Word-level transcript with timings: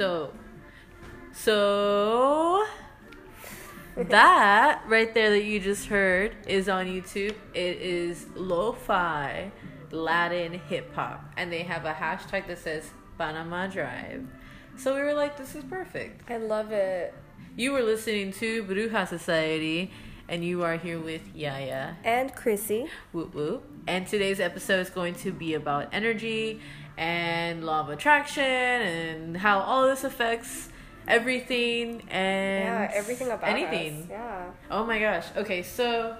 Dope. 0.00 0.34
So 1.34 2.64
that 3.96 4.82
right 4.86 5.12
there 5.12 5.28
that 5.28 5.44
you 5.44 5.60
just 5.60 5.88
heard 5.88 6.34
is 6.48 6.70
on 6.70 6.86
YouTube. 6.86 7.34
It 7.52 7.82
is 7.82 8.24
lo-fi 8.34 9.52
Latin 9.90 10.54
hip 10.54 10.94
hop, 10.94 11.30
and 11.36 11.52
they 11.52 11.64
have 11.64 11.84
a 11.84 11.92
hashtag 11.92 12.46
that 12.46 12.60
says 12.60 12.88
Panama 13.18 13.66
Drive. 13.66 14.26
So 14.78 14.94
we 14.94 15.02
were 15.02 15.12
like, 15.12 15.36
this 15.36 15.54
is 15.54 15.64
perfect. 15.64 16.30
I 16.30 16.38
love 16.38 16.72
it. 16.72 17.12
You 17.54 17.72
were 17.72 17.82
listening 17.82 18.32
to 18.32 18.64
Bruja 18.64 19.06
Society, 19.06 19.90
and 20.30 20.42
you 20.42 20.62
are 20.62 20.78
here 20.78 20.98
with 20.98 21.36
Yaya. 21.36 21.96
And 22.04 22.34
Chrissy. 22.34 22.86
Whoop 23.12 23.34
whoop. 23.34 23.70
And 23.86 24.06
today's 24.06 24.40
episode 24.40 24.80
is 24.80 24.88
going 24.88 25.16
to 25.16 25.30
be 25.30 25.52
about 25.52 25.90
energy 25.92 26.60
and 27.00 27.64
law 27.64 27.80
of 27.80 27.88
attraction 27.88 28.44
and 28.44 29.36
how 29.38 29.60
all 29.60 29.86
this 29.86 30.04
affects 30.04 30.68
everything 31.08 32.02
and 32.10 32.64
Yeah, 32.64 32.90
everything 32.94 33.28
about 33.30 33.48
anything. 33.48 34.02
us. 34.02 34.08
Yeah. 34.10 34.50
Oh 34.70 34.84
my 34.84 34.98
gosh. 35.00 35.24
Okay, 35.36 35.62
so 35.62 36.16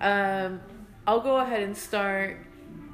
um, 0.00 0.60
I'll 1.06 1.20
go 1.20 1.38
ahead 1.38 1.62
and 1.62 1.76
start. 1.76 2.38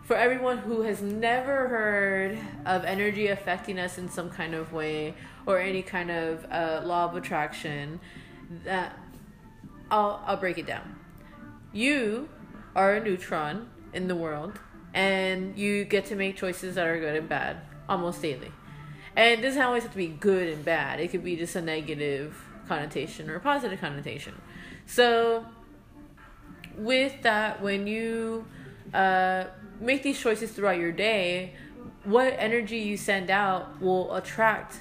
For 0.04 0.16
everyone 0.16 0.58
who 0.58 0.82
has 0.82 1.00
never 1.00 1.68
heard 1.68 2.36
of 2.66 2.84
energy 2.84 3.28
affecting 3.28 3.78
us 3.78 3.96
in 3.96 4.08
some 4.08 4.28
kind 4.28 4.54
of 4.54 4.72
way 4.72 5.14
or 5.46 5.60
any 5.60 5.82
kind 5.82 6.10
of 6.10 6.44
uh, 6.50 6.82
law 6.84 7.04
of 7.04 7.14
attraction, 7.14 8.00
that 8.64 8.98
I'll 9.90 10.20
I'll 10.26 10.36
break 10.36 10.58
it 10.58 10.66
down. 10.66 10.96
You 11.72 12.28
are 12.74 12.94
a 12.96 13.00
neutron 13.00 13.70
in 13.92 14.08
the 14.08 14.16
world, 14.16 14.58
and 14.94 15.56
you 15.58 15.84
get 15.84 16.06
to 16.06 16.16
make 16.16 16.36
choices 16.36 16.74
that 16.74 16.86
are 16.86 16.98
good 16.98 17.16
and 17.16 17.28
bad 17.28 17.58
almost 17.88 18.22
daily. 18.22 18.52
And 19.16 19.40
it 19.40 19.42
doesn't 19.42 19.60
always 19.60 19.82
have 19.82 19.92
to 19.92 19.98
be 19.98 20.08
good 20.08 20.48
and 20.48 20.64
bad. 20.64 21.00
It 21.00 21.08
could 21.08 21.24
be 21.24 21.36
just 21.36 21.56
a 21.56 21.60
negative 21.60 22.36
connotation 22.68 23.28
or 23.28 23.36
a 23.36 23.40
positive 23.40 23.80
connotation. 23.80 24.40
So, 24.86 25.46
with 26.76 27.22
that, 27.22 27.60
when 27.60 27.86
you 27.86 28.46
uh, 28.94 29.44
make 29.80 30.02
these 30.02 30.18
choices 30.18 30.52
throughout 30.52 30.78
your 30.78 30.92
day, 30.92 31.54
what 32.04 32.34
energy 32.38 32.78
you 32.78 32.96
send 32.96 33.30
out 33.30 33.80
will 33.80 34.14
attract 34.14 34.80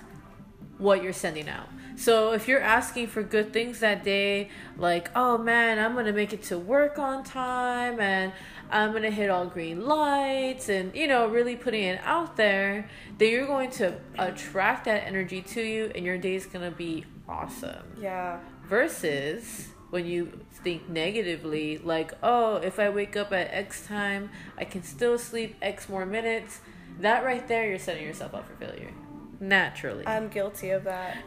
what 0.78 1.04
you're 1.04 1.14
sending 1.14 1.50
out. 1.50 1.68
So 1.98 2.32
if 2.32 2.48
you're 2.48 2.62
asking 2.62 3.08
for 3.08 3.22
good 3.22 3.52
things 3.52 3.82
that 3.82 4.06
day, 4.06 4.50
like, 4.78 5.10
oh 5.16 5.38
man, 5.38 5.78
I'm 5.80 5.96
gonna 5.96 6.14
make 6.14 6.32
it 6.32 6.44
to 6.44 6.58
work 6.58 6.98
on 6.98 7.26
time 7.26 8.00
and 8.00 8.32
I'm 8.72 8.94
gonna 8.94 9.12
hit 9.12 9.30
all 9.30 9.46
green 9.46 9.86
lights 9.86 10.70
and 10.70 10.96
you 10.96 11.08
know, 11.08 11.28
really 11.28 11.56
putting 11.56 11.84
it 11.84 12.00
out 12.04 12.38
there, 12.38 12.90
then 13.18 13.32
you're 13.32 13.48
going 13.48 13.72
to 13.72 13.98
attract 14.18 14.86
that 14.86 15.06
energy 15.06 15.42
to 15.42 15.62
you 15.62 15.92
and 15.96 16.06
your 16.06 16.18
day 16.18 16.36
is 16.36 16.46
gonna 16.46 16.72
be 16.72 17.06
awesome. 17.28 17.84
Yeah. 18.00 18.40
Versus 18.66 19.70
when 19.90 20.06
you 20.06 20.40
think 20.64 20.90
negatively, 20.90 21.80
like, 21.80 22.14
oh, 22.22 22.58
if 22.58 22.80
I 22.80 22.90
wake 22.90 23.16
up 23.18 23.34
at 23.34 23.50
X 23.52 23.86
time, 23.88 24.30
I 24.58 24.66
can 24.66 24.84
still 24.84 25.18
sleep 25.18 25.56
X 25.62 25.90
more 25.90 26.06
minutes. 26.06 26.60
That 27.00 27.24
right 27.24 27.48
there, 27.48 27.68
you're 27.68 27.80
setting 27.80 28.06
yourself 28.06 28.34
up 28.34 28.48
for 28.48 28.54
failure. 28.56 28.92
Naturally. 29.40 30.06
I'm 30.06 30.28
guilty 30.28 30.72
of 30.72 30.84
that. 30.84 31.18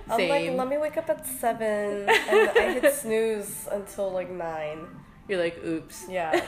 I'm 0.10 0.28
like, 0.28 0.50
let 0.50 0.68
me 0.68 0.76
wake 0.76 0.96
up 0.96 1.08
at 1.08 1.26
seven, 1.26 2.08
and 2.08 2.50
I 2.50 2.78
hit 2.80 2.92
snooze 2.94 3.68
until 3.70 4.10
like 4.10 4.30
nine. 4.30 4.86
You're 5.30 5.38
like, 5.38 5.64
oops. 5.64 6.06
Yeah. 6.08 6.44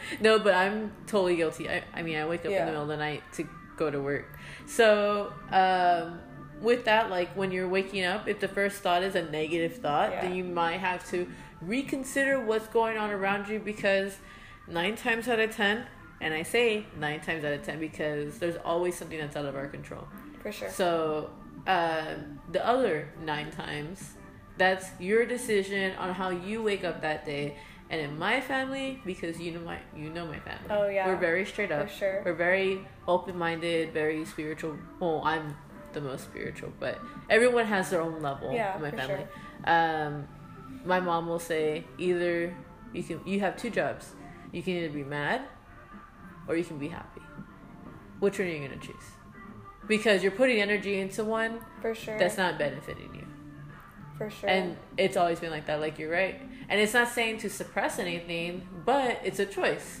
no, 0.20 0.38
but 0.38 0.54
I'm 0.54 0.92
totally 1.06 1.36
guilty. 1.36 1.68
I, 1.68 1.82
I 1.94 2.02
mean, 2.02 2.16
I 2.16 2.26
wake 2.26 2.40
up 2.40 2.46
in 2.46 2.52
the 2.58 2.64
middle 2.64 2.82
of 2.82 2.88
the 2.88 2.96
night 2.96 3.22
to 3.34 3.46
go 3.76 3.90
to 3.90 4.00
work. 4.00 4.38
So, 4.66 5.32
um, 5.52 6.20
with 6.60 6.86
that, 6.86 7.10
like 7.10 7.28
when 7.36 7.52
you're 7.52 7.68
waking 7.68 8.04
up, 8.04 8.26
if 8.26 8.40
the 8.40 8.48
first 8.48 8.78
thought 8.78 9.02
is 9.02 9.14
a 9.14 9.22
negative 9.30 9.76
thought, 9.76 10.10
Yeah. 10.10 10.22
then 10.22 10.34
you 10.34 10.42
might 10.42 10.78
have 10.78 11.08
to 11.10 11.28
reconsider 11.60 12.40
what's 12.40 12.66
going 12.68 12.96
on 12.96 13.10
around 13.10 13.48
you 13.48 13.58
because 13.58 14.16
nine 14.66 14.96
times 14.96 15.28
out 15.28 15.38
of 15.38 15.54
ten, 15.54 15.84
and 16.20 16.32
I 16.34 16.42
say 16.42 16.86
nine 16.98 17.20
times 17.20 17.44
out 17.44 17.52
of 17.52 17.62
ten 17.62 17.78
because 17.78 18.38
there's 18.38 18.56
always 18.64 18.96
something 18.96 19.18
that's 19.18 19.36
out 19.36 19.44
of 19.44 19.54
our 19.54 19.68
control. 19.68 20.08
For 20.42 20.50
sure. 20.50 20.70
So, 20.70 21.30
uh, 21.66 22.14
the 22.50 22.66
other 22.66 23.10
nine 23.22 23.50
times, 23.50 24.14
that's 24.56 24.88
your 24.98 25.24
decision 25.26 25.94
on 25.96 26.14
how 26.14 26.30
you 26.30 26.62
wake 26.62 26.84
up 26.84 27.02
that 27.02 27.24
day. 27.24 27.56
And 27.90 28.00
in 28.00 28.18
my 28.18 28.40
family, 28.40 29.00
because 29.06 29.40
you 29.40 29.52
know 29.52 29.60
my 29.60 29.78
you 29.96 30.10
know 30.10 30.26
my 30.26 30.38
family. 30.40 30.68
Oh, 30.70 30.88
yeah. 30.88 31.06
We're 31.06 31.16
very 31.16 31.46
straight 31.46 31.72
up. 31.72 31.88
For 31.88 31.94
sure. 31.94 32.22
We're 32.24 32.34
very 32.34 32.86
open 33.06 33.38
minded, 33.38 33.92
very 33.94 34.24
spiritual. 34.26 34.76
Well, 35.00 35.22
I'm 35.24 35.56
the 35.94 36.00
most 36.02 36.24
spiritual, 36.24 36.72
but 36.78 36.98
everyone 37.30 37.64
has 37.64 37.88
their 37.90 38.02
own 38.02 38.20
level 38.20 38.52
Yeah, 38.52 38.76
in 38.76 38.82
my 38.82 38.90
family. 38.90 39.26
Um, 39.64 40.28
my 40.84 41.00
mom 41.00 41.26
will 41.26 41.38
say 41.38 41.84
either 41.96 42.54
you 42.92 43.02
can 43.02 43.20
you 43.26 43.40
have 43.40 43.56
two 43.56 43.70
jobs. 43.70 44.12
You 44.52 44.62
can 44.62 44.74
either 44.74 44.92
be 44.92 45.04
mad 45.04 45.42
or 46.46 46.56
you 46.56 46.64
can 46.64 46.78
be 46.78 46.88
happy. 46.88 47.22
Which 48.20 48.38
one 48.38 48.48
are 48.48 48.50
you 48.50 48.68
gonna 48.68 48.80
choose? 48.80 48.94
Because 49.86 50.22
you're 50.22 50.32
putting 50.32 50.60
energy 50.60 50.98
into 51.00 51.24
one 51.24 51.60
For 51.80 51.94
sure. 51.94 52.18
that's 52.18 52.36
not 52.36 52.58
benefiting 52.58 53.14
you. 53.14 53.26
For 54.18 54.28
sure. 54.30 54.48
And 54.48 54.76
it's 54.96 55.16
always 55.16 55.40
been 55.40 55.50
like 55.50 55.66
that, 55.66 55.80
like 55.80 55.98
you're 55.98 56.10
right. 56.10 56.40
And 56.68 56.80
it's 56.80 56.94
not 56.94 57.08
saying 57.08 57.38
to 57.38 57.50
suppress 57.50 57.98
anything, 57.98 58.66
but 58.84 59.20
it's 59.24 59.38
a 59.38 59.46
choice. 59.46 60.00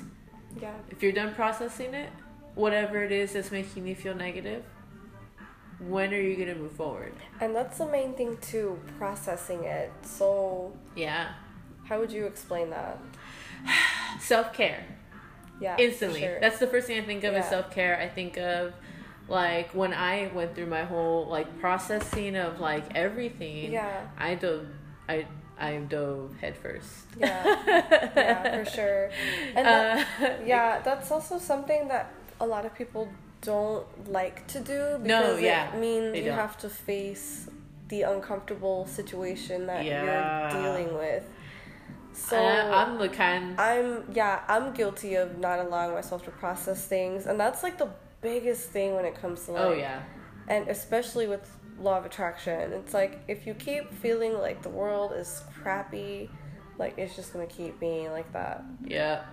yeah. 0.60 0.72
If 0.90 1.02
you're 1.02 1.12
done 1.12 1.34
processing 1.34 1.94
it, 1.94 2.10
whatever 2.54 3.02
it 3.02 3.12
is 3.12 3.32
that's 3.32 3.50
making 3.50 3.86
you 3.86 3.94
feel 3.94 4.14
negative, 4.14 4.64
when 5.78 6.12
are 6.12 6.20
you 6.20 6.36
gonna 6.36 6.56
move 6.56 6.72
forward? 6.72 7.12
And 7.40 7.54
that's 7.54 7.78
the 7.78 7.86
main 7.86 8.14
thing 8.14 8.36
too, 8.38 8.78
processing 8.98 9.64
it. 9.64 9.92
So, 10.02 10.72
Yeah. 10.96 11.32
how 11.84 12.00
would 12.00 12.10
you 12.12 12.26
explain 12.26 12.70
that? 12.70 12.98
Self 14.20 14.52
care. 14.52 14.84
Yeah. 15.60 15.76
Instantly. 15.78 16.20
sure. 16.20 16.40
That's 16.40 16.58
the 16.58 16.66
first 16.66 16.86
thing 16.86 16.98
I 17.00 17.04
think 17.04 17.24
of 17.24 17.32
Yeah. 17.34 17.42
self 17.42 17.70
care. 17.72 17.98
I 18.00 18.08
think 18.08 18.36
of 18.36 18.74
like 19.28 19.70
when 19.74 19.92
I 19.92 20.30
went 20.32 20.54
through 20.54 20.66
my 20.66 20.84
whole 20.84 21.26
like 21.26 21.58
processing 21.60 22.36
of 22.36 22.60
like 22.60 22.84
everything. 22.94 23.72
Yeah. 23.72 24.06
I 24.16 24.34
dove 24.36 24.66
I 25.08 25.26
I 25.58 25.76
dove 25.78 26.30
headfirst. 26.40 27.06
Yeah. 27.18 27.44
yeah, 28.16 28.64
for 28.64 28.70
sure. 28.76 29.10
And 29.56 29.66
that, 29.66 30.06
Uh, 30.20 30.44
yeah, 30.46 30.80
that's 30.84 31.10
also 31.10 31.38
something 31.38 31.88
that 31.88 32.12
a 32.40 32.46
lot 32.46 32.64
of 32.64 32.74
people 32.74 33.08
don't 33.40 33.86
like 34.10 34.46
to 34.48 34.60
do 34.60 34.98
No, 34.98 35.20
because 35.20 35.40
yeah, 35.40 35.74
it 35.74 35.78
means 35.80 36.16
you 36.16 36.24
don't. 36.26 36.34
have 36.38 36.56
to 36.58 36.68
face 36.68 37.48
the 37.88 38.02
uncomfortable 38.02 38.86
situation 38.86 39.66
that 39.66 39.84
Yeah. 39.84 40.04
you're 40.04 40.62
dealing 40.62 40.94
with. 40.96 41.24
So 42.12 42.36
I, 42.36 42.82
I'm 42.82 42.98
the 42.98 43.08
kind. 43.08 43.58
I'm 43.60 44.04
yeah, 44.12 44.42
I'm 44.48 44.72
guilty 44.72 45.14
of 45.14 45.38
not 45.38 45.58
allowing 45.60 45.94
myself 45.94 46.24
to 46.24 46.30
process 46.30 46.84
things, 46.86 47.26
and 47.26 47.38
that's 47.38 47.62
like 47.62 47.78
the 47.78 47.90
biggest 48.20 48.70
thing 48.70 48.94
when 48.96 49.04
it 49.04 49.14
comes 49.20 49.44
to 49.46 49.52
like, 49.52 49.62
oh 49.62 49.72
yeah. 49.72 50.02
and 50.48 50.68
especially 50.68 51.26
with 51.28 51.44
law 51.80 51.98
of 51.98 52.04
attraction. 52.04 52.72
It's 52.72 52.94
like 52.94 53.20
if 53.28 53.46
you 53.46 53.54
keep 53.54 53.92
feeling 53.94 54.34
like 54.38 54.62
the 54.62 54.68
world 54.68 55.12
is 55.12 55.42
crappy, 55.62 56.30
like 56.78 56.98
it's 56.98 57.14
just 57.16 57.32
gonna 57.32 57.46
keep 57.46 57.78
being 57.80 58.10
like 58.10 58.32
that. 58.32 58.64
Yeah. 58.84 59.24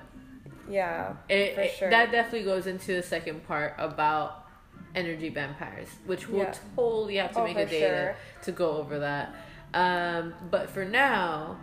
Yeah, 0.68 1.14
It, 1.30 1.74
sure. 1.78 1.92
That 1.92 2.12
definitely 2.12 2.44
goes 2.44 2.66
into 2.66 2.94
the 2.96 3.04
second 3.04 3.46
part 3.46 3.76
about 3.78 4.48
energy 4.96 5.30
vampires, 5.30 5.90
which 6.08 6.28
we'll 6.28 6.42
Yeah. 6.44 6.54
totally 6.76 7.18
have 7.18 7.34
to 7.34 7.42
Oh, 7.42 7.44
make 7.44 7.58
a 7.58 7.66
day 7.68 7.82
sure. 7.82 8.16
to, 8.40 8.46
to 8.46 8.52
go 8.52 8.78
over 8.78 9.00
that. 9.00 9.36
Um, 9.76 10.34
but 10.50 10.70
for 10.72 10.84
now, 10.86 11.58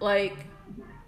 like 0.00 0.46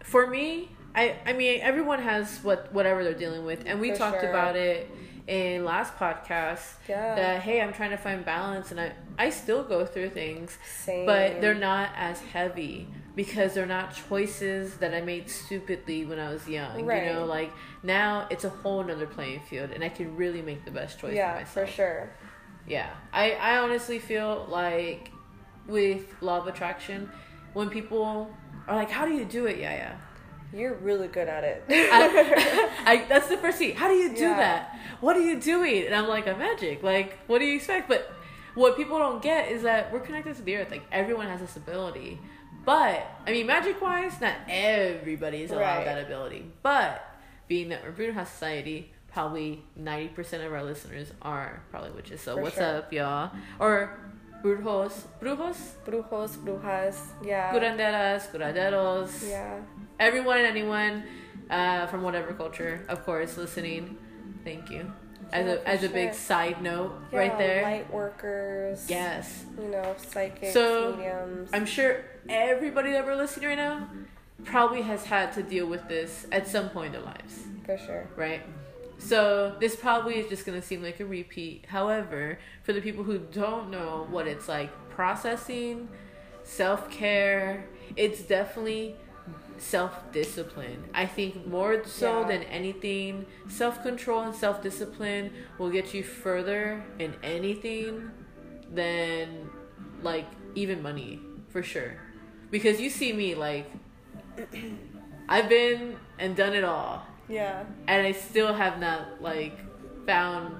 for 0.03 0.27
me, 0.27 0.71
I 0.95 1.17
I 1.25 1.33
mean 1.33 1.61
everyone 1.63 2.01
has 2.03 2.39
what 2.43 2.73
whatever 2.75 3.03
they're 3.05 3.15
dealing 3.15 3.45
with, 3.47 3.63
and 3.67 3.81
we 3.81 3.93
For 3.93 3.97
talked 3.97 4.21
sure. 4.21 4.29
about 4.31 4.55
it 4.57 4.91
in 5.27 5.65
last 5.65 5.97
podcast. 5.97 6.75
Yeah. 6.89 7.15
That 7.15 7.43
hey, 7.43 7.61
I'm 7.61 7.73
trying 7.73 7.91
to 7.91 7.97
find 7.97 8.25
balance, 8.25 8.71
and 8.71 8.81
I 8.81 8.93
I 9.19 9.31
still 9.31 9.65
go 9.65 9.87
through 9.87 10.11
things, 10.11 10.59
Same. 10.85 11.07
but 11.07 11.41
they're 11.41 11.55
not 11.55 11.91
as 11.97 12.21
heavy 12.21 12.89
because 13.17 13.55
they're 13.55 13.67
not 13.67 13.95
choices 13.95 14.77
that 14.79 14.93
I 14.93 15.01
made 15.01 15.31
stupidly 15.31 16.05
when 16.05 16.19
I 16.19 16.31
was 16.31 16.49
young. 16.49 16.85
Right. 16.85 17.07
You 17.07 17.13
know, 17.13 17.25
like 17.25 17.53
now 17.83 18.27
it's 18.31 18.45
a 18.45 18.51
whole 18.51 18.83
nother 18.83 19.07
playing 19.07 19.41
field, 19.41 19.71
and 19.71 19.83
I 19.83 19.89
can 19.89 20.17
really 20.17 20.43
make 20.43 20.65
the 20.65 20.71
best 20.71 20.99
choice 20.99 21.15
yeah, 21.15 21.33
for 21.33 21.39
myself. 21.41 21.69
for 21.69 21.73
sure. 21.73 22.11
Yeah, 22.67 22.91
I 23.13 23.33
I 23.33 23.59
honestly 23.59 23.99
feel 23.99 24.47
like 24.49 25.11
with 25.67 26.15
law 26.21 26.39
of 26.39 26.47
attraction, 26.47 27.11
when 27.53 27.71
people 27.71 28.31
are 28.67 28.75
like, 28.75 28.91
"How 28.91 29.07
do 29.07 29.13
you 29.13 29.25
do 29.25 29.47
it?" 29.47 29.59
Yeah, 29.59 29.73
yeah. 29.73 29.97
You're 30.55 30.75
really 30.75 31.09
good 31.09 31.29
at 31.29 31.43
it. 31.45 31.65
I, 31.69 32.71
I 32.87 33.05
that's 33.09 33.29
the 33.29 33.37
first 33.37 33.59
thing. 33.59 33.75
How 33.75 33.89
do 33.89 33.95
you 33.95 34.15
do 34.15 34.23
Yeah. 34.23 34.37
that? 34.37 34.79
What 35.01 35.17
are 35.17 35.21
you 35.21 35.41
doing? 35.41 35.85
And 35.87 35.95
I'm 35.95 36.09
like, 36.09 36.27
I'm 36.29 36.39
magic. 36.39 36.83
Like, 36.83 37.19
what 37.27 37.41
do 37.41 37.45
you 37.45 37.57
expect? 37.57 37.89
But 37.89 38.11
what 38.55 38.77
people 38.77 38.99
don't 38.99 39.21
get 39.23 39.51
is 39.51 39.63
that 39.63 39.93
we're 39.93 40.01
connected 40.01 40.37
to 40.37 40.43
the 40.43 40.57
earth. 40.57 40.71
Like 40.71 40.83
everyone 40.93 41.27
has 41.27 41.41
this 41.41 41.57
ability. 41.57 42.21
But 42.65 43.07
I 43.27 43.33
mean, 43.33 43.47
magic 43.47 43.81
wise, 43.83 44.21
not 44.21 44.35
everybody 44.49 45.43
is 45.43 45.51
allowed 45.51 45.79
Right. 45.79 45.85
that 45.87 46.05
ability. 46.05 46.51
But 46.63 47.05
being 47.49 47.69
that 47.71 47.83
we're 47.85 47.91
Bruno 47.91 48.13
House 48.15 48.31
Society, 48.31 48.93
probably 49.13 49.63
90% 49.79 50.47
of 50.47 50.53
our 50.53 50.63
listeners 50.63 51.13
are 51.21 51.63
probably 51.71 51.91
witches. 51.91 52.21
So 52.21 52.37
For 52.37 52.43
what's 52.43 52.55
sure. 52.57 52.79
up, 52.79 52.93
y'all? 52.93 53.31
Or 53.59 53.99
brujos, 54.43 54.93
brujos, 55.21 55.57
Brujos, 55.87 56.37
brujas. 56.37 56.97
Yeah. 57.25 57.53
curanderas, 57.53 58.29
curaderos, 58.31 59.29
Yeah. 59.29 59.61
Everyone 59.99 60.39
and 60.39 60.47
anyone 60.47 61.05
uh, 61.51 61.87
from 61.87 62.03
whatever 62.03 62.33
culture, 62.33 62.85
of 62.89 63.05
course, 63.05 63.37
listening. 63.37 63.97
Thank 64.45 64.71
you. 64.71 64.93
As 65.33 65.47
Yeah, 65.47 65.53
a 65.55 65.69
as 65.69 65.83
a 65.85 65.89
big 65.89 66.15
side 66.15 66.63
note, 66.63 66.93
Yeah, 67.13 67.19
right 67.19 67.39
there. 67.39 67.63
Light 67.63 67.93
workers. 67.93 68.87
Yes, 68.89 69.45
You 69.61 69.69
know, 69.69 69.95
psychics, 69.97 70.53
So, 70.53 70.95
mediums. 70.97 71.51
I'm 71.53 71.67
sure 71.67 72.05
everybody 72.29 72.93
that 72.93 73.05
we're 73.07 73.17
listening 73.17 73.49
right 73.49 73.57
now 73.59 73.89
probably 74.45 74.83
has 74.83 75.05
had 75.07 75.33
to 75.35 75.43
deal 75.43 75.67
with 75.67 75.89
this 75.89 76.27
at 76.31 76.47
some 76.47 76.69
point 76.69 76.95
in 76.95 77.01
their 77.01 77.03
lives. 77.03 77.45
for 77.65 77.79
sure. 77.79 78.07
right? 78.17 78.43
So 78.99 79.57
this 79.61 79.75
probably 79.77 80.15
is 80.19 80.29
just 80.29 80.45
gonna 80.47 80.63
seem 80.63 80.83
like 80.83 81.01
a 81.01 81.07
repeat. 81.07 81.65
However, 81.69 82.39
for 82.63 82.73
the 82.73 82.81
people 82.81 83.03
who 83.05 83.19
don't 83.19 83.71
know 83.71 84.07
what 84.11 84.27
it's 84.27 84.49
like 84.49 84.71
processing, 84.91 85.89
self 86.45 86.91
care, 86.91 87.65
it's 87.97 88.21
definitely 88.23 88.97
self 89.59 90.11
discipline. 90.13 90.85
I 90.95 91.07
think 91.07 91.47
more 91.47 91.85
so 91.85 92.21
Yeah. 92.21 92.29
than 92.29 92.43
anything, 92.45 93.27
self 93.49 93.83
control 93.83 94.21
and 94.21 94.35
self 94.35 94.63
discipline 94.63 95.31
will 95.59 95.71
get 95.71 95.95
you 95.95 96.03
further 96.03 96.83
in 96.99 97.15
anything 97.23 98.11
than 98.73 99.49
like 100.03 100.27
even 100.55 100.83
money 100.83 101.21
for 101.49 101.63
sure. 101.63 101.97
Because 102.51 102.81
you 102.81 102.91
see 102.91 103.13
me 103.13 103.35
like 103.35 103.71
I've 105.29 105.49
been 105.49 105.97
and 106.19 106.37
done 106.37 106.55
it 106.55 106.65
all 106.65 107.07
Yeah. 107.29 107.65
and 107.87 108.07
I 108.07 108.13
still 108.13 108.53
have 108.53 108.79
not 108.79 109.23
like 109.23 109.57
found 110.07 110.55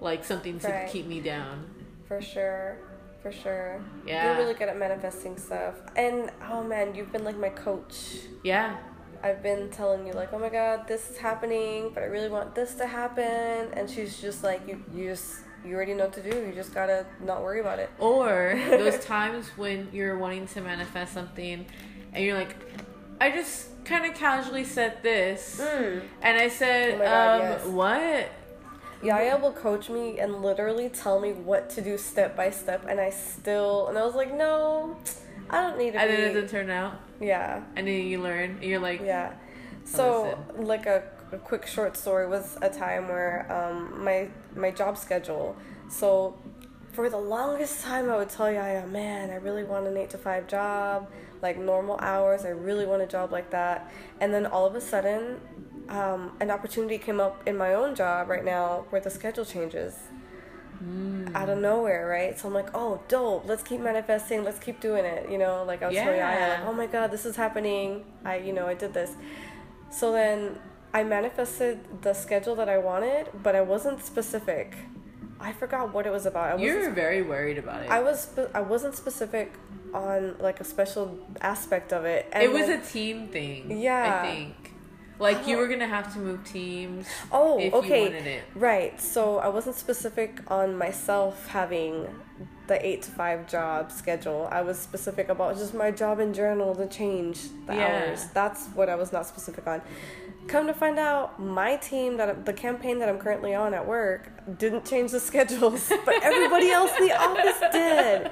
like 0.00 0.24
something 0.24 0.58
to 0.60 0.68
Right. 0.68 0.88
keep 0.90 1.06
me 1.06 1.20
down. 1.20 1.68
For 2.06 2.20
sure. 2.20 2.76
For 3.22 3.30
sure. 3.30 3.80
Yeah. 4.04 4.26
You're 4.26 4.42
really 4.42 4.54
good 4.54 4.68
at 4.68 4.76
manifesting 4.76 5.38
stuff. 5.38 5.76
And 5.94 6.30
oh 6.50 6.64
man, 6.64 6.94
you've 6.94 7.12
been 7.12 7.24
like 7.24 7.38
my 7.38 7.50
coach. 7.50 8.16
Yeah. 8.42 8.76
I've 9.22 9.42
been 9.42 9.70
telling 9.70 10.04
you 10.04 10.12
like, 10.12 10.32
oh 10.32 10.38
my 10.38 10.48
god, 10.48 10.88
this 10.88 11.08
is 11.10 11.16
happening, 11.16 11.92
but 11.94 12.02
I 12.02 12.06
really 12.06 12.28
want 12.28 12.56
this 12.56 12.74
to 12.74 12.86
happen. 12.86 13.68
And 13.74 13.88
she's 13.88 14.20
just 14.20 14.42
like, 14.42 14.66
you, 14.66 14.82
you 14.92 15.10
just, 15.10 15.36
you 15.64 15.76
already 15.76 15.94
know 15.94 16.04
what 16.04 16.14
to 16.14 16.22
do. 16.28 16.36
You 16.44 16.52
just 16.52 16.74
gotta 16.74 17.06
not 17.24 17.42
worry 17.42 17.60
about 17.60 17.78
it. 17.78 17.90
Or 18.00 18.60
those 18.70 19.04
times 19.04 19.46
when 19.56 19.88
you're 19.92 20.18
wanting 20.18 20.48
to 20.48 20.60
manifest 20.60 21.14
something 21.14 21.64
and 22.12 22.24
you're 22.24 22.36
like, 22.36 22.56
I 23.20 23.30
just 23.30 23.84
kind 23.84 24.04
of 24.04 24.14
casually 24.14 24.64
said 24.64 25.00
this. 25.04 25.60
Mm. 25.62 26.02
And 26.22 26.38
I 26.38 26.48
said, 26.48 26.94
Oh 26.94 27.04
God, 27.04 27.40
um, 27.40 27.50
yes. 27.52 27.66
what? 27.66 28.30
Yaya 29.02 29.36
will 29.36 29.52
coach 29.52 29.90
me 29.90 30.18
and 30.20 30.42
literally 30.42 30.88
tell 30.88 31.20
me 31.20 31.32
what 31.32 31.68
to 31.70 31.82
do 31.82 31.98
step 31.98 32.36
by 32.36 32.50
step, 32.50 32.86
and 32.88 33.00
I 33.00 33.10
still, 33.10 33.88
and 33.88 33.98
I 33.98 34.04
was 34.04 34.14
like, 34.14 34.32
no, 34.34 34.96
I 35.50 35.60
don't 35.62 35.78
need 35.78 35.92
to 35.92 36.00
And 36.00 36.08
be. 36.10 36.16
then 36.16 36.30
it 36.30 36.34
doesn't 36.34 36.50
turn 36.50 36.70
out. 36.70 37.00
yeah, 37.20 37.62
And 37.76 37.86
then 37.86 38.06
you 38.06 38.20
learn. 38.22 38.50
And 38.60 38.64
you're 38.64 38.78
like, 38.80 39.00
yeah. 39.00 39.34
So, 39.84 40.38
like 40.56 40.86
a, 40.86 41.02
a 41.32 41.38
quick 41.38 41.66
short 41.66 41.96
story 41.96 42.28
was 42.28 42.56
a 42.62 42.68
time 42.70 43.08
where 43.08 43.50
um, 43.52 44.04
my 44.04 44.28
my 44.54 44.70
job 44.70 44.96
schedule. 44.96 45.56
So, 45.90 46.38
for 46.92 47.10
the 47.10 47.18
longest 47.18 47.82
time, 47.82 48.08
I 48.08 48.16
would 48.16 48.28
tell 48.28 48.50
Yaya, 48.50 48.86
man, 48.86 49.30
I 49.30 49.36
really 49.36 49.64
want 49.64 49.86
an 49.88 49.96
eight 49.96 50.10
to 50.10 50.18
five 50.18 50.46
job, 50.46 51.10
like 51.42 51.58
normal 51.58 51.98
hours. 52.00 52.44
I 52.44 52.50
really 52.50 52.86
want 52.86 53.02
a 53.02 53.06
job 53.06 53.32
like 53.32 53.50
that. 53.50 53.90
And 54.20 54.32
then 54.32 54.46
all 54.46 54.64
of 54.66 54.76
a 54.76 54.80
sudden, 54.80 55.40
um, 55.92 56.32
an 56.40 56.50
opportunity 56.50 56.98
came 56.98 57.20
up 57.20 57.46
in 57.46 57.56
my 57.56 57.74
own 57.74 57.94
job 57.94 58.28
right 58.28 58.44
now 58.44 58.86
where 58.90 59.00
the 59.00 59.10
schedule 59.10 59.44
changes 59.44 59.94
out 61.34 61.48
of 61.48 61.58
nowhere, 61.58 62.08
right? 62.08 62.36
So 62.38 62.48
I'm 62.48 62.54
like, 62.54 62.70
oh, 62.74 63.00
dope. 63.06 63.44
Let's 63.46 63.62
keep 63.62 63.80
manifesting. 63.80 64.42
Let's 64.42 64.58
keep 64.58 64.80
doing 64.80 65.04
it. 65.04 65.30
You 65.30 65.38
know, 65.38 65.62
like 65.64 65.80
I 65.82 65.86
was 65.88 65.94
telling 65.96 66.18
Yaya, 66.18 66.38
Yeah. 66.40 66.48
like, 66.58 66.68
oh 66.68 66.72
my 66.72 66.86
god, 66.86 67.12
this 67.12 67.24
is 67.24 67.36
happening. 67.36 68.04
I, 68.24 68.38
you 68.38 68.52
know, 68.52 68.66
I 68.66 68.74
did 68.74 68.92
this. 68.92 69.12
So 69.90 70.10
then 70.10 70.58
I 70.92 71.04
manifested 71.04 72.02
the 72.02 72.14
schedule 72.14 72.56
that 72.56 72.68
I 72.68 72.78
wanted, 72.78 73.28
but 73.44 73.54
I 73.54 73.60
wasn't 73.60 74.04
specific. 74.04 74.74
I 75.38 75.52
forgot 75.52 75.92
what 75.94 76.04
it 76.06 76.10
was 76.10 76.26
about. 76.26 76.48
I 76.50 76.54
wasn't 76.54 76.62
you're 76.70 76.90
very 76.90 77.22
worried 77.22 77.58
about 77.58 77.82
it. 77.84 77.90
I 77.90 78.00
was 78.00 78.28
I 78.54 78.60
wasn't 78.60 78.94
specific 78.96 79.52
on 79.94 80.36
like 80.40 80.58
a 80.60 80.64
special 80.64 81.16
aspect 81.40 81.92
of 81.92 82.04
it. 82.04 82.26
And 82.32 82.42
it 82.42 82.50
was 82.52 82.66
then- 82.66 82.80
a 82.80 82.84
team 82.84 83.28
thing. 83.28 83.80
Yeah. 83.80 84.20
I 84.24 84.26
think. 84.26 84.61
Like 85.22 85.46
you 85.46 85.56
were 85.56 85.68
gonna 85.68 85.86
have 85.86 86.12
to 86.14 86.18
move 86.18 86.44
teams. 86.44 87.06
Oh, 87.30 87.58
if 87.60 87.72
okay. 87.72 88.04
you 88.06 88.10
wanted 88.10 88.26
it. 88.26 88.42
Right. 88.56 89.00
So 89.00 89.38
I 89.38 89.48
wasn't 89.48 89.76
specific 89.76 90.40
on 90.48 90.76
myself 90.76 91.46
having 91.46 92.08
the 92.66 92.84
eight 92.86 93.02
to 93.02 93.10
five 93.12 93.48
job 93.48 93.92
schedule. 93.92 94.48
I 94.50 94.62
was 94.62 94.78
specific 94.78 95.28
about 95.28 95.56
just 95.56 95.74
my 95.74 95.90
job 95.92 96.18
in 96.18 96.34
general 96.34 96.74
to 96.74 96.86
change 96.88 97.40
the 97.66 97.74
Yeah. 97.74 98.06
hours. 98.08 98.26
That's 98.34 98.66
what 98.74 98.88
I 98.88 98.96
was 98.96 99.12
not 99.12 99.26
specific 99.26 99.66
on. 99.66 99.80
Come 100.48 100.66
to 100.66 100.74
find 100.74 100.98
out, 100.98 101.40
my 101.40 101.76
team 101.76 102.16
that 102.18 102.44
the 102.44 102.52
campaign 102.52 102.98
that 102.98 103.08
I'm 103.08 103.18
currently 103.18 103.54
on 103.54 103.72
at 103.74 103.86
work 103.86 104.28
didn't 104.58 104.84
change 104.84 105.12
the 105.12 105.20
schedules, 105.30 105.90
but 106.04 106.22
everybody 106.22 106.70
else 106.70 106.90
in 106.98 107.06
the 107.06 107.16
office 107.16 107.58
did. 107.72 108.30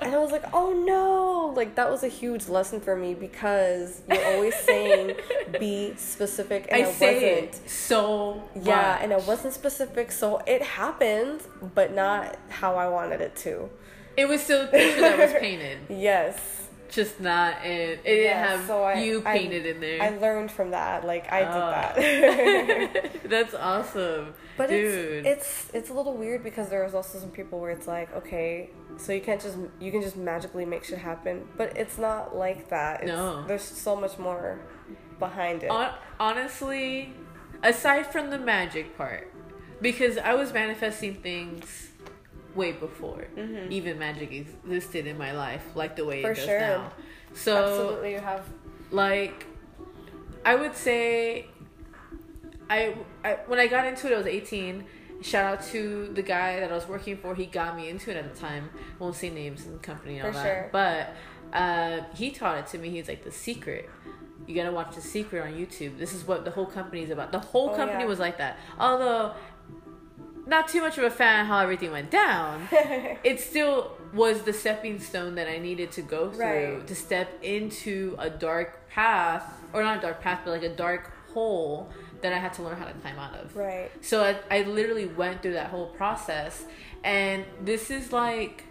And 0.00 0.14
I 0.14 0.18
was 0.18 0.30
like, 0.32 0.44
oh 0.54 0.72
no! 0.72 1.52
Like 1.54 1.74
that 1.74 1.90
was 1.90 2.02
a 2.02 2.08
huge 2.08 2.48
lesson 2.48 2.80
for 2.80 2.96
me 2.96 3.14
because 3.14 4.00
you're 4.08 4.24
always 4.34 4.54
saying 4.54 5.16
be 5.58 5.94
specific, 5.96 6.68
and 6.70 6.82
I, 6.84 6.88
I, 6.88 6.92
say 6.92 7.14
wasn't. 7.42 7.54
it 7.64 7.68
so 7.70 8.42
Yeah, 8.54 8.92
much. 8.92 9.00
and 9.02 9.12
I 9.12 9.16
wasn't 9.18 9.52
specific, 9.52 10.12
so 10.12 10.38
it 10.46 10.62
happened, 10.62 11.40
but 11.74 11.92
not 11.94 12.38
how 12.48 12.76
I 12.76 12.88
wanted 12.88 13.20
it 13.20 13.36
to. 13.36 13.68
It 14.16 14.28
was 14.28 14.42
still 14.42 14.62
a 14.64 14.66
picture 14.68 15.00
that 15.02 15.18
was 15.18 15.32
painted, 15.34 15.78
Yes. 15.90 16.59
Just 16.90 17.20
not 17.20 17.64
in. 17.64 17.70
It 17.90 18.02
didn't 18.04 18.36
have 18.36 18.66
so 18.66 18.82
I- 18.82 18.94
you 19.00 19.22
I- 19.24 19.38
painted 19.38 19.66
in 19.66 19.80
there. 19.80 20.02
I 20.02 20.10
learned 20.10 20.50
from 20.50 20.70
that. 20.72 21.04
Like 21.06 21.30
I 21.32 21.42
Oh. 21.44 22.00
did 22.00 22.94
that. 22.94 23.20
That's 23.30 23.54
awesome, 23.54 24.34
but 24.56 24.68
dude. 24.70 25.24
it's 25.26 25.66
it's 25.68 25.70
it's 25.74 25.90
a 25.90 25.94
little 25.94 26.14
weird 26.16 26.42
because 26.42 26.68
there 26.68 26.82
was 26.84 26.94
also 26.94 27.18
some 27.18 27.30
people 27.30 27.60
where 27.60 27.70
it's 27.70 27.86
like, 27.86 28.14
okay, 28.16 28.70
so 28.96 29.12
you 29.12 29.20
can't 29.20 29.40
just 29.40 29.56
you 29.78 29.90
can 29.92 30.02
just 30.02 30.16
magically 30.16 30.64
make 30.64 30.84
shit 30.84 30.98
happen, 30.98 31.46
but 31.56 31.76
it's 31.76 31.96
not 31.98 32.34
like 32.36 32.68
that. 32.70 33.02
It's, 33.02 33.08
No. 33.12 33.44
There's 33.46 33.62
so 33.62 33.94
much 33.96 34.18
more 34.18 34.58
behind 35.18 35.62
it. 35.62 35.70
Hon- 35.70 35.94
honestly, 36.18 37.12
aside 37.62 38.06
from 38.06 38.30
the 38.30 38.38
magic 38.38 38.96
part, 38.96 39.32
because 39.80 40.18
I 40.18 40.34
was 40.34 40.52
manifesting 40.52 41.14
things 41.14 41.89
way 42.54 42.72
before 42.72 43.26
even 43.70 43.98
magic 43.98 44.32
existed 44.32 45.06
in 45.06 45.16
my 45.18 45.32
life, 45.32 45.64
like 45.74 45.96
the 45.96 46.04
way 46.04 46.22
Mm-hmm. 46.22 46.26
For 46.26 46.32
it 46.32 46.36
does 46.36 46.44
sure. 46.44 46.60
now. 46.60 46.92
So, 47.34 47.56
Absolutely, 47.64 48.12
you 48.12 48.18
have. 48.18 48.44
like, 48.90 49.46
I 50.44 50.54
would 50.56 50.74
say, 50.74 51.46
I, 52.68 52.94
I 53.24 53.38
when 53.46 53.58
I 53.58 53.66
got 53.66 53.86
into 53.86 54.06
it, 54.10 54.14
I 54.14 54.18
was 54.18 54.26
eighteen. 54.26 54.84
Shout 55.22 55.44
out 55.58 55.62
to 55.66 56.10
the 56.14 56.22
guy 56.22 56.60
that 56.60 56.70
I 56.70 56.74
was 56.74 56.88
working 56.88 57.16
for. 57.18 57.34
He 57.34 57.44
got 57.46 57.76
me 57.76 57.88
into 57.90 58.10
it 58.10 58.16
at 58.16 58.32
the 58.34 58.40
time. 58.40 58.70
Won't 58.98 59.14
say 59.16 59.28
names 59.28 59.66
and 59.66 59.80
company 59.82 60.16
and 60.18 60.26
all 60.26 60.32
For 60.32 60.38
that. 60.38 60.44
sure. 60.44 60.68
But 60.72 61.14
uh, 61.52 62.00
he 62.14 62.30
taught 62.30 62.56
it 62.58 62.66
to 62.68 62.78
me. 62.78 62.88
He's 62.90 63.06
like 63.06 63.22
the 63.22 63.30
secret. 63.30 63.90
You 64.46 64.54
gotta 64.54 64.72
watch 64.72 64.94
the 64.94 65.02
secret 65.02 65.42
on 65.42 65.52
YouTube. 65.52 65.98
This 65.98 66.14
is 66.14 66.26
what 66.26 66.44
the 66.46 66.50
whole 66.50 66.64
company 66.64 67.02
is 67.02 67.10
about. 67.10 67.32
The 67.32 67.38
whole 67.38 67.70
Oh, 67.70 67.76
company 67.76 68.04
yeah. 68.04 68.08
was 68.08 68.18
like 68.18 68.38
that. 68.38 68.56
Although 68.78 69.34
not 70.46 70.68
too 70.68 70.80
much 70.80 70.98
of 70.98 71.04
a 71.04 71.10
fan 71.10 71.40
of 71.42 71.46
how 71.46 71.58
everything 71.60 71.90
went 71.92 72.10
down. 72.10 72.68
it 72.72 73.40
still 73.40 73.92
was 74.12 74.42
the 74.42 74.52
stepping 74.52 74.98
stone 74.98 75.34
that 75.36 75.48
I 75.48 75.58
needed 75.58 75.92
to 75.92 76.02
go 76.02 76.30
through 76.30 76.44
Right. 76.78 76.86
to 76.86 76.94
step 76.94 77.28
into 77.42 78.16
a 78.18 78.28
dark 78.30 78.88
path, 78.88 79.44
or 79.72 79.82
not 79.82 79.98
a 79.98 80.00
dark 80.00 80.20
path, 80.20 80.40
but 80.44 80.50
like 80.50 80.62
a 80.64 80.74
dark 80.74 81.12
hole 81.32 81.88
that 82.22 82.32
I 82.32 82.38
had 82.38 82.52
to 82.54 82.62
learn 82.62 82.76
how 82.76 82.86
to 82.86 82.92
climb 82.94 83.18
out 83.18 83.34
of. 83.36 83.54
Right. 83.56 83.90
So 84.00 84.22
I, 84.24 84.36
I 84.50 84.62
literally 84.62 85.06
went 85.06 85.42
through 85.42 85.52
that 85.54 85.68
whole 85.68 85.86
process, 85.86 86.64
and 87.04 87.44
this 87.62 87.90
is 87.90 88.12
like 88.12 88.64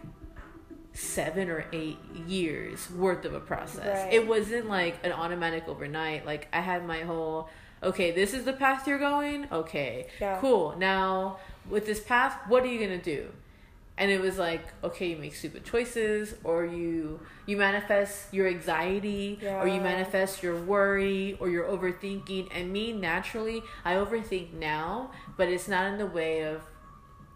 seven 0.94 1.50
or 1.50 1.66
eight 1.72 1.98
years 2.28 2.90
worth 2.92 3.24
of 3.26 3.34
a 3.34 3.40
process. 3.40 4.04
Right. 4.06 4.14
It 4.14 4.28
wasn't 4.28 4.68
like 4.68 4.98
an 5.06 5.12
automatic 5.14 5.68
overnight. 5.68 6.26
Like 6.26 6.48
I 6.52 6.60
had 6.60 6.86
my 6.86 7.02
whole, 7.02 7.48
okay, 7.82 8.12
this 8.12 8.34
is 8.34 8.44
the 8.44 8.54
path 8.54 8.88
you're 8.88 9.00
going. 9.00 9.48
Okay, 9.52 10.08
Yeah. 10.20 10.38
cool. 10.42 10.76
Now 10.78 11.40
with 11.70 11.86
this 11.86 12.00
path, 12.00 12.38
what 12.48 12.64
are 12.64 12.68
you 12.68 12.80
gonna 12.80 13.02
do? 13.02 13.28
And 13.98 14.10
it 14.10 14.22
was 14.22 14.38
like, 14.38 14.64
okay, 14.82 15.10
you 15.10 15.18
make 15.18 15.36
stupid 15.36 15.66
choices, 15.66 16.34
or 16.46 16.66
you 16.66 17.20
you 17.46 17.58
manifest 17.58 18.34
your 18.34 18.48
anxiety, 18.48 19.40
or 19.44 19.68
you 19.68 19.82
manifest 19.82 20.42
your 20.42 20.56
worry, 20.56 21.36
or 21.42 21.50
your 21.50 21.66
overthinking. 21.66 22.48
And 22.56 22.72
me, 22.72 22.94
naturally, 22.94 23.62
I 23.84 23.96
overthink 23.96 24.54
now, 24.54 25.12
but 25.36 25.50
it's 25.50 25.68
not 25.68 25.92
in 25.92 25.98
the 25.98 26.06
way 26.06 26.44
of 26.46 26.62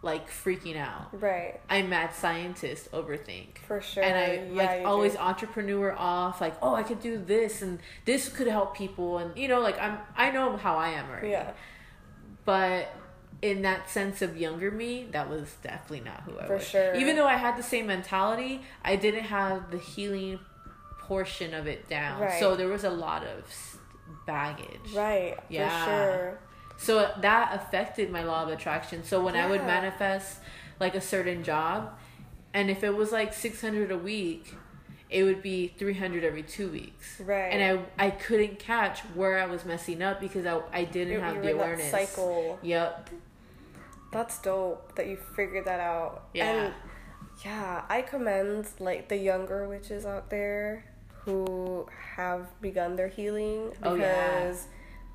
like 0.01 0.29
freaking 0.29 0.77
out. 0.77 1.09
Right. 1.19 1.59
I'm 1.69 1.89
mad 1.89 2.13
scientist 2.13 2.91
overthink. 2.91 3.57
For 3.67 3.81
sure. 3.81 4.03
And 4.03 4.15
I 4.17 4.45
Yeah, 4.53 4.63
like 4.77 4.85
always 4.85 5.13
do. 5.13 5.17
entrepreneur 5.19 5.93
off, 5.97 6.39
like, 6.41 6.55
oh, 6.61 6.75
I 6.75 6.83
could 6.83 7.01
do 7.01 7.17
this 7.17 7.61
and 7.61 7.79
this 8.05 8.29
could 8.29 8.47
help 8.47 8.75
people, 8.75 9.17
and 9.17 9.35
you 9.37 9.47
know, 9.49 9.59
like 9.59 9.77
I'm, 9.79 9.97
I 10.15 10.31
know 10.31 10.55
how 10.57 10.75
I 10.77 10.89
am 10.89 11.09
already. 11.09 11.29
Yeah. 11.29 11.51
but 12.45 12.87
in 13.43 13.61
that 13.63 13.89
sense 13.89 14.21
of 14.21 14.37
younger 14.37 14.71
me, 14.71 15.05
that 15.11 15.29
was 15.29 15.55
definitely 15.61 15.99
not 15.99 16.21
who 16.21 16.31
I 16.31 16.35
was. 16.43 16.47
For 16.47 16.53
was. 16.55 16.67
sure. 16.67 16.95
Even 16.95 17.17
though 17.17 17.27
I 17.27 17.35
had 17.35 17.57
the 17.57 17.63
same 17.63 17.85
mentality, 17.87 18.61
I 18.85 18.95
didn't 18.95 19.25
have 19.25 19.69
the 19.69 19.77
healing 19.77 20.39
portion 20.99 21.53
of 21.53 21.67
it 21.67 21.89
down. 21.89 22.21
Right. 22.21 22.39
So 22.39 22.55
there 22.55 22.69
was 22.69 22.85
a 22.85 22.89
lot 22.89 23.23
of 23.25 23.43
baggage. 24.25 24.93
Right. 24.95 25.37
Yeah. 25.49 25.83
For 25.83 25.91
sure. 25.91 26.39
So 26.77 27.11
that 27.21 27.53
affected 27.53 28.09
my 28.11 28.23
law 28.23 28.43
of 28.43 28.49
attraction. 28.49 29.03
So 29.03 29.21
when 29.23 29.35
I 29.35 29.45
would 29.49 29.61
manifest 29.65 30.39
like 30.79 30.95
a 30.95 31.01
certain 31.01 31.43
job, 31.43 31.91
and 32.53 32.69
if 32.69 32.83
it 32.83 32.95
was 32.95 33.11
like 33.11 33.33
600 33.33 33.91
a 33.91 33.97
week, 33.97 34.55
it 35.09 35.23
would 35.23 35.41
be 35.43 35.67
300 35.77 36.23
every 36.23 36.43
two 36.43 36.69
weeks. 36.71 37.19
Right. 37.19 37.49
And 37.49 37.79
I 37.99 38.05
I 38.07 38.09
couldn't 38.11 38.57
catch 38.59 39.01
where 39.15 39.37
I 39.37 39.45
was 39.47 39.65
messing 39.65 40.01
up 40.01 40.21
because 40.21 40.45
I, 40.45 40.61
I 40.71 40.85
didn't 40.85 41.13
You- 41.13 41.19
have 41.19 41.35
the 41.35 41.41
were 41.41 41.49
in 41.49 41.57
that 41.57 41.63
awareness. 41.65 41.91
cycle. 41.91 42.57
Yep. 42.63 43.09
That's 44.13 44.37
dope 44.39 44.95
that 44.95 45.07
you 45.07 45.17
figured 45.17 45.65
that 45.65 45.79
out. 45.79 46.29
Yeah. 46.33 46.45
And 46.65 46.73
yeah, 47.43 47.83
I 47.89 48.01
commend 48.01 48.67
like 48.79 49.09
the 49.09 49.17
younger 49.17 49.67
witches 49.67 50.05
out 50.05 50.29
there 50.29 50.85
who 51.25 51.87
have 52.15 52.47
begun 52.61 52.95
their 52.95 53.07
healing 53.07 53.69
because 53.71 53.83
Oh, 53.83 53.95
yeah. 53.95 54.53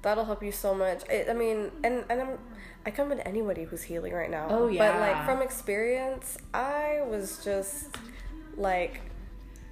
that'll 0.02 0.24
help 0.24 0.42
you 0.42 0.52
so 0.52 0.74
much. 0.74 1.02
It, 1.08 1.28
I 1.28 1.34
mean, 1.34 1.70
and 1.84 2.04
and 2.08 2.20
I'm 2.22 2.38
I 2.86 2.90
commend 2.90 3.22
anybody 3.24 3.64
who's 3.64 3.82
healing 3.82 4.12
right 4.14 4.30
now. 4.30 4.46
Oh, 4.50 4.68
yeah. 4.68 4.92
But 4.92 5.00
like 5.00 5.24
from 5.26 5.42
experience, 5.42 6.38
I 6.54 7.02
was 7.06 7.44
just 7.44 7.96
like 8.56 9.00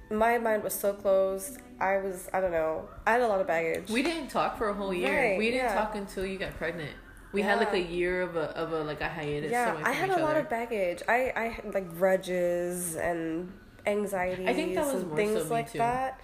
my 0.09 0.37
mind 0.37 0.63
was 0.63 0.73
so 0.73 0.93
closed. 0.93 1.59
I 1.79 1.97
was 1.97 2.29
I 2.33 2.39
don't 2.39 2.51
know. 2.51 2.87
I 3.05 3.13
had 3.13 3.21
a 3.21 3.27
lot 3.27 3.41
of 3.41 3.47
baggage. 3.47 3.89
We 3.89 4.03
didn't 4.03 4.29
talk 4.29 4.57
for 4.57 4.69
a 4.69 4.73
whole 4.73 4.93
year. 4.93 5.31
Right, 5.31 5.37
we 5.37 5.51
didn't 5.51 5.65
yeah. 5.65 5.75
talk 5.75 5.95
until 5.95 6.25
you 6.25 6.37
got 6.37 6.53
pregnant. 6.55 6.95
We 7.33 7.41
had 7.41 7.59
like 7.59 7.73
a 7.73 7.81
year 7.81 8.21
of 8.21 8.35
a 8.35 8.55
of 8.57 8.71
a 8.71 8.83
like 8.83 9.01
a 9.01 9.09
hiatus. 9.09 9.51
yeah, 9.51 9.79
I 9.83 9.91
had 9.91 10.09
a 10.09 10.13
lot 10.13 10.31
other. 10.31 10.39
of 10.41 10.49
baggage. 10.49 11.01
I 11.07 11.33
I 11.35 11.43
had 11.47 11.73
like 11.73 11.89
grudges 11.97 12.95
and 12.95 13.51
anxieties 13.85 14.47
I 14.47 14.53
think 14.53 14.75
that 14.75 14.93
was 14.93 15.03
things 15.15 15.43
so 15.43 15.47
like 15.49 15.71
too. 15.71 15.77
that. 15.79 16.19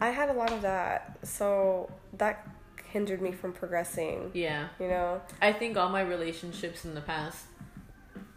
I 0.00 0.10
had 0.10 0.30
a 0.30 0.32
lot 0.32 0.50
of 0.52 0.62
that, 0.62 1.18
so 1.22 1.90
that 2.18 2.46
hindered 2.88 3.22
me 3.22 3.32
from 3.32 3.52
progressing. 3.52 4.30
Yeah. 4.34 4.68
You 4.80 4.88
know, 4.88 5.22
I 5.40 5.52
think 5.52 5.76
all 5.76 5.88
my 5.88 6.02
relationships 6.02 6.84
in 6.84 6.94
the 6.94 7.00
past. 7.00 7.46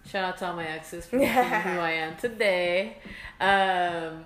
Shout 0.05 0.23
out 0.23 0.37
to 0.37 0.47
all 0.47 0.55
my 0.55 0.67
exes 0.67 1.07
for 1.07 1.15
making 1.17 1.33
who 1.33 1.39
I 1.79 1.91
am 1.91 2.15
today. 2.17 2.97
Um, 3.41 4.25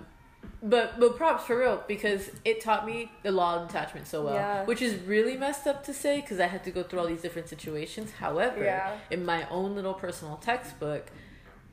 but 0.62 1.00
but 1.00 1.16
props 1.16 1.44
for 1.44 1.58
real 1.58 1.82
because 1.88 2.30
it 2.44 2.60
taught 2.60 2.84
me 2.86 3.10
the 3.22 3.32
law 3.32 3.56
of 3.62 3.68
attachment 3.70 4.06
so 4.06 4.24
well, 4.24 4.34
Yeah. 4.34 4.64
which 4.64 4.82
is 4.82 5.00
really 5.02 5.36
messed 5.36 5.66
up 5.66 5.84
to 5.84 5.94
say 5.94 6.20
because 6.20 6.38
I 6.40 6.46
had 6.46 6.64
to 6.64 6.70
go 6.70 6.82
through 6.82 7.00
all 7.00 7.06
these 7.06 7.22
different 7.22 7.48
situations. 7.48 8.12
However, 8.12 8.62
Yeah. 8.62 8.96
in 9.10 9.24
my 9.24 9.48
own 9.50 9.74
little 9.74 9.94
personal 9.94 10.36
textbook, 10.36 11.06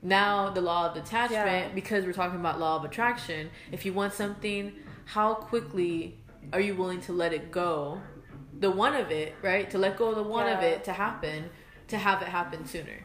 now 0.02 0.50
the 0.50 0.62
law 0.62 0.88
of 0.90 0.94
detachment 0.94 1.68
Yeah. 1.68 1.68
because 1.74 2.06
we're 2.06 2.14
talking 2.14 2.40
about 2.40 2.60
law 2.60 2.78
of 2.78 2.86
attraction. 2.86 3.50
If 3.72 3.86
you 3.86 3.94
want 3.94 4.14
something, 4.14 4.74
how 5.06 5.34
quickly 5.34 6.18
are 6.54 6.62
you 6.62 6.76
willing 6.76 7.02
to 7.02 7.12
let 7.14 7.34
it 7.34 7.52
go? 7.52 8.02
The 8.60 8.72
one 8.72 8.96
of 8.96 9.12
it, 9.12 9.36
right? 9.42 9.70
To 9.72 9.78
let 9.78 9.98
go 9.98 10.10
of 10.10 10.16
the 10.16 10.24
one 10.24 10.48
of 10.48 10.64
it 10.64 10.84
to 10.86 10.94
happen, 10.94 11.50
to 11.90 11.98
have 11.98 12.22
it 12.22 12.28
happen 12.30 12.66
sooner. 12.66 13.04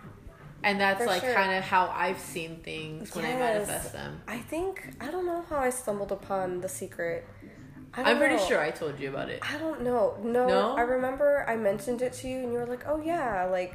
And 0.64 0.80
that's 0.80 1.00
For 1.00 1.06
like 1.06 1.22
sure. 1.22 1.34
kind 1.34 1.52
of 1.58 1.64
how 1.64 1.92
I've 1.94 2.20
seen 2.20 2.56
things 2.62 3.14
when 3.14 3.24
I 3.24 3.34
manifest 3.34 3.92
them. 3.92 4.20
I 4.28 4.38
think 4.38 4.94
I 5.00 5.10
don't 5.10 5.26
know 5.26 5.44
how 5.48 5.56
I 5.58 5.70
stumbled 5.70 6.12
upon 6.12 6.60
the 6.60 6.68
secret. 6.68 7.26
I 7.94 8.02
I'm 8.10 8.18
pretty 8.18 8.38
sure 8.46 8.60
I 8.60 8.70
told 8.70 8.98
you 9.00 9.08
about 9.10 9.28
it. 9.28 9.40
I 9.42 9.58
don't 9.58 9.82
know. 9.82 10.16
No, 10.22 10.46
No? 10.48 10.76
I 10.76 10.82
remember 10.82 11.44
I 11.48 11.56
mentioned 11.56 12.00
it 12.00 12.12
to 12.14 12.28
you, 12.28 12.38
and 12.38 12.52
you 12.52 12.58
were 12.58 12.66
like, 12.66 12.84
"Oh 12.86 13.00
yeah, 13.02 13.44
like." 13.46 13.74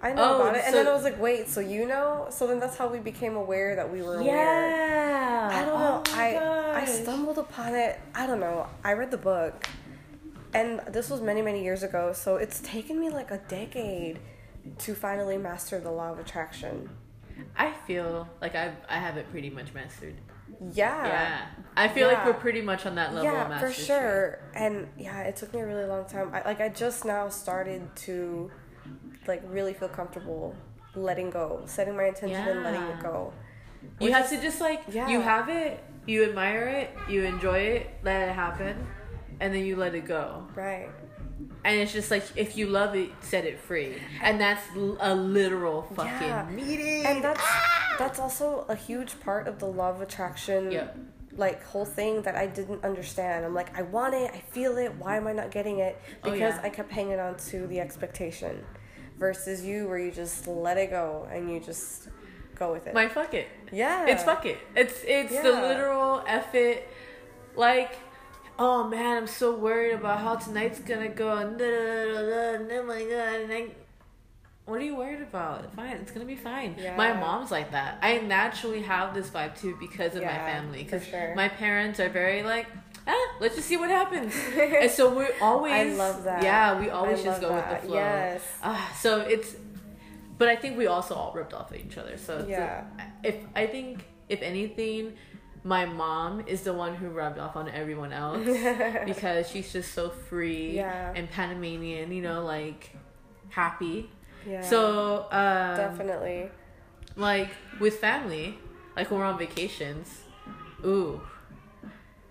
I 0.00 0.12
know 0.12 0.22
Oh, 0.34 0.40
about 0.42 0.54
it, 0.54 0.62
and 0.64 0.72
so- 0.72 0.78
then 0.78 0.86
I 0.86 0.92
was 0.94 1.02
like, 1.02 1.20
"Wait, 1.20 1.48
so 1.48 1.58
you 1.58 1.84
know?" 1.84 2.28
So 2.30 2.46
then 2.46 2.60
that's 2.60 2.76
how 2.76 2.86
we 2.86 3.00
became 3.00 3.34
aware 3.34 3.74
that 3.74 3.90
we 3.92 4.00
were 4.00 4.20
aware. 4.20 4.32
Yeah. 4.32 5.50
I 5.52 5.64
don't 5.64 5.74
oh 5.74 5.78
know. 5.78 6.02
Oh 6.06 6.16
my 6.16 6.36
I 6.36 6.82
I 6.82 6.84
stumbled 6.84 7.38
upon 7.38 7.74
it. 7.74 7.98
I 8.14 8.26
don't 8.28 8.38
know. 8.38 8.68
I 8.84 8.92
read 8.92 9.10
the 9.10 9.16
book, 9.18 9.66
and 10.54 10.78
this 10.86 11.10
was 11.10 11.20
many 11.20 11.42
many 11.42 11.64
years 11.64 11.82
ago. 11.82 12.12
So 12.12 12.36
it's 12.36 12.60
taken 12.60 13.00
me 13.00 13.08
like 13.10 13.30
a 13.32 13.38
decade 13.48 14.20
to 14.78 14.94
finally 14.94 15.38
master 15.38 15.80
the 15.80 15.90
law 15.90 16.12
of 16.12 16.18
attraction. 16.18 16.90
I 17.56 17.72
feel 17.86 18.28
like 18.40 18.54
I 18.54 18.72
I 18.88 18.98
have 18.98 19.16
it 19.16 19.30
pretty 19.30 19.50
much 19.50 19.72
mastered. 19.74 20.14
Yeah. 20.72 21.06
Yeah. 21.06 21.46
I 21.76 21.88
feel 21.88 22.08
like 22.08 22.24
we're 22.24 22.32
pretty 22.34 22.62
much 22.62 22.84
on 22.86 22.96
that 22.96 23.14
level 23.14 23.28
of 23.28 23.48
yeah, 23.50 23.58
for 23.58 23.72
sure. 23.72 24.40
And 24.54 24.88
yeah, 24.98 25.20
it 25.22 25.36
took 25.36 25.54
me 25.54 25.60
a 25.60 25.66
really 25.66 25.84
long 25.84 26.04
time. 26.06 26.30
I, 26.34 26.42
like 26.44 26.60
I 26.60 26.68
just 26.68 27.04
now 27.04 27.28
started 27.28 27.94
to 28.06 28.50
like 29.26 29.42
really 29.46 29.74
feel 29.74 29.88
comfortable 29.88 30.54
letting 30.94 31.30
go, 31.30 31.62
setting 31.66 31.96
my 31.96 32.06
intention 32.06 32.48
and 32.48 32.64
letting 32.64 32.82
it 32.82 33.00
go. 33.00 33.32
You 34.00 34.12
have 34.12 34.24
is- 34.24 34.30
to 34.30 34.40
just 34.40 34.60
like 34.60 34.82
Yeah. 34.88 35.08
you 35.08 35.20
have 35.20 35.48
it, 35.48 35.82
you 36.06 36.24
admire 36.24 36.66
it, 36.66 36.90
you 37.08 37.22
enjoy 37.24 37.58
it, 37.58 37.90
let 38.02 38.28
it 38.28 38.32
happen, 38.34 38.84
and 39.40 39.54
then 39.54 39.64
you 39.64 39.76
let 39.76 39.94
it 39.94 40.06
go. 40.06 40.46
Right. 40.54 40.90
And 41.68 41.78
it's 41.80 41.92
just 41.92 42.10
like 42.10 42.24
if 42.34 42.56
you 42.56 42.66
love 42.66 42.94
it, 42.96 43.10
set 43.20 43.44
it 43.44 43.60
free, 43.60 44.00
and 44.22 44.40
that's 44.40 44.62
a 45.00 45.14
literal 45.14 45.82
fucking 45.94 46.28
Yeah. 46.28 46.46
meeting. 46.50 47.04
And 47.06 47.22
that's 47.22 47.44
that's 47.98 48.18
also 48.18 48.64
a 48.68 48.74
huge 48.74 49.20
part 49.20 49.46
of 49.46 49.58
the 49.58 49.66
law 49.66 49.90
of 49.90 50.00
attraction 50.00 50.70
Yep. 50.72 50.96
like 51.36 51.62
whole 51.64 51.84
thing 51.84 52.22
that 52.22 52.34
I 52.36 52.46
didn't 52.46 52.82
understand. 52.84 53.44
I'm 53.44 53.54
like, 53.54 53.76
I 53.78 53.82
want 53.82 54.14
it, 54.14 54.30
I 54.32 54.40
feel 54.50 54.78
it, 54.78 54.90
why 55.02 55.16
am 55.16 55.26
I 55.26 55.32
not 55.32 55.50
getting 55.50 55.78
it? 55.80 56.00
Oh, 56.24 56.30
Because 56.30 56.54
yeah. 56.56 56.60
I 56.66 56.70
kept 56.70 56.90
hanging 56.90 57.20
on 57.20 57.36
to 57.50 57.66
the 57.66 57.78
expectation. 57.80 58.64
Versus 59.18 59.64
you 59.64 59.88
where 59.88 59.98
you 59.98 60.12
just 60.12 60.46
let 60.46 60.78
it 60.78 60.90
go 60.90 61.26
and 61.32 61.50
you 61.52 61.58
just 61.60 62.08
go 62.54 62.72
with 62.72 62.86
it. 62.86 62.94
my 62.94 63.08
fuck 63.08 63.34
it. 63.34 63.48
yeah. 63.72 64.06
It's 64.06 64.22
fuck 64.22 64.46
it. 64.46 64.58
It's 64.76 64.98
it's 65.04 65.34
the 65.46 65.52
literal 65.52 66.22
F 66.26 66.54
it. 66.54 66.88
Like, 67.56 67.92
oh 68.58 68.88
man, 68.88 69.16
I'm 69.16 69.26
so 69.26 69.54
worried 69.54 69.94
about 69.94 70.20
how 70.20 70.36
tonight's 70.36 70.80
gonna 70.80 71.08
go. 71.08 71.36
And, 71.36 71.60
oh 71.60 72.84
my 72.86 73.02
god, 73.02 73.40
and 73.40 73.52
I. 73.52 73.68
What 74.64 74.82
are 74.82 74.84
you 74.84 74.96
worried 74.96 75.22
about? 75.22 75.74
Fine, 75.74 75.96
it's 75.96 76.10
gonna 76.10 76.26
be 76.26 76.36
fine. 76.36 76.76
Yeah. 76.78 76.94
My 76.94 77.14
mom's 77.14 77.50
like 77.50 77.70
that. 77.72 77.98
I 78.02 78.18
naturally 78.18 78.82
have 78.82 79.14
this 79.14 79.30
vibe 79.30 79.58
too 79.58 79.76
because 79.80 80.14
of 80.14 80.22
my 80.22 80.28
family. 80.28 80.84
Because 80.84 81.06
sure. 81.06 81.34
my 81.34 81.48
parents 81.48 81.98
are 82.00 82.10
very 82.10 82.42
like, 82.42 82.66
ah, 83.06 83.34
let's 83.40 83.56
just 83.56 83.66
see 83.66 83.78
what 83.78 83.88
happens. 83.88 84.34
and 84.58 84.90
so 84.90 85.14
we're 85.14 85.32
always. 85.40 85.72
I 85.72 85.84
love 85.84 86.24
that. 86.24 86.42
Yeah, 86.42 86.78
we 86.78 86.90
always 86.90 87.20
I 87.20 87.24
just 87.24 87.40
go 87.40 87.48
that. 87.48 87.72
with 87.72 87.80
the 87.80 87.86
flow. 87.88 87.96
Yes. 87.96 88.42
Ah, 88.62 88.94
so 89.00 89.20
it's, 89.20 89.56
but 90.36 90.48
I 90.48 90.56
think 90.56 90.76
we 90.76 90.86
also 90.86 91.14
all 91.14 91.32
ripped 91.32 91.54
off 91.54 91.70
of 91.70 91.78
each 91.78 91.96
other. 91.96 92.18
So 92.18 92.36
it's 92.36 92.48
a- 92.48 92.50
Yeah. 92.50 92.84
if 93.22 93.36
I 93.56 93.66
think 93.66 94.04
if 94.28 94.42
anything, 94.42 95.14
my 95.64 95.84
mom 95.84 96.44
is 96.46 96.62
the 96.62 96.72
one 96.72 96.94
who 96.94 97.08
rubbed 97.08 97.38
off 97.38 97.56
on 97.56 97.68
everyone 97.70 98.12
else 98.12 98.44
because 99.04 99.48
she's 99.50 99.72
just 99.72 99.92
so 99.92 100.08
free 100.10 100.76
Yeah. 100.76 101.12
and 101.14 101.30
Panamanian, 101.30 102.12
you 102.12 102.22
know, 102.22 102.44
like 102.44 102.94
happy. 103.50 104.10
Yeah. 104.46 104.62
So 104.62 105.22
um, 105.30 105.76
definitely. 105.76 106.50
like 107.16 107.50
with 107.80 107.98
family, 107.98 108.58
like 108.96 109.10
when 109.10 109.20
we're 109.20 109.26
on 109.26 109.38
vacations, 109.38 110.22
ooh, 110.84 111.20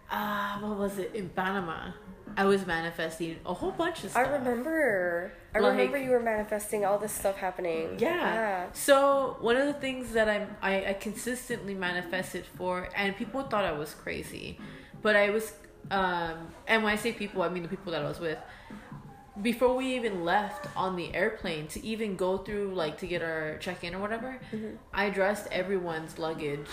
ah, 0.10 0.58
what 0.62 0.78
was 0.78 0.98
it 0.98 1.14
in 1.14 1.30
Panama? 1.30 1.92
I 2.36 2.46
was 2.46 2.66
manifesting 2.68 3.38
a 3.46 3.54
whole 3.54 3.72
bunch 3.72 4.04
of 4.04 4.12
stuff. 4.12 4.28
I 4.28 4.32
remember. 4.32 5.32
I 5.56 5.60
Like- 5.60 5.72
remember 5.72 5.98
you 5.98 6.12
were 6.12 6.20
manifesting 6.20 6.86
all 6.86 6.98
this 6.98 7.12
stuff 7.12 7.38
happening. 7.38 7.98
Yeah. 8.00 8.68
So 8.74 9.38
one 9.40 9.56
of 9.56 9.66
the 9.68 9.74
things 9.74 10.12
that 10.14 10.28
I'm, 10.30 10.56
I 10.62 10.86
I 10.90 10.94
consistently 10.94 11.74
manifested 11.74 12.46
for, 12.58 12.90
and 12.96 13.16
people 13.16 13.42
thought 13.44 13.66
I 13.66 13.72
was 13.72 13.94
crazy, 13.94 14.60
but 15.02 15.16
I 15.16 15.30
was, 15.30 15.54
um, 15.90 16.50
and 16.68 16.84
when 16.84 16.92
I 16.94 16.96
say 16.98 17.12
people, 17.14 17.42
I 17.44 17.50
mean 17.50 17.64
the 17.64 17.70
people 17.70 17.92
that 17.94 18.02
I 18.02 18.08
was 18.08 18.20
with. 18.20 18.38
Before 19.42 19.76
we 19.76 19.96
even 19.96 20.26
left 20.26 20.66
on 20.76 20.96
the 20.96 21.14
airplane 21.14 21.68
to 21.68 21.86
even 21.86 22.16
go 22.16 22.40
through 22.40 22.74
like 22.74 22.98
to 23.00 23.08
get 23.08 23.22
our 23.22 23.58
check 23.60 23.84
in 23.84 23.94
or 23.94 24.00
whatever, 24.00 24.40
I 24.92 25.12
dressed 25.12 25.48
everyone's 25.52 26.18
luggage 26.18 26.66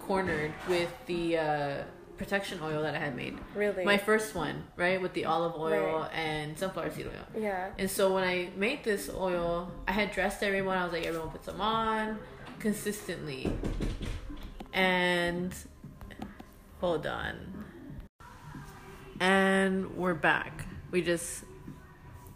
cornered 0.00 0.52
with 0.68 0.92
the 1.06 1.38
uh, 1.38 1.74
protection 2.20 2.60
oil 2.62 2.82
that 2.82 2.94
I 2.94 2.98
had 2.98 3.16
made. 3.16 3.38
Really. 3.54 3.82
My 3.82 3.96
first 3.96 4.34
one, 4.34 4.64
right, 4.76 5.00
with 5.00 5.14
the 5.14 5.24
olive 5.24 5.54
oil 5.58 6.00
Right. 6.00 6.10
and 6.14 6.58
sunflower 6.58 6.90
seed 6.90 7.06
oil. 7.06 7.40
yeah. 7.42 7.70
And 7.78 7.90
so 7.90 8.12
when 8.12 8.22
I 8.24 8.50
made 8.56 8.84
this 8.84 9.08
oil, 9.08 9.72
I 9.88 9.92
had 9.92 10.10
dressed 10.12 10.42
everyone. 10.42 10.76
I 10.76 10.84
was 10.84 10.92
like, 10.92 11.06
everyone 11.06 11.30
put 11.30 11.46
some 11.46 11.62
on 11.62 12.18
consistently. 12.58 13.50
And 14.74 15.54
hold 16.78 17.06
on. 17.06 17.64
And 19.18 19.96
we're 19.96 20.12
back. 20.12 20.66
We 20.90 21.00
just 21.00 21.44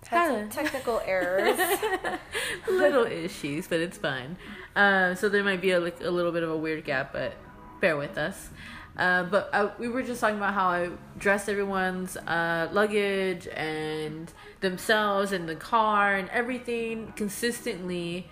Had 0.06 0.28
some 0.28 0.48
technical 0.64 1.02
errors. 1.04 1.58
little 2.70 3.04
issues, 3.04 3.66
but 3.68 3.80
it's 3.80 3.98
fine. 3.98 4.38
Uh, 4.74 5.14
so 5.14 5.28
there 5.28 5.44
might 5.44 5.60
be 5.60 5.72
a, 5.72 5.78
like, 5.80 6.00
a 6.02 6.10
little 6.10 6.32
bit 6.32 6.42
of 6.42 6.48
a 6.50 6.56
weird 6.56 6.84
gap, 6.86 7.12
but 7.12 7.34
bear 7.82 7.98
with 7.98 8.16
us. 8.16 8.48
Uh, 8.96 9.24
but 9.24 9.50
I, 9.52 9.70
we 9.78 9.88
were 9.88 10.02
just 10.02 10.20
talking 10.20 10.36
about 10.36 10.54
how 10.54 10.68
I 10.68 10.90
dressed 11.18 11.48
everyone's 11.48 12.16
uh, 12.16 12.68
luggage 12.72 13.48
and 13.48 14.32
themselves 14.60 15.32
in 15.32 15.46
the 15.46 15.56
car 15.56 16.14
and 16.14 16.28
everything 16.30 17.12
consistently. 17.16 18.28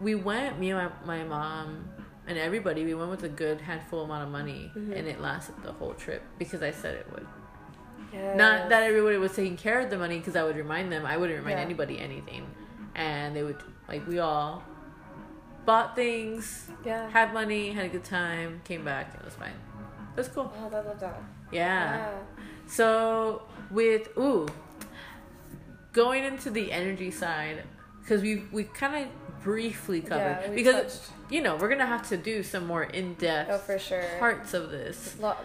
We 0.00 0.14
went, 0.14 0.58
me 0.60 0.70
and 0.70 0.90
my, 1.04 1.18
my 1.20 1.24
mom 1.24 1.88
and 2.28 2.38
everybody, 2.38 2.84
we 2.84 2.94
went 2.94 3.10
with 3.10 3.24
a 3.24 3.28
good 3.28 3.60
handful 3.60 4.04
amount 4.04 4.24
of 4.24 4.30
money, 4.30 4.70
Mm-hmm. 4.76 4.92
and 4.92 5.08
it 5.08 5.20
lasted 5.20 5.54
the 5.64 5.72
whole 5.72 5.94
trip 5.94 6.22
because 6.38 6.62
I 6.62 6.70
said 6.70 6.94
it 6.94 7.06
would. 7.12 7.26
Yes. 8.12 8.36
Not 8.36 8.68
that 8.68 8.82
everybody 8.84 9.16
was 9.16 9.34
taking 9.34 9.56
care 9.56 9.80
of 9.80 9.90
the 9.90 9.98
money 9.98 10.18
because 10.18 10.36
I 10.36 10.42
would 10.44 10.56
remind 10.56 10.92
them. 10.92 11.04
I 11.04 11.16
wouldn't 11.16 11.38
remind 11.38 11.58
Yeah. 11.58 11.64
anybody 11.64 11.98
anything, 11.98 12.46
and 12.94 13.34
they 13.34 13.42
would 13.42 13.62
like 13.88 14.06
we 14.06 14.18
all 14.20 14.62
bought 15.66 15.94
things, 15.96 16.68
Yeah. 16.84 17.10
had 17.10 17.34
money, 17.34 17.72
had 17.72 17.84
a 17.86 17.88
good 17.88 18.04
time, 18.04 18.60
came 18.64 18.84
back, 18.84 19.14
it 19.18 19.24
was 19.24 19.34
fine. 19.34 19.50
It 20.14 20.16
was 20.16 20.28
cool. 20.28 20.52
Oh, 20.58 20.70
that, 20.70 20.84
that, 20.84 21.00
that. 21.00 21.22
Yeah. 21.52 22.10
So 22.66 23.42
with 23.70 24.08
ooh, 24.16 24.46
going 25.92 26.24
into 26.24 26.50
the 26.50 26.72
energy 26.72 27.10
side, 27.10 27.64
because 28.00 28.22
we 28.22 28.44
we 28.52 28.64
kind 28.64 29.06
of 29.06 29.42
briefly 29.42 30.00
covered 30.00 30.38
Yeah, 30.42 30.48
because 30.54 30.74
touched. 31.00 31.32
you 31.32 31.40
know 31.42 31.56
we're 31.56 31.68
gonna 31.68 31.86
have 31.86 32.08
to 32.08 32.16
do 32.16 32.42
some 32.42 32.66
more 32.66 32.82
in 32.84 33.14
depth 33.14 33.50
Oh, 33.52 33.58
for 33.58 33.78
sure. 33.78 34.04
parts 34.18 34.54
of 34.54 34.70
this. 34.70 35.16
Law, 35.20 35.36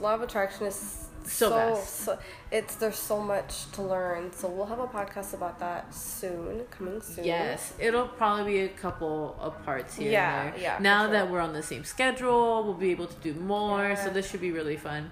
law 0.00 0.14
of 0.14 0.22
attraction 0.22 0.66
is 0.66 1.07
So 1.28 1.50
so, 1.50 1.56
vast. 1.74 1.94
so 2.00 2.18
it's 2.50 2.76
there's 2.76 2.96
so 2.96 3.20
much 3.20 3.70
to 3.72 3.82
learn. 3.82 4.32
So 4.32 4.48
we'll 4.48 4.66
have 4.66 4.78
a 4.80 4.86
podcast 4.86 5.34
about 5.34 5.58
that 5.60 5.94
soon, 5.94 6.64
coming 6.70 7.00
soon. 7.02 7.24
Yes, 7.24 7.74
it'll 7.78 8.08
probably 8.08 8.52
be 8.52 8.58
a 8.60 8.68
couple 8.68 9.36
of 9.38 9.62
parts 9.64 9.96
here. 9.96 10.10
Yeah, 10.10 10.42
and 10.44 10.54
there. 10.54 10.62
yeah, 10.62 10.78
Now 10.80 11.02
sure. 11.04 11.12
that 11.12 11.30
we're 11.30 11.40
on 11.40 11.52
the 11.52 11.62
same 11.62 11.84
schedule, 11.84 12.64
we'll 12.64 12.74
be 12.74 12.90
able 12.90 13.06
to 13.06 13.16
do 13.20 13.34
more. 13.34 13.94
So 13.96 14.08
this 14.10 14.30
should 14.30 14.40
be 14.40 14.52
really 14.52 14.76
fun. 14.76 15.10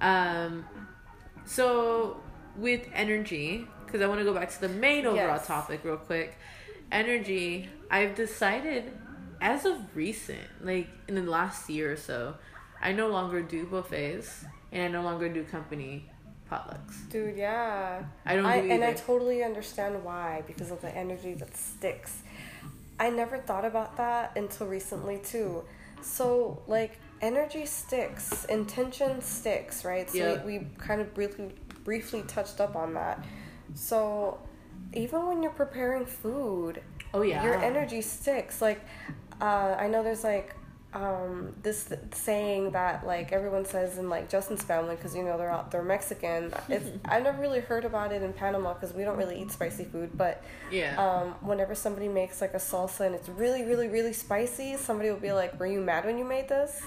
Um, 0.00 0.66
so 1.46 2.20
with 2.56 2.86
energy, 2.94 3.66
because 3.86 4.00
I 4.02 4.06
want 4.06 4.20
to 4.20 4.24
go 4.24 4.34
back 4.34 4.50
to 4.50 4.60
the 4.60 4.68
main 4.68 5.06
overall 5.06 5.36
Yes. 5.36 5.46
topic 5.46 5.80
real 5.84 5.96
quick. 5.96 6.36
Energy, 6.92 7.68
I've 7.90 8.14
decided 8.14 8.92
as 9.40 9.64
of 9.64 9.76
recent, 9.96 10.40
like 10.62 10.88
in 11.08 11.14
the 11.14 11.22
last 11.22 11.68
year 11.68 11.92
or 11.92 11.96
so, 11.96 12.34
I 12.80 12.92
no 12.92 13.08
longer 13.08 13.40
do 13.42 13.66
buffets 13.66 14.44
and 14.74 14.82
I 14.82 14.88
no 14.88 15.02
longer 15.02 15.28
do 15.28 15.44
company 15.44 16.10
potlucks. 16.50 17.08
Dude, 17.08 17.36
yeah. 17.36 18.02
I 18.26 18.36
don't 18.36 18.44
I, 18.44 18.60
do 18.60 18.70
and 18.70 18.84
I 18.84 18.92
totally 18.92 19.42
understand 19.42 20.04
why 20.04 20.42
because 20.46 20.70
of 20.70 20.80
the 20.82 20.94
energy 20.94 21.32
that 21.34 21.56
sticks. 21.56 22.18
I 23.00 23.10
never 23.10 23.38
thought 23.38 23.64
about 23.64 23.96
that 23.96 24.36
until 24.36 24.66
recently 24.66 25.18
too. 25.18 25.64
So 26.02 26.62
like 26.66 26.98
energy 27.22 27.64
sticks, 27.66 28.44
intention 28.46 29.22
sticks, 29.22 29.84
right? 29.84 30.10
So 30.10 30.18
Yeah. 30.18 30.44
we, 30.44 30.58
we 30.58 30.66
kind 30.76 31.00
of 31.00 31.14
briefly 31.14 31.52
briefly 31.84 32.22
touched 32.26 32.60
up 32.60 32.76
on 32.76 32.94
that. 32.94 33.24
So 33.74 34.38
even 34.92 35.26
when 35.26 35.42
you're 35.42 35.52
preparing 35.52 36.06
food, 36.06 36.82
Oh 37.12 37.22
yeah, 37.22 37.42
your 37.44 37.56
energy 37.62 38.00
sticks. 38.00 38.60
Like, 38.60 38.80
uh, 39.40 39.76
I 39.78 39.86
know 39.88 40.02
there's 40.02 40.24
like 40.24 40.54
um, 40.94 41.54
this 41.62 41.84
th- 41.84 42.00
saying 42.12 42.70
that 42.70 43.04
like 43.04 43.32
everyone 43.32 43.64
says 43.64 43.98
in 43.98 44.08
like 44.08 44.30
Justin's 44.30 44.62
family 44.62 44.94
because 44.94 45.14
you 45.14 45.24
know 45.24 45.36
they're 45.36 45.50
all, 45.50 45.66
they're 45.70 45.82
Mexican. 45.82 46.54
It's 46.68 46.88
I've 47.04 47.24
never 47.24 47.40
really 47.40 47.60
heard 47.60 47.84
about 47.84 48.12
it 48.12 48.22
in 48.22 48.32
Panama 48.32 48.74
because 48.74 48.94
we 48.94 49.02
don't 49.02 49.16
really 49.16 49.42
eat 49.42 49.50
spicy 49.50 49.84
food. 49.84 50.10
But 50.16 50.42
yeah. 50.70 50.94
um, 50.96 51.34
whenever 51.40 51.74
somebody 51.74 52.06
makes 52.08 52.40
like 52.40 52.54
a 52.54 52.58
salsa 52.58 53.00
and 53.00 53.14
it's 53.14 53.28
really 53.28 53.64
really 53.64 53.88
really 53.88 54.12
spicy, 54.12 54.76
somebody 54.76 55.10
will 55.10 55.18
be 55.18 55.32
like, 55.32 55.58
"Were 55.58 55.66
you 55.66 55.80
mad 55.80 56.04
when 56.04 56.16
you 56.16 56.24
made 56.24 56.48
this?" 56.48 56.80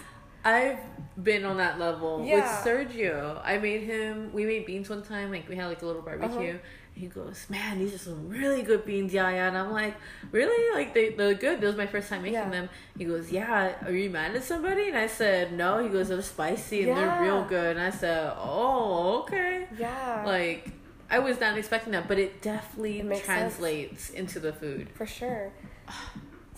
I've 0.46 0.80
been 1.22 1.44
on 1.44 1.58
that 1.58 1.78
level 1.78 2.24
Yeah. 2.24 2.36
with 2.36 2.46
Sergio. 2.90 3.42
I 3.44 3.58
made 3.58 3.84
him. 3.84 4.32
We 4.32 4.46
made 4.46 4.66
beans 4.66 4.90
one 4.90 5.04
time. 5.04 5.32
Like 5.32 5.50
we 5.50 5.58
had 5.58 5.68
like 5.68 5.82
a 5.82 5.86
little 5.86 6.02
barbecue. 6.02 6.52
Uh-huh. 6.52 6.58
He 6.98 7.08
goes, 7.08 7.46
"Man, 7.50 7.78
these 7.80 7.94
are 7.94 8.00
some 8.10 8.28
really 8.28 8.62
good 8.64 8.84
beans, 8.86 9.14
yeah, 9.14 9.30
yeah." 9.30 9.48
And 9.50 9.58
I'm 9.58 9.72
like, 9.72 9.96
"Really? 10.32 10.64
Like 10.78 10.94
they 10.96 11.10
they're 11.18 11.36
good." 11.36 11.62
That 11.62 11.68
was 11.68 11.76
my 11.78 11.86
first 11.86 12.10
time 12.10 12.22
making 12.24 12.34
Yeah. 12.34 12.50
them. 12.50 12.70
He 12.98 13.06
goes, 13.06 13.32
"Yeah." 13.32 13.76
Are 13.86 13.92
you 13.92 14.10
mad 14.10 14.36
at 14.36 14.44
somebody? 14.44 14.90
And 14.90 14.98
I 14.98 15.08
said, 15.08 15.54
"No." 15.54 15.70
He 15.84 15.90
goes, 15.90 16.10
"They're 16.10 16.22
spicy 16.24 16.90
and 16.90 16.98
they're 16.98 17.22
real 17.22 17.44
good." 17.46 17.78
And 17.78 17.86
I 17.86 17.92
said, 17.92 18.34
"Oh, 18.38 19.20
okay." 19.22 19.68
Yeah, 19.78 20.24
Like 20.26 20.72
I 21.10 21.20
was 21.20 21.40
not 21.40 21.58
expecting 21.58 21.94
that, 21.94 22.08
but 22.08 22.18
it 22.20 22.42
definitely 22.42 23.00
It 23.00 23.06
makes 23.06 23.26
sense. 23.26 23.56
translates 23.58 24.10
into 24.10 24.40
the 24.40 24.52
food. 24.52 24.90
for 24.96 25.06
sure. 25.06 25.52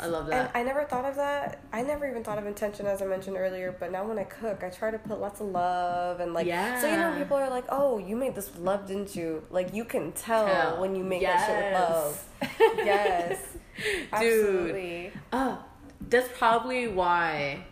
I 0.02 0.06
love 0.08 0.24
And 0.26 0.34
that. 0.34 0.52
I 0.56 0.64
never 0.64 0.86
thought 0.86 1.06
of 1.06 1.16
that. 1.16 1.62
I 1.74 1.82
never 1.82 2.10
even 2.10 2.24
thought 2.24 2.38
of 2.38 2.46
intention 2.48 2.86
as 2.86 3.02
I 3.02 3.06
mentioned 3.06 3.36
earlier. 3.38 3.76
But 3.78 3.92
now 3.92 4.08
when 4.08 4.18
I 4.18 4.24
cook, 4.24 4.64
I 4.64 4.70
try 4.70 4.92
to 4.92 4.98
put 4.98 5.20
lots 5.20 5.42
of 5.42 5.48
love 5.48 6.20
and 6.22 6.34
like. 6.34 6.48
yeah. 6.48 6.80
So 6.80 6.90
you 6.90 6.96
know, 6.98 7.14
people 7.18 7.36
are 7.38 7.50
like, 7.50 7.66
"Oh, 7.70 7.98
you 7.98 8.16
made 8.16 8.36
this 8.36 8.50
with 8.52 8.62
love, 8.62 8.88
didn't 8.88 9.16
you?" 9.16 9.44
Like 9.50 9.74
you 9.74 9.84
can 9.84 10.12
tell, 10.14 10.48
Tell. 10.48 10.82
when 10.82 10.96
you 10.96 11.04
make 11.04 11.22
that 11.22 11.46
shit 11.46 12.52
with 12.52 12.60
love. 12.70 12.78
yes, 12.86 13.58
absolutely. 14.14 15.12
Oh, 15.34 15.64
that's 16.10 16.30
probably 16.38 16.88
why, 16.88 17.66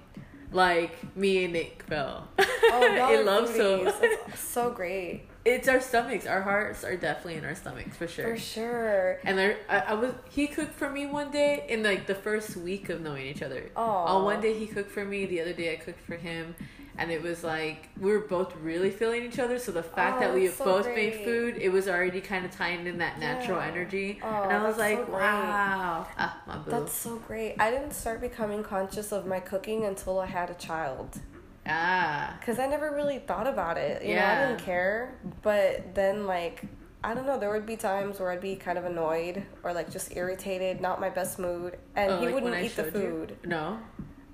like 0.52 1.16
me 1.16 1.46
and 1.46 1.54
Nick 1.54 1.84
fell. 1.84 2.28
Oh, 2.40 3.10
it 3.12 3.26
loves 3.26 3.56
so. 3.56 3.94
So 4.36 4.70
great 4.72 5.27
It's 5.48 5.68
our 5.70 5.80
stomachs. 5.80 6.26
Our 6.28 6.42
hearts 6.42 6.84
are 6.84 6.98
definitely 6.98 7.36
in 7.36 7.46
our 7.46 7.56
stomachs 7.56 7.96
for 7.96 8.06
sure. 8.08 8.36
for 8.36 8.38
sure. 8.38 9.20
And 9.24 9.40
I, 9.40 9.56
I, 9.70 9.78
I 9.80 9.94
was 9.94 10.14
he 10.30 10.48
cooked 10.48 10.74
for 10.74 10.90
me 10.90 11.06
one 11.06 11.32
day 11.32 11.64
in 11.70 11.84
like 11.84 12.06
the 12.06 12.16
first 12.16 12.58
week 12.58 12.90
of 12.90 13.00
knowing 13.02 13.26
each 13.26 13.42
other. 13.42 13.70
Aw. 13.78 14.06
On 14.18 14.26
one 14.26 14.42
day 14.42 14.54
he 14.58 14.68
cooked 14.68 14.92
for 14.92 15.06
me, 15.06 15.26
the 15.26 15.40
other 15.42 15.54
day 15.54 15.72
I 15.72 15.78
cooked 15.78 16.02
for 16.02 16.16
him, 16.18 16.54
and 16.98 17.10
it 17.12 17.22
was 17.22 17.46
like 17.46 17.88
we 17.98 18.12
were 18.12 18.20
both 18.20 18.54
really 18.58 18.90
feeling 18.90 19.24
each 19.24 19.40
other. 19.40 19.58
So 19.58 19.72
the 19.72 19.84
fact 19.84 20.18
Oh, 20.18 20.20
that 20.20 20.34
we 20.34 20.50
so 20.50 20.66
both 20.66 20.84
great. 20.84 20.96
made 20.98 21.24
food, 21.24 21.56
it 21.62 21.70
was 21.70 21.88
already 21.88 22.20
kind 22.20 22.44
of 22.46 22.52
tying 22.52 22.86
in 22.86 22.98
that 22.98 23.18
natural 23.18 23.60
Yeah. 23.60 23.68
energy, 23.68 24.20
Oh, 24.22 24.28
and 24.28 24.52
I 24.52 24.68
was 24.68 24.76
that's 24.76 24.92
so 24.92 25.00
like, 25.00 25.12
wow, 25.14 26.08
ah, 26.18 26.42
my 26.46 26.58
boo, 26.58 26.72
That's 26.72 26.92
so 26.94 27.16
great. 27.26 27.56
I 27.58 27.72
didn't 27.72 27.94
start 27.94 28.20
becoming 28.20 28.64
conscious 28.64 29.14
of 29.14 29.26
my 29.26 29.40
cooking 29.40 29.86
until 29.86 30.20
I 30.20 30.26
had 30.26 30.50
a 30.50 30.56
child. 30.56 31.20
Ah, 31.68 32.38
Cause 32.46 32.60
I 32.60 32.68
never 32.68 32.92
really 32.94 33.20
thought 33.20 33.48
about 33.48 33.78
it. 33.78 34.02
You 34.02 34.10
know, 34.10 34.16
Yeah. 34.16 34.42
I 34.44 34.48
didn't 34.48 34.62
care. 34.66 35.16
But 35.42 35.94
then, 35.96 36.26
like, 36.28 36.64
I 37.04 37.14
don't 37.14 37.26
know. 37.26 37.40
There 37.40 37.52
would 37.52 37.66
be 37.66 37.76
times 37.78 38.20
where 38.20 38.32
I'd 38.32 38.42
be 38.42 38.56
kind 38.56 38.78
of 38.78 38.86
annoyed 38.86 39.44
or 39.64 39.74
like 39.74 39.92
just 39.92 40.16
irritated, 40.16 40.82
not 40.82 41.00
my 41.00 41.10
best 41.10 41.40
mood, 41.40 41.78
and 41.96 42.12
Oh, 42.12 42.20
he 42.20 42.26
like 42.26 42.36
wouldn't 42.36 42.56
eat 42.64 42.76
the 42.76 42.84
showed 42.86 42.96
you? 42.96 43.02
food. 43.02 43.38
No. 43.46 43.80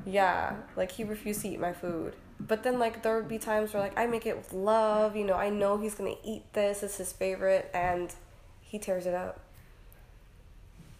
Yeah, 0.05 0.55
like 0.75 0.91
he 0.91 1.03
refused 1.03 1.41
to 1.41 1.49
eat 1.49 1.59
my 1.59 1.73
food. 1.73 2.15
But 2.39 2.63
then, 2.63 2.77
like, 2.79 3.03
there 3.03 3.15
would 3.15 3.27
be 3.29 3.37
times 3.37 3.73
where 3.73 3.81
like 3.81 3.97
I 3.97 4.05
make 4.07 4.25
it 4.25 4.35
with 4.35 4.51
love. 4.53 5.15
You 5.15 5.23
know, 5.25 5.35
I 5.35 5.49
know 5.49 5.77
he's 5.77 5.95
gonna 5.95 6.15
eat 6.23 6.43
this. 6.53 6.83
It's 6.83 6.97
his 6.97 7.13
favorite, 7.13 7.69
and 7.73 8.13
he 8.61 8.79
tears 8.79 9.05
it 9.05 9.13
up. 9.13 9.39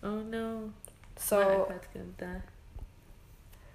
Oh 0.02 0.22
no. 0.22 0.72
So, 1.16 1.68
My 1.70 1.74
iPad's 1.76 1.88
gonna 1.94 2.06
die. 2.18 2.42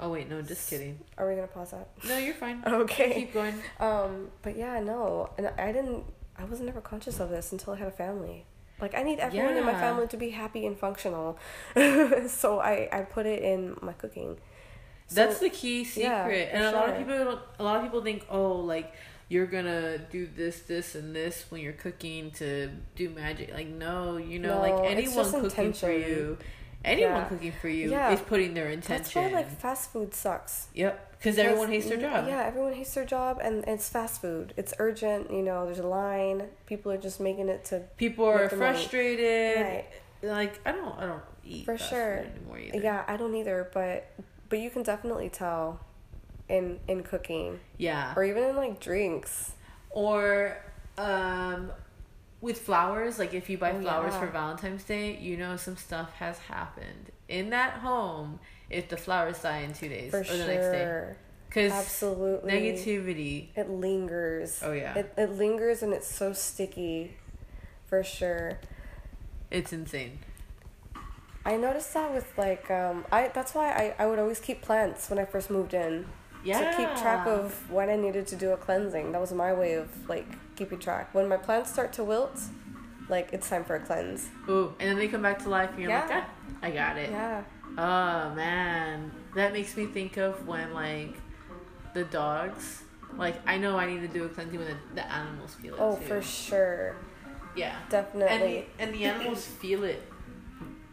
Oh 0.01 0.11
wait, 0.11 0.29
no, 0.31 0.41
just 0.43 0.71
kidding. 0.71 1.01
are 1.17 1.29
we 1.29 1.35
gonna 1.35 1.49
pause 1.49 1.73
that? 1.73 1.89
No, 2.07 2.17
you're 2.19 2.35
fine. 2.35 2.63
Okay. 2.67 3.15
Keep 3.15 3.35
going. 3.35 3.55
Um, 3.81 4.29
but 4.43 4.57
yeah, 4.57 4.79
no, 4.81 5.31
and 5.37 5.49
I 5.59 5.73
didn't. 5.73 6.05
I 6.37 6.45
was 6.45 6.61
never 6.61 6.81
conscious 6.81 7.19
of 7.19 7.31
this 7.31 7.51
until 7.53 7.73
I 7.75 7.79
had 7.79 7.89
a 7.89 7.93
family. 7.93 8.47
Like 8.81 8.95
I 8.95 9.03
need 9.03 9.19
everyone 9.19 9.57
in 9.57 9.65
my 9.65 9.75
family 9.75 10.07
to 10.07 10.17
be 10.17 10.31
happy 10.31 10.65
and 10.65 10.79
functional, 10.79 11.37
so 12.29 12.61
I 12.61 12.89
I 12.93 13.01
put 13.03 13.27
it 13.27 13.43
in 13.43 13.77
my 13.83 13.93
cooking. 13.93 14.39
So- 15.09 15.15
That's 15.17 15.41
the 15.41 15.51
key 15.51 15.85
secret. 15.85 16.09
yeah, 16.11 16.27
and 16.29 16.65
a 16.65 16.71
for 16.71 16.77
lot 16.77 16.89
of 16.91 16.99
people 16.99 17.19
don't, 17.25 17.41
a 17.59 17.65
lot 17.65 17.77
of 17.79 17.83
people 17.83 18.03
think, 18.03 18.25
"Oh, 18.31 18.53
like 18.53 18.93
you're 19.31 19.47
going 19.47 19.65
to 19.67 19.99
do 20.11 20.27
this 20.27 20.61
this 20.61 20.95
and 20.95 21.15
this 21.15 21.45
when 21.51 21.61
you're 21.61 21.73
cooking 21.73 22.31
to 22.33 22.71
do 22.95 23.11
magic." 23.11 23.53
Like 23.53 23.67
no, 23.69 24.17
you 24.17 24.39
know, 24.39 24.55
No, 24.55 24.61
like 24.61 24.91
anyone 24.93 25.31
cooking 25.33 25.73
for 25.73 25.91
you, 25.91 26.39
anyone 26.89 27.13
Yeah. 27.15 27.29
cooking 27.29 27.53
for 27.61 27.69
you 27.69 27.91
Yeah. 27.91 28.11
is 28.13 28.21
putting 28.21 28.55
their 28.55 28.69
intention. 28.69 28.97
That's 29.05 29.15
why 29.15 29.29
like 29.29 29.49
fast 29.49 29.93
food 29.93 30.15
sucks. 30.15 30.69
yep, 30.75 31.21
cuz 31.21 31.39
everyone 31.39 31.69
hates 31.71 31.87
their 31.89 31.99
job. 31.99 32.27
Yeah, 32.27 32.45
everyone 32.45 32.73
hates 32.73 32.95
their 32.95 33.05
job, 33.05 33.39
and 33.43 33.65
it's 33.67 33.89
fast 33.89 34.21
food. 34.21 34.55
It's 34.57 34.73
urgent. 34.79 35.31
You 35.31 35.43
know, 35.43 35.65
there's 35.67 35.79
a 35.79 35.87
line. 35.87 36.49
People 36.67 36.91
are 36.93 36.99
just 36.99 37.21
making 37.21 37.49
it 37.49 37.65
to. 37.67 37.81
People 37.97 38.25
are 38.27 38.39
Make 38.43 38.51
the 38.51 38.57
money. 38.57 38.73
frustrated. 38.79 39.57
Right. 39.67 39.85
Like 40.23 40.61
I 40.67 40.73
don't 40.73 40.99
I 40.99 41.07
don't 41.07 41.23
eat 41.45 41.65
For 41.65 41.79
sure. 41.79 42.25
anymore 42.35 42.59
either. 42.59 42.79
Yeah, 42.81 43.05
I 43.07 43.17
don't 43.17 43.35
either, 43.35 43.71
but 43.73 44.07
but 44.49 44.59
you 44.59 44.71
can 44.71 44.83
definitely 44.83 45.29
tell, 45.29 45.81
in 46.49 46.81
in 46.89 47.03
cooking 47.03 47.61
Yeah. 47.77 48.15
or 48.17 48.25
even 48.25 48.43
in 48.45 48.57
like 48.57 48.81
drinks. 48.81 49.53
Or 49.91 50.57
um 50.97 51.71
with 52.41 52.61
flowers, 52.61 53.19
like 53.19 53.35
if 53.35 53.49
you 53.51 53.59
buy 53.59 53.73
Oh, 53.73 53.81
flowers 53.81 54.15
yeah. 54.15 54.21
for 54.21 54.27
Valentine's 54.29 54.85
Day, 54.85 55.17
you 55.17 55.37
know 55.37 55.57
some 55.57 55.77
stuff 55.77 56.13
has 56.15 56.39
happened 56.39 57.11
in 57.29 57.51
that 57.51 57.75
home 57.75 58.39
if 58.71 58.89
the 58.89 58.97
flowers 58.97 59.41
die 59.43 59.59
in 59.61 59.73
two 59.73 59.89
days 59.89 60.11
For 60.11 60.21
or 60.21 60.25
the 60.25 60.47
next 60.47 60.71
day. 60.71 60.85
sure. 60.85 61.17
Because 61.49 61.73
Absolutely. 61.73 62.53
negativity. 62.53 63.49
It 63.57 63.71
lingers. 63.71 64.61
Oh 64.63 64.73
yeah, 64.73 64.95
It, 64.99 65.15
it 65.17 65.31
lingers 65.33 65.83
and 65.83 65.93
it's 65.93 66.07
so 66.07 66.33
sticky. 66.33 67.17
For 67.87 68.03
sure. 68.05 68.59
it's 69.51 69.73
insane. 69.73 70.19
I 71.47 71.57
noticed 71.57 71.95
that 71.95 72.13
with 72.13 72.27
like 72.37 72.71
um 72.71 73.07
I 73.11 73.29
that's 73.29 73.55
why 73.55 73.71
I, 73.71 73.95
I 74.03 74.07
would 74.07 74.19
always 74.19 74.41
keep 74.41 74.61
plants 74.61 75.09
when 75.09 75.19
I 75.19 75.25
first 75.25 75.51
moved 75.51 75.73
in. 75.75 76.07
Yeah. 76.45 76.71
to 76.71 76.77
keep 76.77 76.89
track 77.03 77.27
of 77.27 77.69
when 77.71 77.89
I 77.89 77.97
needed 77.97 78.27
to 78.29 78.37
do 78.37 78.51
a 78.53 78.57
cleansing. 78.57 79.13
That 79.13 79.21
was 79.21 79.33
my 79.33 79.53
way 79.53 79.73
of 79.75 79.89
like 80.09 80.27
keeping 80.59 80.79
track. 80.79 81.15
When 81.15 81.29
my 81.29 81.37
plants 81.37 81.71
start 81.73 81.93
to 81.95 82.05
wilt, 82.05 82.39
like 83.09 83.31
it's 83.33 83.49
time 83.49 83.65
for 83.65 83.77
a 83.77 83.81
cleanse. 83.81 84.29
Ooh, 84.49 84.75
and 84.81 84.91
then 84.91 84.97
they 84.99 85.09
come 85.09 85.23
back 85.23 85.39
to 85.45 85.49
life, 85.49 85.71
and 85.71 85.81
you're 85.83 85.91
like, 85.91 86.09
Yeah. 86.11 86.25
ah, 86.27 86.59
I 86.63 86.71
got 86.71 86.97
it. 86.99 87.11
Yeah. 87.11 87.43
Oh 87.79 88.35
man, 88.35 89.13
that 89.37 89.53
makes 89.53 89.77
me 89.77 89.87
think 89.87 90.17
of 90.17 90.47
when 90.47 90.75
like 90.75 91.15
the 91.95 92.05
dogs. 92.05 92.83
Like 93.17 93.37
I 93.47 93.57
know 93.57 93.79
I 93.79 93.87
need 93.87 94.01
to 94.01 94.09
do 94.09 94.25
a 94.25 94.29
cleansing 94.29 94.59
when 94.59 94.69
the, 94.69 94.77
the 94.97 95.13
animals 95.13 95.55
feel 95.55 95.75
it 95.75 95.81
Oh, 95.81 95.97
too. 95.97 96.03
for 96.05 96.21
sure. 96.23 96.97
Yeah. 97.57 97.77
And 97.81 97.91
Definitely. 97.91 98.67
the, 98.77 98.83
and 98.83 98.95
the 98.95 99.05
animals 99.05 99.47
feel 99.61 99.85
it 99.85 100.03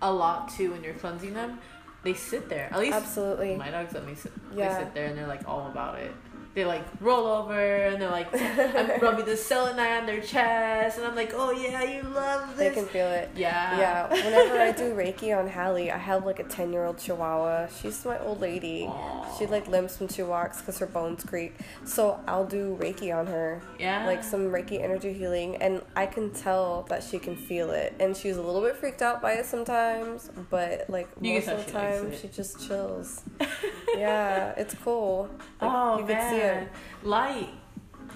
a 0.02 0.12
lot 0.12 0.50
too 0.50 0.72
when 0.72 0.84
you're 0.84 0.94
cleansing 0.94 1.34
them. 1.34 1.60
They 2.04 2.14
sit 2.14 2.50
there. 2.50 2.70
At 2.72 2.80
least 2.80 2.96
Absolutely. 2.96 3.56
my 3.56 3.72
dogs 3.72 3.94
let 3.94 4.06
me 4.06 4.14
sit. 4.16 4.32
Yeah. 4.56 4.70
They 4.78 4.84
sit 4.86 4.94
there 4.94 5.08
and 5.08 5.18
they're 5.18 5.28
like 5.28 5.48
all 5.48 5.68
about 5.68 5.98
it. 6.00 6.14
They 6.56 6.64
like 6.66 6.84
roll 7.02 7.28
over 7.28 7.54
and 7.60 8.02
they're 8.02 8.10
like 8.10 8.30
I'm 8.34 9.00
rubbing 9.02 9.26
the 9.26 9.36
selenite 9.36 10.02
on 10.02 10.06
their 10.06 10.22
chest 10.22 10.98
and 10.98 11.06
I'm 11.06 11.16
like, 11.16 11.32
oh 11.36 11.52
yeah, 11.52 11.84
you 11.84 12.02
love 12.04 12.56
this 12.56 12.70
They 12.74 12.82
can 12.82 12.86
feel 12.90 13.08
it. 13.08 13.30
yeah. 13.36 13.78
Yeah, 13.78 14.10
whenever 14.10 14.58
I 14.58 14.72
do 14.72 14.94
Reiki 14.96 15.38
on 15.38 15.50
Hallie, 15.50 15.92
I 15.92 15.98
have 15.98 16.26
like 16.26 16.40
a 16.40 16.44
10 16.46 16.72
year 16.72 16.86
old 16.86 16.98
Chihuahua. 16.98 17.68
She's 17.68 18.06
my 18.06 18.18
old 18.20 18.40
lady. 18.40 18.86
Aw. 18.88 19.38
She 19.38 19.46
like 19.48 19.68
limps 19.68 20.00
when 20.00 20.08
she 20.08 20.24
walks 20.24 20.60
because 20.62 20.80
her 20.80 20.86
bones 20.86 21.24
creak. 21.26 21.56
So 21.84 22.20
I'll 22.28 22.46
do 22.46 22.78
Reiki 22.80 23.14
on 23.14 23.28
her. 23.28 23.62
Yeah. 23.78 24.06
Like 24.06 24.24
some 24.24 24.46
Reiki 24.46 24.82
energy 24.82 25.12
healing, 25.12 25.58
and 25.58 25.82
I 25.96 26.06
can 26.06 26.32
tell 26.32 26.84
that 26.84 27.04
she 27.04 27.20
can 27.20 27.36
feel 27.36 27.72
it. 27.72 27.94
And 28.00 28.16
she's 28.16 28.38
a 28.38 28.42
little 28.42 28.62
bit 28.62 28.78
freaked 28.78 29.02
out 29.02 29.22
by 29.22 29.34
it 29.34 29.46
sometimes, 29.46 30.32
but 30.50 30.90
like 30.90 31.10
You 31.20 31.34
most 31.34 31.48
of 31.50 31.66
the 31.66 31.72
tell 31.72 31.82
she 31.82 31.88
likes 32.00 32.02
time, 32.02 32.22
she 32.22 32.28
just 32.30 32.66
chills. 32.66 33.24
yeah, 33.98 34.54
it's 34.58 34.74
cool. 34.76 35.30
Like, 35.62 35.72
oh 35.74 36.00
you 36.00 36.06
man. 36.06 36.18
can 36.18 36.30
see 36.30 36.45
it. 36.46 36.68
Light. 37.04 37.50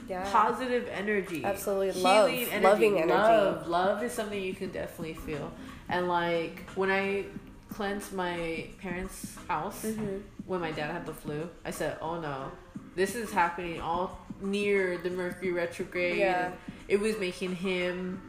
Yeah. 0.07 0.27
positive 0.31 0.87
energy. 0.91 1.43
Absolutely. 1.45 2.01
Love. 2.01 2.29
Healing 2.31 2.63
Loving 2.63 2.97
energy. 2.97 3.11
Love. 3.13 3.67
Love 3.67 4.03
is 4.03 4.11
something 4.11 4.41
you 4.41 4.55
can 4.55 4.71
definitely 4.71 5.13
feel. 5.13 5.51
And 5.87 6.07
like 6.07 6.67
when 6.75 6.89
I 6.89 7.25
cleansed 7.69 8.13
my 8.13 8.67
parents' 8.81 9.37
house 9.47 9.85
Mhm. 9.85 10.21
when 10.47 10.61
my 10.61 10.71
dad 10.71 10.91
had 10.91 11.05
the 11.05 11.13
flu, 11.13 11.47
I 11.63 11.69
said, 11.71 11.97
"Oh 12.01 12.19
no, 12.19 12.51
this 12.95 13.15
is 13.15 13.31
happening 13.31 13.81
all 13.81 14.19
near 14.41 14.97
the 14.97 15.11
Mercury 15.11 15.51
retrograde. 15.51 16.17
Yeah. 16.17 16.51
It 16.87 16.99
was 16.99 17.19
making 17.19 17.55
him." 17.55 18.21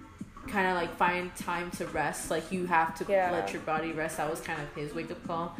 kind 0.48 0.66
of 0.66 0.74
like 0.74 0.92
find 0.96 1.32
time 1.36 1.70
to 1.70 1.86
rest 1.88 2.28
like 2.30 2.50
you 2.50 2.66
have 2.66 2.94
to 2.96 3.04
Yeah. 3.08 3.30
let 3.30 3.52
your 3.52 3.62
body 3.62 3.92
rest 3.92 4.16
that 4.16 4.28
was 4.28 4.40
kind 4.40 4.60
of 4.60 4.72
his 4.74 4.92
wake-up 4.92 5.24
call 5.26 5.54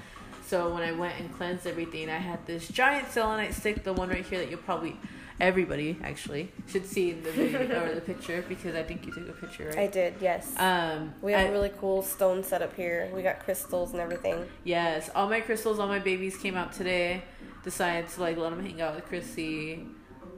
so 0.51 0.75
when 0.75 0.83
i 0.83 0.93
went 0.93 1.15
and 1.21 1.33
cleansed 1.37 1.67
everything 1.67 2.11
i 2.11 2.19
had 2.19 2.45
this 2.47 2.67
giant 2.69 3.09
selenite 3.11 3.55
stick 3.55 3.85
the 3.85 3.93
one 3.93 4.09
right 4.09 4.27
here 4.27 4.39
that 4.41 4.51
you'll 4.51 4.59
probably 4.71 4.97
everybody 5.39 5.97
actually 6.03 6.51
should 6.67 6.85
see 6.85 7.13
in 7.13 7.23
the 7.23 7.31
video 7.31 7.85
or 7.91 7.95
the 7.95 8.01
picture 8.01 8.45
because 8.49 8.75
i 8.75 8.83
think 8.83 9.07
you 9.07 9.13
took 9.13 9.29
a 9.29 9.33
picture 9.33 9.67
right 9.69 9.79
I 9.79 9.87
did, 9.87 10.15
yes. 10.21 10.53
um 10.59 11.15
we 11.23 11.33
have 11.33 11.47
I- 11.47 11.51
a 11.51 11.53
really 11.53 11.73
cool 11.81 12.03
stone 12.03 12.43
set 12.45 12.61
up 12.63 12.75
here. 12.77 13.09
We 13.15 13.23
got 13.23 13.39
crystals 13.41 13.93
and 13.93 14.01
everything. 14.01 14.45
Yes, 14.65 15.09
all 15.15 15.29
my 15.29 15.41
crystals, 15.41 15.79
all 15.79 15.89
my 15.89 15.99
babies 15.99 16.37
came 16.37 16.57
out 16.57 16.73
today. 16.73 17.23
Decided 17.65 18.09
to 18.11 18.21
like 18.21 18.37
let 18.37 18.51
them 18.51 18.63
hang 18.65 18.81
out 18.83 18.95
with 18.97 19.07
Chrissy, 19.07 19.87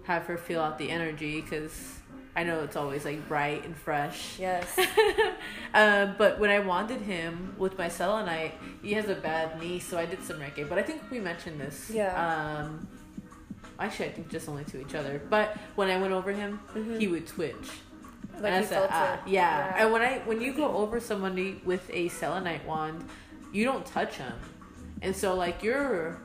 have 0.05 0.23
her 0.27 0.37
feel 0.37 0.61
out 0.61 0.79
the 0.79 0.91
energy 0.91 1.41
because 1.41 1.99
I 2.35 2.45
know 2.45 2.61
it's 2.63 2.77
always 2.77 3.05
like 3.05 3.29
bright 3.29 3.65
and 3.65 3.77
fresh. 3.77 4.39
Yes. 4.39 4.79
um, 5.75 6.15
but 6.17 6.39
when 6.39 6.51
I 6.51 6.61
wanted 6.61 7.03
him 7.03 7.55
with 7.59 7.77
my 7.77 7.89
selenite, 7.89 8.55
he 8.83 8.95
has 8.95 9.09
a 9.09 9.15
bad 9.15 9.61
knee, 9.61 9.79
so 9.79 9.99
I 9.99 10.07
did 10.07 10.23
some 10.25 10.39
Reiki. 10.39 10.67
But 10.69 10.79
I 10.79 10.83
think 10.83 11.03
we 11.11 11.21
mentioned 11.21 11.61
this. 11.61 11.91
Yeah. 11.93 12.15
Um, 12.15 12.89
actually, 13.79 14.07
I 14.07 14.13
think 14.13 14.31
just 14.31 14.49
only 14.49 14.65
to 14.65 14.81
each 14.81 14.95
other. 14.95 15.21
But 15.29 15.57
when 15.75 15.91
I 15.91 15.99
went 16.01 16.13
over 16.15 16.33
him, 16.33 16.61
Mhm. 16.75 16.99
he 16.99 17.07
would 17.07 17.27
twitch. 17.27 17.69
Like 18.41 18.53
and 18.53 18.63
you 18.63 18.69
said, 18.69 18.79
felt 18.79 18.91
ah, 18.93 19.15
it. 19.15 19.31
yeah. 19.31 19.75
And 19.79 19.93
when 19.93 20.01
I 20.01 20.19
when 20.21 20.41
you 20.41 20.55
go 20.55 20.75
over 20.77 21.01
somebody 21.01 21.61
with 21.67 21.89
a 21.93 22.09
selenite 22.09 22.65
wand, 22.67 23.05
you 23.53 23.65
don't 23.67 23.85
touch 23.85 24.17
them, 24.17 24.33
and 25.03 25.15
so 25.15 25.35
like 25.35 25.63
you're 25.63 26.19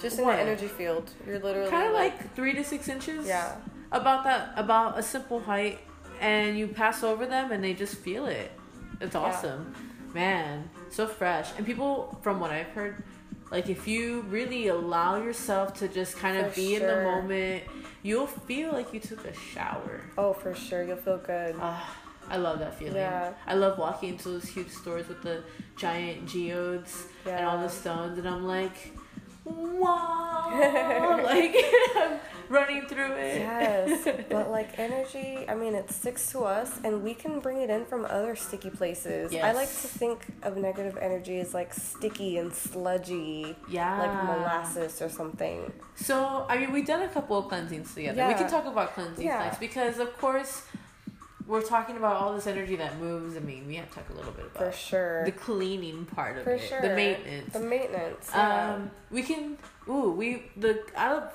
Just 0.00 0.18
in 0.18 0.24
What? 0.24 0.36
the 0.36 0.42
energy 0.42 0.68
field. 0.68 1.10
You're 1.26 1.40
literally 1.40 1.68
kind 1.68 1.88
of 1.88 1.92
like 1.92 2.34
three 2.36 2.54
to 2.54 2.62
six 2.64 2.88
inches. 2.88 3.26
Yeah. 3.26 3.56
About 3.92 4.24
that, 4.24 4.52
about 4.56 4.98
a 4.98 5.02
simple 5.02 5.40
height, 5.40 5.80
and 6.20 6.56
you 6.58 6.68
pass 6.68 7.02
over 7.02 7.26
them, 7.26 7.50
and 7.52 7.62
they 7.62 7.74
just 7.74 7.96
feel 7.96 8.26
it. 8.26 8.52
It's 9.00 9.14
Yeah. 9.14 9.20
awesome, 9.22 9.74
man. 10.14 10.70
So 10.90 11.06
fresh, 11.06 11.50
and 11.56 11.66
people, 11.66 12.18
from 12.22 12.38
what 12.40 12.50
I've 12.50 12.68
heard, 12.68 13.02
like 13.50 13.68
if 13.68 13.88
you 13.88 14.20
really 14.28 14.68
allow 14.68 15.16
yourself 15.16 15.74
to 15.80 15.88
just 15.88 16.16
kind 16.18 16.36
of 16.36 16.50
For 16.50 16.56
be 16.60 16.76
in 16.76 16.86
the 16.86 17.02
moment, 17.02 17.64
you'll 18.02 18.26
feel 18.28 18.72
like 18.72 18.94
you 18.94 19.00
took 19.00 19.24
a 19.24 19.34
shower. 19.34 20.02
Oh, 20.16 20.32
for 20.32 20.54
sure. 20.54 20.84
You'll 20.84 20.96
feel 20.96 21.18
good. 21.18 21.56
Ah, 21.60 21.96
I 22.28 22.36
love 22.36 22.60
that 22.60 22.74
feeling. 22.78 22.94
Yeah. 22.96 23.32
I 23.46 23.54
love 23.54 23.76
walking 23.76 24.10
into 24.10 24.28
those 24.28 24.44
huge 24.44 24.68
stores 24.70 25.08
with 25.08 25.22
the 25.22 25.42
giant 25.76 26.28
geodes 26.28 27.06
and 27.26 27.44
all 27.44 27.58
the 27.58 27.68
stones, 27.68 28.18
and 28.18 28.28
I'm 28.28 28.46
like, 28.46 28.92
wow, 29.56 31.20
like 31.24 31.54
I'm 31.96 32.18
running 32.48 32.86
through 32.88 33.12
it. 33.12 33.38
Yes, 33.38 34.08
but 34.28 34.50
like 34.56 34.78
energy, 34.78 35.44
I 35.48 35.54
mean, 35.54 35.74
it 35.74 35.90
sticks 35.90 36.30
to 36.32 36.40
us, 36.40 36.80
and 36.84 37.02
we 37.02 37.14
can 37.14 37.40
bring 37.40 37.60
it 37.60 37.70
in 37.70 37.84
from 37.84 38.04
other 38.04 38.34
sticky 38.36 38.70
places. 38.70 39.34
I 39.34 39.52
like 39.52 39.68
to 39.68 39.88
think 39.88 40.26
of 40.42 40.56
negative 40.56 40.96
energy 41.00 41.40
as 41.40 41.54
like 41.54 41.72
sticky 41.74 42.38
and 42.38 42.52
sludgy, 42.52 43.56
yeah, 43.68 43.98
like 43.98 44.12
molasses 44.24 45.00
or 45.02 45.08
something. 45.08 45.72
So 45.94 46.46
I 46.48 46.58
mean, 46.58 46.72
we've 46.72 46.86
done 46.86 47.02
a 47.02 47.08
couple 47.08 47.38
of 47.38 47.48
cleansings 47.48 47.94
together. 47.94 48.26
We 48.26 48.34
can 48.34 48.48
talk 48.48 48.66
about 48.66 48.94
cleansings 48.94 49.22
Yeah. 49.24 49.38
next 49.40 49.60
because, 49.60 49.98
of 49.98 50.16
course, 50.18 50.62
we're 51.50 51.60
talking 51.62 51.96
about 51.96 52.14
all 52.16 52.32
this 52.32 52.46
energy 52.46 52.76
that 52.76 52.96
moves. 53.00 53.36
I 53.36 53.40
mean, 53.40 53.66
we 53.66 53.74
have 53.74 53.88
to 53.88 53.94
talk 53.96 54.08
a 54.08 54.12
little 54.12 54.30
bit 54.30 54.52
For 54.52 54.58
about 54.66 54.74
sure. 54.74 55.24
the 55.24 55.32
cleaning 55.32 56.06
part 56.06 56.38
of 56.38 56.44
For 56.44 56.52
it, 56.52 56.60
sure. 56.62 56.80
the 56.80 56.94
maintenance. 56.94 57.52
The 57.52 57.58
maintenance. 57.60 58.30
Yeah. 58.32 58.74
Um, 58.74 58.90
we 59.10 59.22
can. 59.24 59.58
Ooh, 59.88 60.12
we 60.12 60.44
the 60.56 60.84
out 60.94 61.22
of 61.24 61.32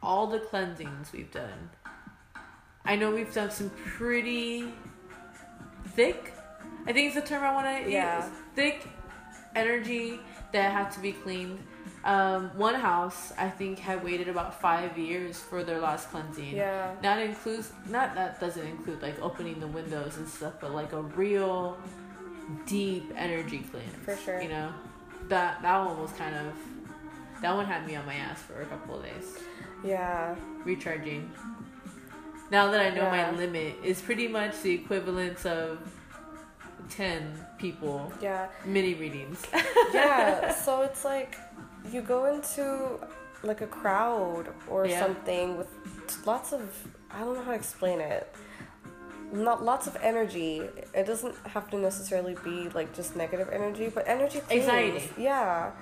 all 0.00 0.28
the 0.28 0.38
cleansings 0.38 1.12
we've 1.12 1.32
done, 1.32 1.70
I 2.84 2.94
know 2.94 3.10
we've 3.10 3.34
done 3.34 3.50
some 3.50 3.70
pretty 3.70 4.72
thick. 5.88 6.32
I 6.86 6.92
think 6.92 7.06
it's 7.06 7.16
the 7.16 7.28
term 7.28 7.42
I 7.42 7.52
want 7.52 7.84
to 7.84 7.90
Yeah. 7.90 8.24
use. 8.24 8.34
Thick 8.54 8.86
energy 9.56 10.20
that 10.52 10.70
had 10.70 10.90
to 10.92 11.00
be 11.00 11.10
cleaned. 11.12 11.58
Um, 12.04 12.50
one 12.58 12.74
house 12.74 13.32
I 13.38 13.48
think 13.48 13.78
had 13.78 14.04
waited 14.04 14.28
about 14.28 14.60
five 14.60 14.98
years 14.98 15.38
for 15.40 15.64
their 15.64 15.80
last 15.80 16.10
cleansing. 16.10 16.54
yeah. 16.54 16.94
Not 17.02 17.18
includes 17.20 17.72
not 17.88 18.14
that 18.14 18.40
doesn't 18.40 18.66
include 18.66 19.00
like 19.02 19.20
opening 19.22 19.58
the 19.60 19.66
windows 19.68 20.16
and 20.18 20.28
stuff, 20.28 20.54
but 20.60 20.72
like 20.74 20.92
a 20.92 21.00
real 21.02 21.78
deep 22.66 23.10
energy 23.16 23.60
cleanse. 23.70 23.96
For 24.04 24.16
sure. 24.16 24.42
You 24.42 24.48
know, 24.50 24.72
that 25.28 25.62
that 25.62 25.78
one 25.86 25.98
was 26.00 26.12
kind 26.12 26.34
of 26.36 26.52
that 27.40 27.54
one 27.54 27.64
had 27.66 27.86
me 27.86 27.96
on 27.96 28.04
my 28.06 28.14
ass 28.14 28.40
for 28.42 28.60
a 28.60 28.66
couple 28.66 28.96
of 28.98 29.02
days 29.04 29.38
Yeah. 29.82 30.34
recharging. 30.64 31.30
Now 32.50 32.70
that 32.70 32.80
I 32.80 32.90
know 32.90 33.04
Yeah. 33.04 33.30
my 33.32 33.36
limit 33.38 33.76
is 33.82 34.00
pretty 34.02 34.28
much 34.28 34.60
the 34.60 34.72
equivalent 34.74 35.44
of 35.46 35.78
ten 36.90 37.32
people 37.58 38.12
Yeah. 38.20 38.48
mini 38.66 38.92
readings. 38.94 39.42
yeah 39.94 40.52
so 40.52 40.82
it's 40.82 41.04
like 41.04 41.38
you 41.92 42.00
go 42.00 42.26
into 42.26 42.98
like 43.42 43.60
a 43.60 43.66
crowd 43.66 44.46
or 44.68 44.86
Yeah. 44.86 45.00
something 45.00 45.56
with 45.58 45.68
lots 46.26 46.52
of 46.52 46.62
i 47.10 47.20
don't 47.20 47.34
know 47.36 47.42
how 47.42 47.50
to 47.50 47.56
explain 47.56 48.00
it 48.00 48.34
not 49.32 49.62
lots 49.64 49.86
of 49.86 49.96
energy 50.00 50.62
it 50.94 51.06
doesn't 51.06 51.34
have 51.46 51.68
to 51.70 51.76
necessarily 51.76 52.36
be 52.44 52.68
like 52.70 52.94
just 52.94 53.16
negative 53.16 53.48
energy 53.52 53.88
but 53.88 54.06
energy 54.08 54.40
cleans. 54.40 54.64
Anxiety. 54.64 55.10
yeah 55.18 55.72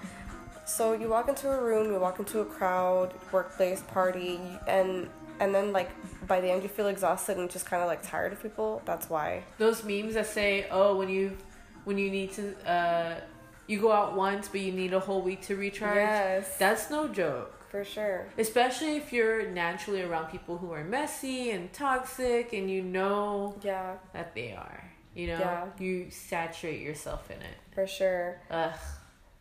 so 0.64 0.92
you 0.92 1.08
walk 1.08 1.28
into 1.28 1.50
a 1.50 1.60
room 1.62 1.92
you 1.92 1.98
walk 2.00 2.18
into 2.18 2.40
a 2.40 2.44
crowd 2.44 3.12
workplace 3.30 3.82
party 3.82 4.40
and 4.66 5.08
and 5.40 5.54
then 5.54 5.72
like 5.72 5.90
by 6.26 6.40
the 6.40 6.50
end 6.50 6.62
you 6.62 6.68
feel 6.68 6.86
exhausted 6.88 7.36
and 7.36 7.50
just 7.50 7.66
kind 7.66 7.82
of 7.82 7.88
like 7.88 8.02
tired 8.02 8.32
of 8.32 8.42
people 8.42 8.80
that's 8.84 9.08
why 9.10 9.42
Those 9.58 9.82
memes 9.84 10.14
that 10.14 10.26
say, 10.26 10.66
"Oh, 10.70 10.96
when 10.96 11.08
you 11.08 11.36
when 11.84 11.98
you 11.98 12.10
need 12.10 12.32
to 12.34 12.54
uh, 12.70 13.20
you 13.66 13.80
go 13.80 13.90
out 13.92 14.14
once, 14.16 14.48
but 14.48 14.60
you 14.60 14.72
need 14.72 14.92
a 14.92 15.00
whole 15.00 15.22
week 15.22 15.42
to 15.42 15.56
recharge." 15.56 15.96
yes 15.96 16.56
That's 16.58 16.90
no 16.90 17.08
joke. 17.08 17.54
for 17.70 17.84
sure 17.84 18.26
Especially 18.38 18.96
if 18.96 19.12
you're 19.12 19.48
naturally 19.50 20.02
around 20.02 20.26
people 20.30 20.58
who 20.58 20.72
are 20.72 20.84
messy 20.84 21.50
and 21.50 21.72
toxic 21.72 22.52
and 22.52 22.70
you 22.70 22.82
know 22.82 23.56
yeah 23.62 23.94
that 24.12 24.34
they 24.34 24.52
are. 24.52 24.84
You 25.14 25.26
know? 25.28 25.38
Yeah. 25.40 25.66
You 25.78 26.10
saturate 26.10 26.80
yourself 26.80 27.30
in 27.30 27.36
it. 27.50 27.56
for 27.74 27.86
sure 27.86 28.40
Ugh. 28.50 28.72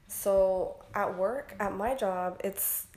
So 0.08 0.76
at 0.94 1.18
work, 1.18 1.56
at 1.60 1.74
my 1.74 1.96
job, 1.96 2.40
it's 2.44 2.88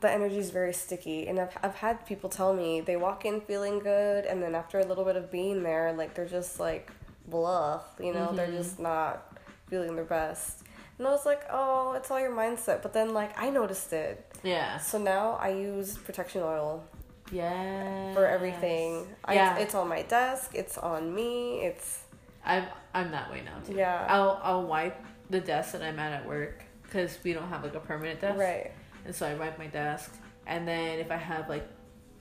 the 0.00 0.10
energy 0.10 0.38
is 0.38 0.50
very 0.50 0.72
sticky, 0.74 1.26
and 1.28 1.38
I've 1.38 1.56
I've 1.62 1.74
had 1.76 2.04
people 2.04 2.28
tell 2.28 2.52
me 2.52 2.80
they 2.82 2.96
walk 2.96 3.24
in 3.24 3.40
feeling 3.40 3.78
good, 3.78 4.26
and 4.26 4.42
then 4.42 4.54
after 4.54 4.78
a 4.78 4.84
little 4.84 5.04
bit 5.04 5.16
of 5.16 5.30
being 5.30 5.62
there, 5.62 5.92
like 5.94 6.14
they're 6.14 6.26
just 6.26 6.60
like 6.60 6.90
blah, 7.26 7.80
you 7.98 8.12
know, 8.12 8.32
they're 8.32 8.48
Mhm. 8.48 8.56
just 8.58 8.78
not 8.78 9.33
feeling 9.74 9.96
their 9.96 10.04
best. 10.04 10.62
And 10.98 11.06
I 11.08 11.10
was 11.10 11.26
like, 11.26 11.42
oh, 11.50 11.94
it's 11.96 12.08
all 12.12 12.20
your 12.20 12.30
mindset. 12.30 12.80
But 12.80 12.92
then, 12.92 13.12
like, 13.12 13.32
I 13.40 13.50
noticed 13.50 13.92
it. 13.92 14.24
Yeah. 14.44 14.78
So 14.78 14.96
now 14.98 15.32
I 15.40 15.48
use 15.48 15.98
protection 15.98 16.42
oil 16.42 16.84
Yeah. 17.32 18.14
for 18.14 18.24
everything. 18.26 19.08
I, 19.24 19.34
Yeah. 19.34 19.56
It's 19.58 19.74
on 19.74 19.88
my 19.88 20.02
desk, 20.02 20.52
it's 20.54 20.78
on 20.78 21.12
me, 21.14 21.62
it's. 21.62 22.02
I'm 22.46 22.64
I'm 22.92 23.10
that 23.10 23.30
way 23.32 23.40
now 23.42 23.58
too. 23.66 23.74
Yeah. 23.74 24.06
I'll 24.08 24.38
I'll 24.42 24.66
wipe 24.66 25.02
the 25.30 25.40
desk 25.40 25.72
that 25.72 25.82
I'm 25.82 25.98
at 25.98 26.12
at 26.12 26.28
work 26.28 26.62
because 26.82 27.18
we 27.24 27.32
don't 27.32 27.48
have 27.48 27.64
like 27.64 27.74
a 27.74 27.80
permanent 27.80 28.20
desk. 28.20 28.38
Right. 28.38 28.70
And 29.06 29.14
so 29.14 29.26
I 29.26 29.34
wipe 29.34 29.58
my 29.58 29.66
desk, 29.66 30.12
and 30.46 30.68
then 30.68 30.98
if 30.98 31.10
I 31.10 31.16
have 31.16 31.48
like 31.48 31.66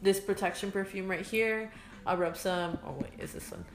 this 0.02 0.20
protection 0.22 0.72
perfume 0.72 1.08
right 1.12 1.26
here, 1.36 1.72
I'll 2.08 2.16
rub 2.18 2.38
some. 2.38 2.80
Oh 2.88 2.96
wait, 3.02 3.12
is 3.20 3.34
this 3.34 3.52
one? 3.52 3.66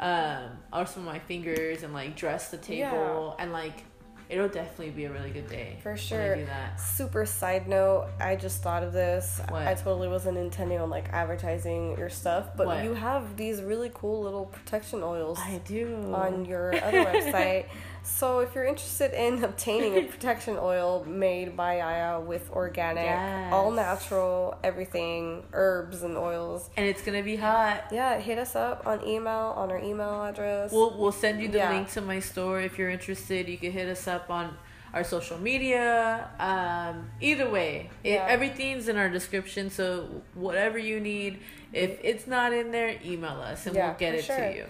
Um, 0.00 0.50
on 0.72 1.04
my 1.04 1.18
fingers 1.18 1.82
and 1.82 1.92
like 1.92 2.16
dress 2.16 2.50
the 2.50 2.56
table, 2.56 3.36
and 3.38 3.52
like 3.52 3.84
it'll 4.30 4.48
definitely 4.48 4.90
be 4.90 5.04
a 5.04 5.12
really 5.12 5.30
good 5.30 5.48
day. 5.48 5.76
For 5.82 5.96
sure. 5.96 6.38
Super 6.78 7.26
side 7.26 7.68
note, 7.68 8.08
I 8.20 8.36
just 8.36 8.62
thought 8.62 8.82
of 8.84 8.92
this. 8.92 9.40
What? 9.48 9.66
I 9.66 9.74
totally 9.74 10.08
wasn't 10.08 10.38
intending 10.38 10.78
on 10.80 10.88
like 10.88 11.08
advertising 11.12 11.98
your 11.98 12.08
stuff, 12.08 12.56
but 12.56 12.66
What? 12.66 12.84
you 12.84 12.94
have 12.94 13.36
these 13.36 13.60
really 13.60 13.90
cool 13.92 14.22
little 14.22 14.46
protection 14.46 15.02
oils 15.02 15.38
I 15.40 15.58
do. 15.66 16.10
on 16.14 16.44
your 16.44 16.72
other 16.82 17.04
website. 17.12 17.66
So 18.02 18.40
if 18.40 18.54
you're 18.54 18.64
interested 18.64 19.12
in 19.12 19.42
obtaining 19.50 19.96
a 19.96 20.02
protection 20.10 20.56
oil 20.58 21.04
made 21.04 21.56
by 21.56 21.78
Yaya 21.78 22.20
with 22.20 22.50
organic, 22.50 23.04
Yes. 23.04 23.52
all 23.52 23.70
natural, 23.70 24.58
everything, 24.64 25.44
herbs 25.52 26.02
and 26.02 26.16
oils, 26.16 26.70
and 26.76 26.86
it's 26.86 27.02
gonna 27.02 27.22
be 27.22 27.36
hot. 27.36 27.84
yeah, 27.92 28.18
hit 28.18 28.38
us 28.38 28.56
up 28.56 28.86
on 28.86 29.04
email 29.06 29.54
on 29.56 29.70
our 29.70 29.78
email 29.78 30.22
address. 30.24 30.72
We'll 30.72 30.96
we'll 30.98 31.12
send 31.12 31.40
you 31.40 31.48
the 31.48 31.58
Yeah. 31.58 31.70
link 31.72 31.90
to 31.92 32.00
my 32.00 32.20
store 32.20 32.60
if 32.60 32.78
you're 32.78 32.90
interested. 32.90 33.48
You 33.48 33.58
can 33.58 33.72
hit 33.72 33.88
us 33.88 34.06
up 34.08 34.30
on 34.30 34.56
our 34.92 35.04
social 35.04 35.38
media. 35.38 36.28
Um, 36.40 37.10
either 37.20 37.48
way, 37.48 37.90
it, 38.02 38.14
Yeah. 38.14 38.26
everything's 38.28 38.88
in 38.88 38.96
our 38.96 39.08
description. 39.08 39.70
So 39.70 40.22
whatever 40.34 40.78
you 40.78 40.98
need, 40.98 41.38
if 41.72 41.98
it's 42.02 42.26
not 42.26 42.52
in 42.52 42.72
there, 42.72 42.96
email 43.04 43.40
us 43.40 43.66
and 43.66 43.76
Yeah, 43.76 43.88
we'll 43.90 43.98
get 43.98 44.14
it 44.16 44.24
sure. 44.24 44.36
to 44.36 44.52
you. 44.56 44.66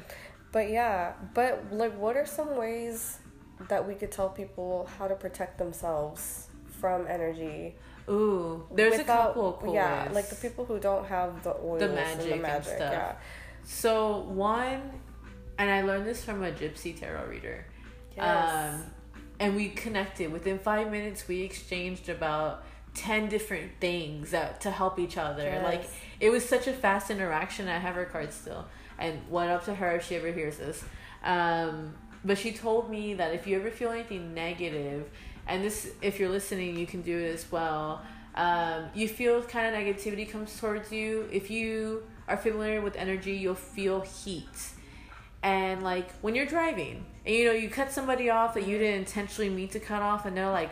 But 0.53 0.69
yeah, 0.69 1.13
but 1.33 1.73
like, 1.73 1.97
what 1.97 2.17
are 2.19 2.27
some 2.27 2.57
ways 2.57 3.20
that 3.69 3.87
we 3.87 3.95
could 3.95 4.11
tell 4.11 4.29
people 4.29 4.89
how 4.99 5.09
to 5.09 5.15
protect 5.15 5.59
themselves 5.59 6.49
from 6.81 7.07
energy? 7.07 7.77
Ooh, 8.09 8.67
there's 8.75 8.99
a 8.99 9.05
couple 9.05 9.59
cool 9.63 9.75
Yeah, 9.75 10.07
ways. 10.07 10.15
like 10.15 10.29
the 10.29 10.37
people 10.37 10.65
who 10.65 10.79
don't 10.81 11.07
have 11.07 11.43
the 11.45 11.55
oils 11.63 11.81
magic 11.83 12.23
and 12.23 12.33
and 12.33 12.33
the 12.33 12.37
magic. 12.49 12.77
stuff. 12.77 12.93
Yeah. 12.93 13.13
So 13.65 14.19
one, 14.23 14.91
and 15.59 15.71
I 15.71 15.83
learned 15.83 16.07
this 16.07 16.25
from 16.25 16.43
a 16.43 16.51
gypsy 16.51 16.99
tarot 16.99 17.27
reader. 17.29 17.65
Yes. 18.17 18.75
Um, 18.75 18.83
and 19.39 19.55
we 19.57 19.69
connected. 19.69 20.33
Within 20.33 20.59
five 20.59 20.91
minutes, 20.91 21.29
we 21.29 21.43
exchanged 21.43 22.09
about 22.09 22.65
ten 22.95 23.29
different 23.29 23.71
things 23.81 24.33
that 24.33 24.61
to 24.63 24.71
help 24.71 24.99
each 24.99 25.17
other. 25.17 25.45
Yes. 25.45 25.63
Like 25.65 25.85
it 26.19 26.31
was 26.31 26.45
such 26.49 26.67
a 26.67 26.73
fast 26.73 27.11
interaction. 27.11 27.69
I 27.69 27.79
have 27.79 27.95
her 27.95 28.07
card 28.07 28.33
still, 28.33 28.67
and 28.99 29.21
went 29.31 29.51
up 29.51 29.65
to 29.67 29.75
her 29.75 29.93
if 29.97 30.07
she 30.09 30.17
ever 30.17 30.33
hears 30.33 30.57
this. 30.57 30.83
Um, 31.23 31.95
but 32.25 32.39
she 32.39 32.53
told 32.53 32.91
me 32.91 33.15
that 33.15 33.35
if 33.35 33.47
you 33.47 33.59
ever 33.59 33.71
feel 33.71 33.91
anything 33.91 34.35
negative, 34.35 35.09
and 35.47 35.65
this, 35.65 35.91
if 36.03 36.21
you're 36.21 36.29
listening, 36.29 36.77
you 36.77 36.87
can 36.87 37.03
do 37.03 37.19
it 37.19 37.33
as 37.35 37.51
well. 37.51 38.03
Um, 38.35 38.85
you 38.95 39.09
feel 39.09 39.43
kind 39.43 39.75
of 39.75 39.81
negativity 39.81 40.29
comes 40.29 40.59
towards 40.61 40.93
you. 40.93 41.29
If 41.33 41.51
you 41.51 42.05
are 42.29 42.37
familiar 42.37 42.81
with 42.81 42.95
energy, 42.97 43.33
you'll 43.33 43.55
feel 43.55 44.03
heat 44.03 44.47
and 45.43 45.83
like 45.83 46.11
when 46.21 46.35
you're 46.35 46.45
driving 46.47 47.03
and 47.25 47.35
you 47.35 47.47
know 47.47 47.53
you 47.53 47.71
cut 47.71 47.91
somebody 47.91 48.29
off 48.29 48.53
that 48.55 48.67
you 48.67 48.77
didn't 48.77 48.99
intentionally 48.99 49.49
mean 49.49 49.69
to 49.69 49.81
cut 49.81 50.03
off 50.03 50.27
and 50.27 50.37
they're 50.37 50.51
like 50.51 50.69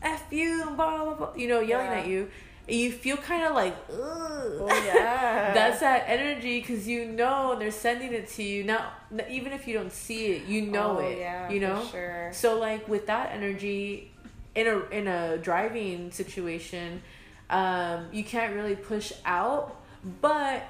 f 0.00 0.24
you 0.30 0.64
blah 0.74 1.04
blah 1.04 1.14
blah 1.14 1.34
you 1.36 1.46
know 1.46 1.60
yelling 1.60 1.86
Yeah. 1.90 1.98
at 1.98 2.06
you 2.06 2.30
you 2.68 2.90
feel 2.92 3.16
kind 3.16 3.44
of 3.44 3.54
like 3.54 3.74
Ugh. 3.90 3.98
Oh 3.98 4.82
yeah. 4.86 5.52
that's 5.54 5.80
that 5.80 6.04
energy 6.08 6.60
because 6.60 6.86
you 6.88 7.04
know 7.06 7.56
they're 7.58 7.70
sending 7.70 8.12
it 8.12 8.28
to 8.30 8.42
you 8.42 8.64
now 8.64 8.90
even 9.30 9.52
if 9.52 9.66
you 9.68 9.74
don't 9.74 9.92
see 9.92 10.26
it 10.32 10.44
you 10.46 10.62
know 10.62 10.98
Oh, 10.98 11.06
it 11.06 11.18
Yeah, 11.18 11.50
you 11.50 11.60
know 11.60 11.84
sure. 11.90 12.30
so 12.32 12.58
like 12.58 12.88
with 12.88 13.06
that 13.06 13.32
energy 13.32 14.10
in 14.54 14.66
a 14.66 14.78
in 14.90 15.06
a 15.06 15.38
driving 15.38 16.10
situation 16.10 17.02
um 17.50 18.06
you 18.12 18.24
can't 18.24 18.54
really 18.54 18.74
push 18.74 19.12
out 19.24 19.76
but 20.20 20.64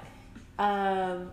um 0.59 1.31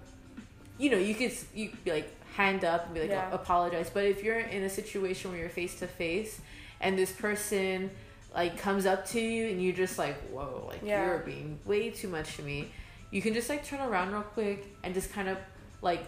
you 0.78 0.90
know 0.90 0.96
you 0.98 1.14
could 1.14 1.32
you 1.54 1.68
could 1.68 1.84
be 1.84 1.92
like 1.92 2.10
hand 2.36 2.64
up 2.64 2.86
and 2.86 2.94
be 2.94 3.00
like 3.00 3.10
Yeah. 3.10 3.30
apologize 3.32 3.90
but 3.92 4.04
if 4.04 4.22
you're 4.24 4.38
in 4.38 4.62
a 4.64 4.70
situation 4.70 5.30
where 5.30 5.40
you're 5.40 5.48
face 5.50 5.78
to 5.80 5.86
face 5.86 6.40
and 6.80 6.98
this 6.98 7.12
person 7.12 7.90
like 8.34 8.58
comes 8.58 8.84
up 8.86 9.06
to 9.06 9.20
you 9.20 9.46
and 9.48 9.62
you're 9.62 9.72
just 9.74 9.98
like 9.98 10.16
whoa 10.30 10.64
like 10.68 10.80
Yeah. 10.84 11.04
you're 11.06 11.18
being 11.20 11.58
way 11.64 11.90
too 11.90 12.08
much 12.08 12.36
to 12.36 12.42
me 12.42 12.68
you 13.10 13.22
can 13.22 13.32
just 13.34 13.48
like 13.48 13.64
turn 13.64 13.80
around 13.80 14.12
real 14.12 14.22
quick 14.22 14.66
and 14.82 14.92
just 14.92 15.12
kind 15.12 15.28
of 15.28 15.38
like 15.82 16.04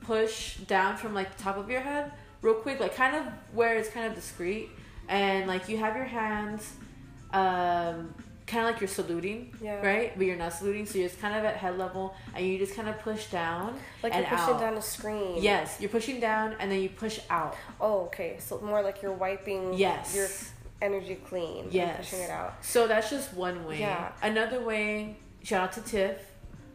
push 0.00 0.56
down 0.58 0.96
from 0.96 1.12
like 1.14 1.36
the 1.36 1.42
top 1.42 1.56
of 1.56 1.68
your 1.68 1.80
head 1.80 2.12
real 2.42 2.54
quick 2.54 2.78
like 2.78 2.94
kind 2.94 3.16
of 3.16 3.24
where 3.52 3.76
it's 3.76 3.88
kind 3.88 4.06
of 4.06 4.14
discreet 4.14 4.68
and 5.08 5.46
like 5.48 5.68
you 5.68 5.76
have 5.76 5.96
your 5.96 6.04
hands 6.04 6.72
um 7.32 8.14
kind 8.46 8.64
of 8.64 8.70
like 8.72 8.80
you're 8.80 8.86
saluting 8.86 9.52
Yeah. 9.60 9.84
right 9.84 10.16
but 10.16 10.24
you're 10.24 10.36
not 10.36 10.52
saluting 10.52 10.86
so 10.86 10.98
you're 10.98 11.08
just 11.08 11.20
kind 11.20 11.34
of 11.36 11.44
at 11.44 11.56
head 11.56 11.76
level 11.78 12.14
and 12.36 12.46
you 12.46 12.58
just 12.58 12.76
kind 12.76 12.88
of 12.88 12.96
push 13.00 13.26
down 13.26 13.76
Like 14.04 14.14
you're 14.14 14.22
pushing 14.24 14.54
out. 14.54 14.60
down 14.60 14.74
the 14.76 14.82
screen. 14.82 15.42
yes 15.42 15.78
you're 15.80 15.90
pushing 15.90 16.20
down 16.20 16.54
and 16.60 16.70
then 16.70 16.80
you 16.80 16.88
push 16.90 17.18
out 17.28 17.56
Oh, 17.80 18.02
okay. 18.02 18.36
So 18.38 18.60
more 18.60 18.82
like 18.82 19.02
you're 19.02 19.12
wiping 19.12 19.74
yes 19.74 20.14
your 20.14 20.28
energy 20.82 21.16
clean. 21.28 21.68
Yes. 21.70 22.10
Pushing 22.10 22.20
it 22.24 22.30
out. 22.30 22.64
So 22.64 22.86
that's 22.86 23.10
just 23.10 23.32
one 23.34 23.64
way. 23.66 23.80
Yeah. 23.80 24.12
Another 24.22 24.60
way, 24.62 25.16
shout 25.42 25.62
out 25.62 25.72
to 25.72 25.80
Tiff, 25.80 26.18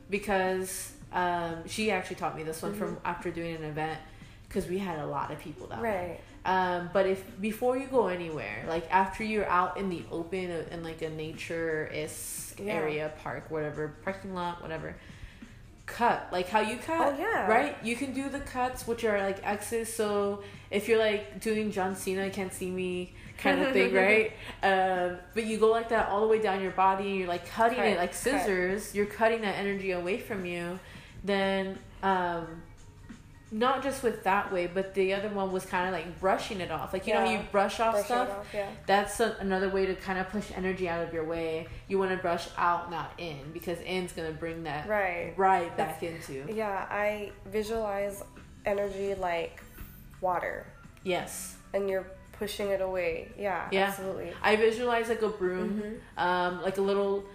because 0.10 0.92
um, 1.14 1.68
she 1.68 1.92
actually 1.92 2.18
taught 2.18 2.36
me 2.36 2.44
this 2.44 2.62
one 2.62 2.74
from 2.74 2.98
after 3.06 3.32
doing 3.32 3.56
an 3.56 3.64
event, 3.64 4.00
because 4.48 4.68
we 4.68 4.78
had 4.78 5.00
a 5.00 5.06
lot 5.06 5.32
of 5.32 5.40
people 5.40 5.68
that 5.68 5.82
way. 5.82 5.90
Right. 5.90 6.20
Um, 6.44 6.90
but 6.92 7.06
if 7.06 7.24
before 7.40 7.78
you 7.78 7.86
go 7.86 8.08
anywhere, 8.08 8.66
like 8.68 8.92
after 8.92 9.24
you're 9.24 9.48
out 9.48 9.78
in 9.78 9.90
the 9.90 10.04
open 10.12 10.50
in 10.72 10.84
like 10.84 11.04
a 11.04 11.10
nature 11.10 11.90
is 11.94 12.56
Yeah. 12.60 12.74
area, 12.74 13.14
park, 13.24 13.52
whatever, 13.52 13.94
parking 14.04 14.34
lot, 14.34 14.62
whatever, 14.62 14.96
cut 15.92 16.28
like 16.32 16.48
how 16.50 16.62
you 16.62 16.78
cut. 16.78 17.14
Oh, 17.14 17.20
yeah. 17.20 17.48
Right. 17.48 17.78
You 17.84 17.96
can 17.96 18.14
do 18.14 18.30
the 18.30 18.40
cuts, 18.40 18.88
which 18.88 19.04
are 19.04 19.20
like 19.20 19.40
X's. 19.46 19.94
So 19.94 20.44
if 20.70 20.88
you're 20.88 21.00
like 21.00 21.40
doing 21.42 21.72
John 21.72 21.96
Cena, 21.96 22.30
can't 22.30 22.54
see 22.54 22.70
me 22.72 23.14
kind 23.38 23.62
of 23.62 23.74
thing, 23.74 23.94
right? 24.06 24.34
Um, 24.64 25.18
but 25.34 25.46
you 25.46 25.58
go 25.58 25.68
like 25.72 25.90
that 25.90 26.10
all 26.10 26.22
the 26.22 26.28
way 26.28 26.40
down 26.42 26.62
your 26.62 26.72
body, 26.72 27.10
and 27.10 27.18
you're 27.20 27.28
like 27.28 27.48
cutting 27.50 27.78
Cut, 27.78 27.88
it 27.88 27.98
like 27.98 28.12
cut. 28.12 28.16
scissors. 28.20 28.96
You're 28.96 29.06
cutting 29.06 29.42
that 29.42 29.56
energy 29.58 29.92
away 29.92 30.18
from 30.20 30.46
you. 30.46 30.80
Then. 31.24 31.78
Um, 32.04 32.64
not 33.54 33.84
just 33.84 34.02
with 34.02 34.24
that 34.24 34.52
way, 34.54 34.66
but 34.66 34.94
the 34.94 35.14
other 35.14 35.28
one 35.28 35.52
was 35.52 35.66
kind 35.66 35.86
of 35.88 35.94
like 35.94 36.20
brushing 36.22 36.62
it 36.62 36.72
off. 36.72 36.94
Like 36.94 37.06
you 37.06 37.14
know, 37.14 37.26
Yeah. 37.26 37.32
you 37.42 37.46
brush 37.52 37.80
off 37.82 37.92
Brushing 37.94 38.06
stuff. 38.06 38.30
off, 38.30 38.48
yeah. 38.54 38.70
That's 38.86 39.20
a, 39.20 39.36
another 39.42 39.70
way 39.70 39.86
to 39.86 39.96
kind 39.96 40.18
of 40.20 40.30
push 40.30 40.50
energy 40.56 40.88
out 40.88 41.06
of 41.06 41.14
your 41.14 41.26
way. 41.26 41.68
You 41.90 42.00
want 42.00 42.12
to 42.12 42.18
brush 42.18 42.48
out, 42.58 42.90
not 42.90 43.12
in, 43.18 43.52
because 43.52 43.78
in's 43.82 44.14
gonna 44.14 44.32
bring 44.32 44.64
that 44.64 44.88
Right. 44.88 45.34
right 45.36 45.76
back 45.76 46.02
into. 46.02 46.46
Yeah, 46.54 46.86
I 46.90 47.32
visualize 47.46 48.24
energy 48.66 49.16
like 49.16 49.62
water, 50.22 50.66
Yes, 51.04 51.56
and 51.74 51.90
you're 51.90 52.06
pushing 52.34 52.70
it 52.70 52.80
away. 52.82 53.32
Yeah, 53.38 53.68
Yeah. 53.72 53.88
absolutely. 53.88 54.32
I 54.42 54.56
visualize 54.56 55.10
like 55.10 55.22
a 55.24 55.30
broom, 55.30 56.00
um, 56.18 56.62
like 56.62 56.78
a 56.78 56.82
little 56.82 57.26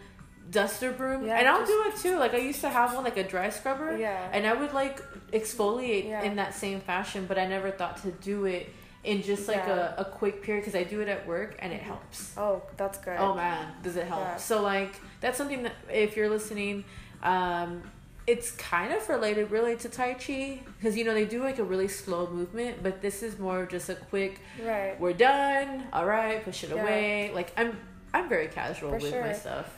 duster 0.51 0.93
broom, 0.93 1.21
Mm-hmm. 1.21 1.29
Yeah, 1.29 1.39
and 1.39 1.49
I'll 1.49 1.67
do 1.67 1.85
it 1.87 1.97
too. 1.97 2.19
Like 2.19 2.35
I 2.35 2.39
used 2.39 2.61
to 2.61 2.69
have 2.69 2.95
one, 2.95 3.05
like 3.05 3.17
a 3.17 3.25
dry 3.25 3.51
scrubber, 3.51 3.97
Yeah. 3.97 4.29
and 4.33 4.47
I 4.47 4.53
would 4.55 4.73
like 4.73 5.01
exfoliate 5.33 6.09
Yeah. 6.09 6.23
in 6.23 6.37
that 6.37 6.55
same 6.55 6.81
fashion, 6.81 7.27
but 7.27 7.39
I 7.39 7.47
never 7.47 7.71
thought 7.71 7.97
to 8.03 8.11
do 8.13 8.45
it 8.47 8.69
in 9.05 9.23
just 9.23 9.47
like 9.49 9.59
Yeah. 9.59 9.69
Mm-hmm. 9.69 10.01
a, 10.01 10.03
a 10.03 10.05
quick 10.05 10.43
period 10.43 10.63
because 10.65 10.75
I 10.79 10.85
do 10.85 11.01
it 11.01 11.09
at 11.09 11.27
work 11.27 11.57
and 11.61 11.73
it 11.73 11.81
helps. 11.81 12.33
Oh, 12.37 12.63
that's 12.77 12.99
good. 12.99 13.17
Oh 13.19 13.35
man, 13.35 13.73
does 13.83 13.97
it 13.97 14.07
help? 14.07 14.21
Yeah. 14.23 14.37
So 14.37 14.63
like 14.63 14.95
that's 15.21 15.39
something 15.39 15.63
that 15.65 15.75
if 15.93 16.17
you're 16.17 16.29
listening, 16.31 16.85
um, 17.23 17.83
it's 18.27 18.51
kind 18.53 18.93
of 18.93 19.09
related 19.09 19.53
really 19.53 19.77
to 19.77 19.89
Tai 19.89 20.15
Chi 20.15 20.61
because 20.77 20.97
you 20.97 21.05
know 21.05 21.15
they 21.15 21.25
do 21.25 21.43
like 21.43 21.59
a 21.61 21.65
really 21.65 21.87
slow 21.89 22.27
movement, 22.29 22.83
but 22.83 23.01
this 23.01 23.23
is 23.23 23.39
more 23.39 23.63
of 23.63 23.69
just 23.69 23.89
a 23.89 23.95
quick. 23.95 24.41
Right. 24.65 24.99
We're 25.01 25.13
done. 25.13 25.85
All 25.93 26.05
right, 26.07 26.43
push 26.45 26.65
it 26.65 26.71
Yeah. 26.71 26.83
away. 26.83 27.31
Like 27.33 27.53
I'm, 27.57 27.79
I'm 28.13 28.29
very 28.29 28.49
casual 28.49 28.91
For 28.91 28.99
with 28.99 29.13
my 29.15 29.33
stuff. 29.33 29.73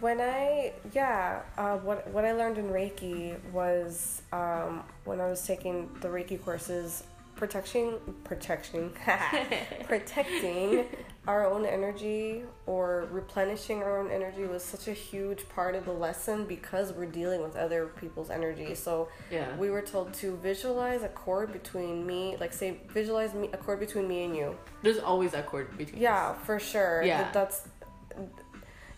When 0.00 0.20
I 0.20 0.72
yeah, 0.92 1.42
uh, 1.58 1.76
what 1.78 2.08
what 2.08 2.24
I 2.24 2.32
learned 2.32 2.58
in 2.58 2.68
Reiki 2.70 3.38
was 3.52 4.22
um, 4.32 4.82
when 5.04 5.20
I 5.20 5.28
was 5.28 5.46
taking 5.46 5.90
the 6.00 6.08
Reiki 6.08 6.42
courses 6.42 7.04
protection 7.34 7.98
protection 8.24 8.92
protecting 9.88 10.84
our 11.26 11.44
own 11.50 11.64
energy 11.64 12.42
or 12.66 13.08
replenishing 13.10 13.82
our 13.82 13.98
own 13.98 14.10
energy 14.12 14.44
was 14.44 14.62
such 14.62 14.86
a 14.86 14.92
huge 14.92 15.48
part 15.48 15.74
of 15.74 15.84
the 15.86 15.92
lesson 15.92 16.44
because 16.44 16.92
we're 16.92 17.06
dealing 17.06 17.42
with 17.42 17.56
other 17.56 17.86
people's 18.00 18.30
energy 18.30 18.74
so 18.74 19.08
yeah 19.30 19.56
we 19.56 19.70
were 19.70 19.82
told 19.82 20.12
to 20.12 20.36
visualize 20.36 21.02
a 21.02 21.08
cord 21.08 21.52
between 21.52 22.06
me 22.06 22.36
like 22.38 22.52
say 22.52 22.76
visualize 22.90 23.34
me 23.34 23.48
a 23.52 23.56
cord 23.56 23.80
between 23.80 24.06
me 24.06 24.24
and 24.24 24.36
you 24.36 24.56
there's 24.82 24.98
always 24.98 25.32
a 25.34 25.42
cord 25.42 25.76
between 25.76 26.00
yeah 26.00 26.28
us. 26.28 26.36
for 26.46 26.60
sure 26.60 27.02
Yeah. 27.02 27.22
That- 27.24 27.32
that's 27.32 27.68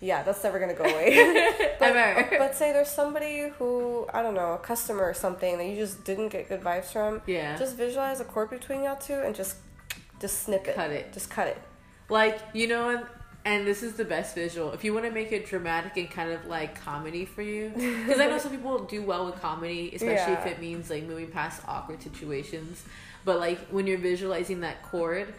yeah 0.05 0.23
that's 0.23 0.43
never 0.45 0.59
gonna 0.59 0.75
go 0.75 0.85
away 0.85 1.09
but, 1.79 1.97
Ever. 1.97 2.37
but 2.39 2.55
say 2.55 2.73
there's 2.73 2.89
somebody 2.91 3.49
who 3.59 4.07
i 4.13 4.23
don't 4.23 4.35
know 4.35 4.53
a 4.53 4.59
customer 4.59 5.03
or 5.05 5.15
something 5.15 5.57
that 5.59 5.65
you 5.67 5.77
just 5.77 6.05
didn't 6.05 6.29
get 6.29 6.49
good 6.49 6.61
vibes 6.61 6.93
from 6.93 7.23
yeah 7.27 7.57
just 7.57 7.77
visualize 7.77 8.21
a 8.21 8.25
cord 8.25 8.51
between 8.51 8.83
y'all 8.85 8.97
two 8.97 9.15
and 9.15 9.35
just 9.35 9.57
just 10.21 10.43
snip 10.43 10.67
it 10.69 10.75
Cut 10.77 10.91
it. 10.91 11.13
just 11.13 11.31
cut 11.31 11.49
it 11.49 11.59
Like, 12.09 12.39
you 12.53 12.67
know, 12.67 12.91
and, 12.91 13.07
and 13.45 13.67
this 13.67 13.83
is 13.83 13.95
the 13.95 14.05
best 14.05 14.35
visual. 14.35 14.73
If 14.73 14.85
you 14.85 14.93
want 14.95 15.07
to 15.07 15.11
make 15.11 15.33
it 15.33 15.47
dramatic 15.47 15.97
and 15.97 16.11
kind 16.11 16.31
of 16.31 16.47
like 16.47 16.81
comedy 16.81 17.25
for 17.27 17.43
you, 17.43 17.71
because 17.75 18.21
I 18.21 18.27
know 18.27 18.39
some 18.39 18.51
people 18.53 18.79
do 18.85 19.03
well 19.03 19.27
with 19.27 19.37
comedy, 19.41 19.91
especially 19.95 20.35
if 20.35 20.47
it 20.47 20.61
means 20.61 20.89
like 20.89 21.05
moving 21.05 21.31
past 21.31 21.63
awkward 21.67 22.01
situations. 22.03 22.85
But 23.25 23.39
like 23.39 23.59
when 23.69 23.87
you're 23.87 23.99
visualizing 23.99 24.61
that 24.61 24.83
cord, 24.83 25.35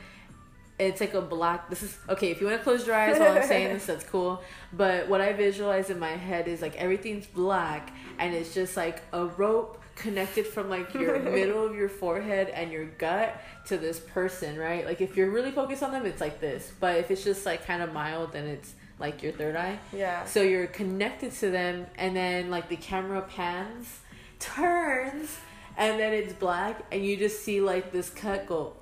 it's 0.77 0.99
like 0.99 1.13
a 1.13 1.21
black. 1.21 1.69
This 1.69 1.83
is 1.83 1.97
okay. 2.09 2.31
If 2.31 2.41
you 2.41 2.47
want 2.47 2.59
to 2.59 2.63
close 2.63 2.85
your 2.85 2.95
eyes 2.95 3.17
while 3.19 3.37
I'm 3.37 3.43
saying 3.47 3.73
this, 3.73 3.85
that's 3.85 4.03
cool. 4.03 4.41
But 4.73 5.07
what 5.07 5.21
I 5.21 5.33
visualize 5.33 5.89
in 5.89 5.99
my 5.99 6.11
head 6.11 6.47
is 6.47 6.61
like 6.61 6.75
everything's 6.75 7.25
black, 7.27 7.93
and 8.19 8.33
it's 8.33 8.53
just 8.53 8.75
like 8.75 9.01
a 9.13 9.25
rope 9.25 9.81
connected 9.95 10.45
from 10.45 10.69
like 10.69 10.93
your 10.93 11.17
middle 11.37 11.65
of 11.65 11.73
your 11.75 11.87
forehead 11.87 12.49
and 12.49 12.71
your 12.71 12.85
gut 12.85 13.41
to 13.67 13.77
this 13.77 13.99
person, 13.99 14.57
right? 14.57 14.85
Like 14.85 14.99
if 14.99 15.15
you're 15.15 15.29
really 15.31 15.51
focused 15.51 15.81
on 15.83 15.91
them, 15.91 16.05
it's 16.05 16.19
like 16.19 16.41
this. 16.41 16.71
But 16.79 16.97
if 16.97 17.09
it's 17.09 17.23
just 17.23 17.45
like 17.45 17.65
kind 17.65 17.81
of 17.81 17.93
mild, 17.93 18.33
then 18.33 18.45
it's 18.45 18.73
like 18.99 19.23
your 19.23 19.31
third 19.31 19.55
eye. 19.55 19.79
yeah 19.93 20.25
So 20.25 20.41
you're 20.41 20.67
connected 20.67 21.31
to 21.33 21.49
them, 21.51 21.85
and 21.97 22.15
then 22.15 22.49
like 22.49 22.67
the 22.69 22.75
camera 22.77 23.21
pans, 23.21 23.99
turns, 24.39 25.37
and 25.77 25.99
then 25.99 26.13
it's 26.13 26.33
black, 26.33 26.85
and 26.91 27.05
you 27.05 27.17
just 27.17 27.43
see 27.43 27.61
like 27.61 27.91
this 27.91 28.09
cut 28.09 28.45
go, 28.47 28.73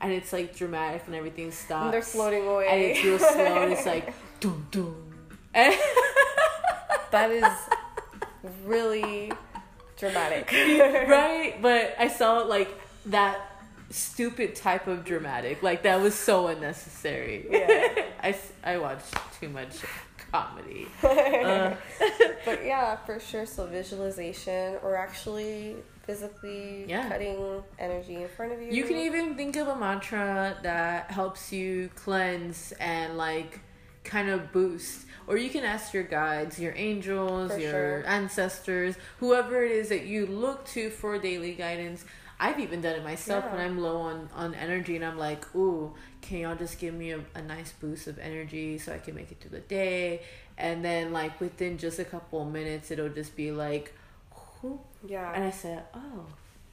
and 0.00 0.12
it's 0.12 0.32
like 0.32 0.56
dramatic, 0.56 1.02
and 1.06 1.14
everything 1.14 1.50
stops. 1.50 1.84
and 1.84 1.92
they're 1.92 2.02
floating 2.02 2.46
away 2.46 2.68
and 2.70 2.80
it's 2.80 3.04
real 3.04 3.18
slow, 3.18 3.62
and 3.62 3.72
it's 3.72 3.86
like 3.86 4.12
dum. 4.40 5.12
And 5.54 5.74
that 7.10 7.30
is 7.30 7.48
really 8.64 9.32
dramatic 9.96 10.50
right, 11.08 11.56
but 11.60 11.94
I 11.98 12.08
saw 12.08 12.38
like 12.38 12.70
that 13.06 13.40
stupid 13.90 14.54
type 14.54 14.86
of 14.86 15.04
dramatic, 15.04 15.62
like 15.62 15.82
that 15.82 16.00
was 16.00 16.14
so 16.14 16.46
unnecessary. 16.48 17.46
Yeah. 17.50 18.04
I 18.22 18.36
I 18.62 18.78
watched 18.78 19.16
too 19.40 19.48
much 19.48 19.78
comedy. 20.30 20.86
Uh, 21.02 21.74
but 22.44 22.64
yeah 22.64 22.96
for 22.96 23.18
sure 23.18 23.46
so 23.46 23.66
visualization 23.66 24.76
or 24.82 24.96
actually 24.96 25.76
physically 26.08 26.86
Yeah. 26.88 27.06
cutting 27.10 27.62
energy 27.78 28.16
in 28.22 28.28
front 28.28 28.52
of 28.52 28.62
you 28.62 28.72
You 28.72 28.84
can 28.84 28.96
even 28.96 29.34
think 29.36 29.56
of 29.56 29.68
a 29.68 29.76
mantra 29.76 30.56
that 30.62 31.10
helps 31.10 31.52
you 31.52 31.90
cleanse 31.94 32.72
and 32.80 33.18
like 33.18 33.60
kind 34.04 34.30
of 34.30 34.50
boost. 34.50 35.04
Or 35.26 35.36
you 35.36 35.50
can 35.50 35.64
ask 35.64 35.92
your 35.92 36.04
guides, 36.04 36.58
your 36.58 36.72
angels, 36.76 37.52
For 37.52 37.58
your 37.58 37.70
sure. 37.70 38.04
ancestors, 38.06 38.96
whoever 39.20 39.62
it 39.62 39.70
is 39.72 39.90
that 39.90 40.06
you 40.06 40.24
look 40.24 40.64
to 40.68 40.88
for 40.88 41.18
daily 41.18 41.52
guidance. 41.52 42.06
I've 42.40 42.58
even 42.58 42.80
done 42.80 42.94
it 42.96 43.04
myself 43.04 43.44
Yeah. 43.44 43.52
when 43.56 43.60
I'm 43.66 43.78
low 43.78 43.98
on, 44.00 44.30
on 44.34 44.54
energy 44.54 44.96
and 44.96 45.04
I'm 45.04 45.18
like, 45.18 45.54
ooh, 45.54 45.92
can 46.22 46.38
y'all 46.38 46.56
just 46.56 46.78
give 46.78 46.94
me 46.94 47.10
a, 47.10 47.20
a 47.34 47.42
nice 47.42 47.72
boost 47.72 48.06
of 48.06 48.18
energy 48.18 48.78
so 48.78 48.94
I 48.94 48.98
can 48.98 49.14
make 49.14 49.30
it 49.30 49.40
through 49.40 49.50
the 49.50 49.60
day? 49.60 50.22
And 50.56 50.82
then, 50.82 51.12
like, 51.12 51.38
within 51.38 51.76
just 51.76 51.98
a 51.98 52.04
couple 52.04 52.40
of 52.40 52.48
minutes, 52.50 52.90
it'll 52.90 53.10
just 53.10 53.36
be 53.36 53.50
like, 53.52 53.92
"Whew." 54.60 54.80
Yeah 55.06 55.32
and 55.34 55.44
I 55.44 55.50
said, 55.50 55.84
oh, 55.94 56.26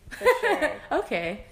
for 0.10 0.26
sure 0.42 0.72
okay. 1.00 1.46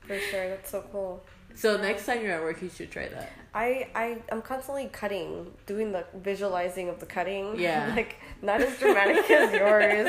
for 0.00 0.18
sure 0.18 0.48
that's 0.48 0.70
so 0.70 0.84
cool 0.92 1.22
So 1.54 1.76
next 1.76 2.06
time 2.06 2.22
you're 2.22 2.32
at 2.32 2.42
work, 2.42 2.62
you 2.62 2.70
should 2.70 2.90
try 2.90 3.08
that. 3.08 3.28
I, 3.54 3.88
I 3.94 4.06
I'm 4.32 4.40
constantly 4.40 4.86
cutting, 4.90 5.52
doing 5.66 5.92
the 5.92 6.04
visualizing 6.14 6.88
of 6.88 6.98
the 6.98 7.04
cutting. 7.06 7.44
Yeah. 7.66 7.92
like 7.94 8.16
not 8.40 8.62
as 8.62 8.78
dramatic 8.78 9.30
as 9.30 9.52
yours. 9.60 10.08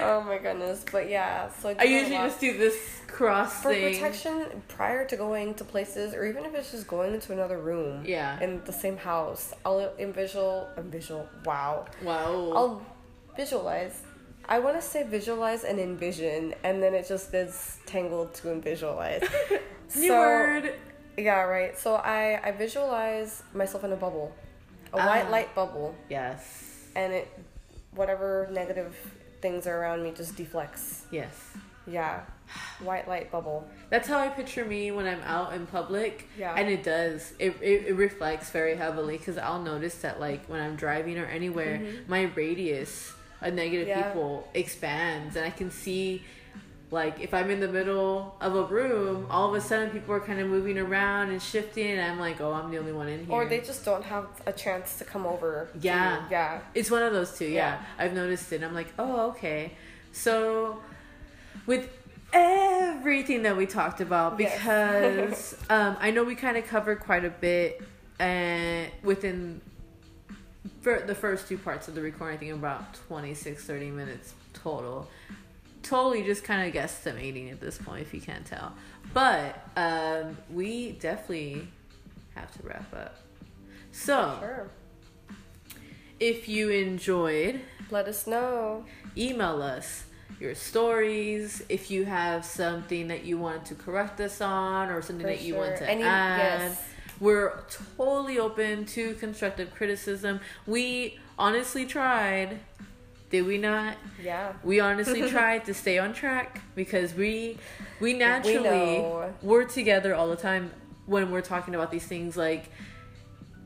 Oh 0.00 0.20
my 0.22 0.38
goodness. 0.38 0.84
But 0.90 1.10
yeah, 1.10 1.50
so 1.58 1.70
I 1.70 1.82
a 1.84 1.86
usually 1.98 2.22
just 2.28 2.38
do 2.38 2.56
this 2.56 2.76
cross 3.08 3.62
for 3.62 3.70
thing. 3.74 3.94
protection 3.94 4.62
prior 4.68 5.04
to 5.10 5.16
going 5.16 5.54
to 5.54 5.64
places 5.64 6.14
or 6.14 6.24
even 6.24 6.44
if 6.44 6.54
it's 6.54 6.70
just 6.70 6.86
going 6.86 7.12
into 7.14 7.32
another 7.32 7.58
room 7.58 8.04
Yeah. 8.06 8.38
in 8.40 8.62
the 8.64 8.72
same 8.72 8.96
house. 8.96 9.52
I'll 9.66 9.92
envisual 9.98 10.68
envisual 10.78 11.26
wow. 11.44 11.86
wow. 12.08 12.52
I'll 12.58 12.82
visualize. 13.36 13.96
I 14.48 14.58
want 14.58 14.76
to 14.76 14.82
say 14.82 15.02
visualize 15.04 15.64
and 15.64 15.78
envision, 15.78 16.54
and 16.62 16.82
then 16.82 16.94
it 16.94 17.06
just 17.08 17.32
gets 17.32 17.78
tangled 17.86 18.34
to 18.34 18.60
visualize. 18.60 19.22
New 19.96 20.10
word. 20.12 20.74
Yeah, 21.16 21.42
right. 21.42 21.78
So 21.78 21.94
I 21.94 22.40
I 22.42 22.50
visualize 22.52 23.42
myself 23.54 23.84
in 23.84 23.92
a 23.92 23.96
bubble, 23.96 24.34
a 24.92 24.98
Ah. 24.98 25.06
white 25.06 25.30
light 25.30 25.54
bubble, 25.54 25.94
Yes. 26.10 26.88
and 26.96 27.12
it 27.12 27.28
whatever 27.92 28.48
negative 28.50 28.94
things 29.40 29.66
are 29.66 29.78
around 29.80 30.02
me 30.02 30.10
just 30.12 30.36
deflects. 30.36 31.04
Yes. 31.10 31.32
Yeah, 31.86 32.22
white 32.80 33.06
light 33.06 33.30
bubble. 33.30 33.68
That's 33.90 34.08
how 34.08 34.18
I 34.18 34.28
picture 34.28 34.64
me 34.64 34.90
when 34.90 35.06
I'm 35.06 35.20
out 35.22 35.52
in 35.52 35.66
public. 35.66 36.28
Yeah. 36.38 36.54
And 36.56 36.68
it 36.70 36.82
does. 36.82 37.34
It, 37.38 37.54
it, 37.60 37.86
it 37.88 37.94
reflects 37.96 38.50
very 38.50 38.74
heavily 38.74 39.18
because 39.18 39.36
I'll 39.36 39.60
notice 39.62 39.96
that, 39.96 40.18
like, 40.18 40.46
when 40.46 40.60
I'm 40.62 40.76
driving 40.76 41.18
or 41.18 41.26
anywhere, 41.26 41.82
my 42.08 42.22
radius 42.34 43.12
of 43.42 43.54
negative. 43.54 43.88
Yeah. 43.88 44.08
people 44.08 44.48
expands. 44.54 45.36
And 45.36 45.44
I 45.44 45.50
can 45.50 45.70
see, 45.70 46.22
like, 46.90 47.20
if 47.20 47.34
I'm 47.34 47.50
in 47.50 47.60
the 47.60 47.68
middle 47.68 48.36
of 48.40 48.54
a 48.54 48.64
room, 48.64 49.26
all 49.30 49.48
of 49.48 49.54
a 49.54 49.60
sudden 49.60 49.90
people 49.90 50.14
are 50.14 50.20
kind 50.20 50.40
of 50.40 50.48
moving 50.48 50.78
around 50.78 51.30
and 51.30 51.40
shifting. 51.42 51.90
And 51.92 52.00
I'm 52.00 52.18
like, 52.20 52.40
oh, 52.40 52.52
I'm 52.52 52.70
the 52.70 52.78
only 52.78 52.92
one 52.92 53.08
in 53.08 53.26
here. 53.26 53.34
Or 53.34 53.44
they 53.46 53.60
just 53.60 53.84
don't 53.84 54.04
have 54.04 54.26
a 54.46 54.52
chance 54.52 54.96
to 54.98 55.04
come 55.04 55.26
over. 55.26 55.68
Yeah. 55.80 56.24
yeah. 56.30 56.60
It's 56.74 56.90
one 56.90 57.02
of 57.02 57.12
those 57.12 57.36
two, 57.36 57.46
yeah. 57.46 57.78
Yeah. 57.80 57.82
I've 57.98 58.14
noticed 58.14 58.52
it. 58.52 58.62
I'm 58.62 58.74
like, 58.74 58.92
oh, 58.98 59.28
okay. 59.30 59.72
So, 60.12 60.80
with 61.66 61.88
everything 62.32 63.42
that 63.42 63.56
we 63.56 63.66
talked 63.66 64.00
about, 64.00 64.38
Yes. 64.40 64.58
because 64.58 65.56
um, 65.70 65.96
I 66.00 66.10
know 66.10 66.24
we 66.24 66.34
kind 66.34 66.56
of 66.56 66.66
covered 66.66 67.00
quite 67.00 67.24
a 67.24 67.30
bit 67.30 67.80
and 68.18 68.90
within 69.02 69.60
for 70.80 71.00
the 71.00 71.14
first 71.14 71.48
two 71.48 71.58
parts 71.58 71.88
of 71.88 71.94
the 71.94 72.00
recording, 72.02 72.36
I 72.36 72.40
think 72.40 72.52
about 72.54 72.94
26, 73.08 73.64
30 73.64 73.90
minutes 73.90 74.34
total. 74.52 75.08
Totally 75.82 76.22
just 76.22 76.44
kind 76.44 76.66
of 76.66 76.74
guesstimating 76.74 77.50
at 77.52 77.60
this 77.60 77.76
point, 77.78 78.02
if 78.02 78.14
you 78.14 78.20
can't 78.20 78.46
tell. 78.46 78.72
But 79.12 79.58
um, 79.76 80.36
we 80.50 80.92
definitely 80.92 81.68
have 82.34 82.50
to 82.60 82.66
wrap 82.66 82.92
up. 82.94 83.16
So, 83.92 84.36
Sure. 84.40 84.70
if 86.18 86.48
you 86.48 86.70
enjoyed, 86.70 87.60
Let 87.90 88.08
us 88.08 88.26
know. 88.26 88.84
email 89.16 89.62
us 89.62 90.04
your 90.40 90.54
stories. 90.54 91.62
If 91.68 91.90
you 91.90 92.06
have 92.06 92.44
something 92.44 93.08
that 93.08 93.24
you 93.24 93.38
wanted 93.38 93.66
to 93.66 93.74
correct 93.74 94.20
us 94.20 94.40
on 94.40 94.88
or 94.90 95.00
something 95.02 95.24
For 95.26 95.32
that 95.32 95.42
you 95.42 95.52
sure. 95.54 95.60
want 95.66 95.76
to 95.76 95.88
Any- 95.90 96.02
add, 96.02 96.60
yes. 96.60 96.84
We're 97.20 97.62
totally 97.96 98.38
open 98.38 98.84
to 98.86 99.14
constructive 99.14 99.74
criticism. 99.74 100.40
We 100.66 101.18
honestly 101.38 101.86
tried. 101.86 102.60
Did 103.30 103.46
we 103.46 103.58
not? 103.58 103.96
Yeah. 104.22 104.52
We 104.62 104.80
honestly 104.80 105.28
tried 105.30 105.64
to 105.66 105.74
stay 105.74 105.98
on 105.98 106.12
track 106.12 106.60
because 106.74 107.14
we 107.14 107.58
we 108.00 108.12
naturally 108.12 108.62
know. 108.62 109.34
we're 109.42 109.64
together 109.64 110.14
all 110.14 110.28
the 110.28 110.36
time 110.36 110.70
when 111.06 111.30
we're 111.30 111.40
talking 111.40 111.74
about 111.74 111.90
these 111.90 112.06
things 112.06 112.36
like 112.36 112.70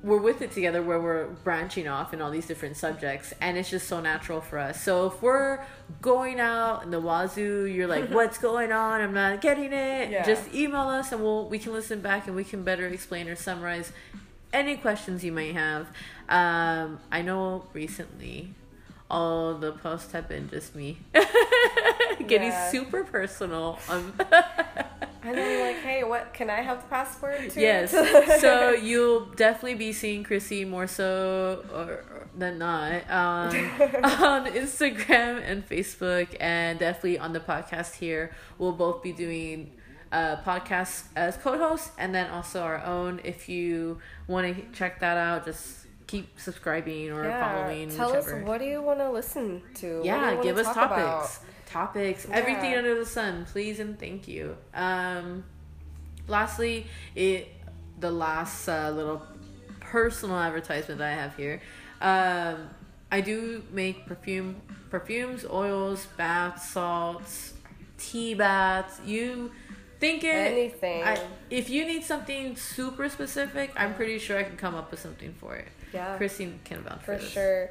we're 0.03 0.19
with 0.21 0.43
it 0.43 0.53
together 0.53 0.81
where 0.81 1.01
we're 1.01 1.27
branching 1.43 1.89
off 1.89 2.15
in 2.15 2.23
all 2.23 2.31
these 2.31 2.47
different 2.47 2.77
subjects 2.77 3.35
and 3.41 3.59
it's 3.59 3.69
just 3.69 3.89
so 3.89 4.01
natural 4.01 4.41
for 4.41 4.59
us. 4.59 4.81
So 4.81 5.07
if 5.07 5.21
we're 5.21 5.59
going 6.01 6.39
out 6.39 6.85
in 6.85 6.91
the 6.91 7.01
wazoo, 7.01 7.65
you're 7.65 7.89
like, 7.89 8.09
What's 8.11 8.39
going 8.39 8.71
on? 8.71 9.01
I'm 9.01 9.13
not 9.13 9.41
getting 9.41 9.73
it. 9.73 10.11
Yeah. 10.11 10.25
Just 10.25 10.55
email 10.55 10.83
us 10.83 11.11
and 11.11 11.21
we'll 11.23 11.49
we 11.49 11.59
can 11.59 11.73
listen 11.73 12.01
back 12.01 12.27
and 12.29 12.37
we 12.37 12.45
can 12.45 12.63
better 12.63 12.87
explain 12.87 13.29
or 13.29 13.35
summarize 13.35 13.93
any 14.53 14.77
questions 14.77 15.25
you 15.25 15.33
might 15.33 15.55
have. 15.55 15.89
Um, 16.29 17.01
I 17.11 17.23
know 17.23 17.65
recently 17.73 18.55
all 19.11 19.55
the 19.55 19.73
posts 19.73 20.13
have 20.13 20.29
been 20.29 20.49
just 20.49 20.75
me 20.77 20.99
getting 22.27 22.49
Yeah. 22.51 22.71
super 22.71 23.03
personal. 23.05 23.79
Um, 23.89 24.13
And 25.29 25.37
then 25.37 25.75
like, 25.75 25.83
hey, 25.83 26.05
what 26.05 26.33
can 26.33 26.49
I 26.49 26.63
have 26.63 26.83
the 26.83 26.89
password 26.89 27.51
to? 27.51 27.61
yes, 27.61 27.91
so 28.41 28.71
you'll 28.83 29.27
definitely 29.27 29.75
be 29.75 29.93
seeing 29.93 30.25
Chrissy 30.25 30.65
more 30.65 30.87
so 30.87 31.65
or, 31.73 31.83
or 31.83 32.29
than 32.35 32.59
not 32.59 33.03
um, 33.11 33.49
on 34.05 34.47
Instagram 34.47 35.43
and 35.45 35.69
Facebook, 35.69 36.35
and 36.41 36.79
definitely 36.79 37.19
on 37.19 37.35
the 37.35 37.41
podcast 37.41 37.97
here. 37.97 38.33
We'll 38.57 38.73
both 38.73 39.03
be 39.03 39.13
doing 39.13 39.73
uh, 40.13 40.37
podcasts 40.37 41.05
as 41.15 41.37
co-hosts, 41.37 41.91
and 41.99 42.15
then 42.15 42.31
also 42.31 42.63
our 42.63 42.83
own. 42.83 43.21
If 43.23 43.51
you 43.51 43.99
want 44.29 44.57
to 44.57 44.63
check 44.73 45.01
that 45.01 45.19
out, 45.19 45.45
just 45.45 45.87
keep 46.07 46.41
subscribing 46.41 47.11
or 47.11 47.25
yeah. 47.25 47.53
following. 47.53 47.91
Tell 47.91 48.09
whichever. 48.09 48.41
us 48.41 48.49
what 48.49 48.59
do 48.61 48.65
you 48.65 48.81
want 48.81 48.99
to 49.01 49.11
listen 49.11 49.63
to? 49.75 50.01
Yeah, 50.05 50.41
give 50.43 50.57
us 50.57 50.67
topics. 50.73 51.37
About? 51.37 51.39
Topics, 51.69 52.27
yeah. 52.27 52.37
everything 52.37 52.75
under 52.75 52.95
the 52.95 53.05
sun, 53.05 53.45
please 53.45 53.79
and 53.79 53.99
thank 53.99 54.27
you. 54.27 54.57
Um, 54.73 55.45
lastly, 56.27 56.87
it 57.15 57.49
the 58.01 58.11
last 58.11 58.67
uh, 58.69 58.91
little 58.91 59.23
personal 59.81 60.39
advertisement 60.39 60.99
that 60.99 61.13
I 61.13 61.15
have 61.15 61.37
here. 61.37 61.61
Um, 62.01 62.71
I 63.13 63.21
do 63.21 63.63
make 63.71 64.07
perfume, 64.07 64.57
perfumes, 64.89 65.45
oils, 65.45 66.07
baths, 66.17 66.71
salts, 66.71 67.53
tea 67.99 68.33
baths. 68.33 68.99
You 69.05 69.51
think 70.01 70.25
it 70.25 70.29
anything. 70.29 71.03
I, 71.03 71.21
if 71.51 71.69
you 71.69 71.85
need 71.85 72.03
something 72.03 72.57
super 72.57 73.11
specific, 73.11 73.73
I'm 73.77 73.95
pretty 73.95 74.19
sure 74.19 74.39
I 74.39 74.43
can 74.43 74.57
come 74.57 74.75
up 74.75 74.91
with 74.91 75.01
something 75.01 75.35
for 75.35 75.57
it. 75.57 75.69
Yeah, 75.93 76.17
Christine 76.17 76.61
can 76.65 76.83
vouch 76.83 77.03
for, 77.03 77.19
for 77.19 77.25
sure. 77.27 77.71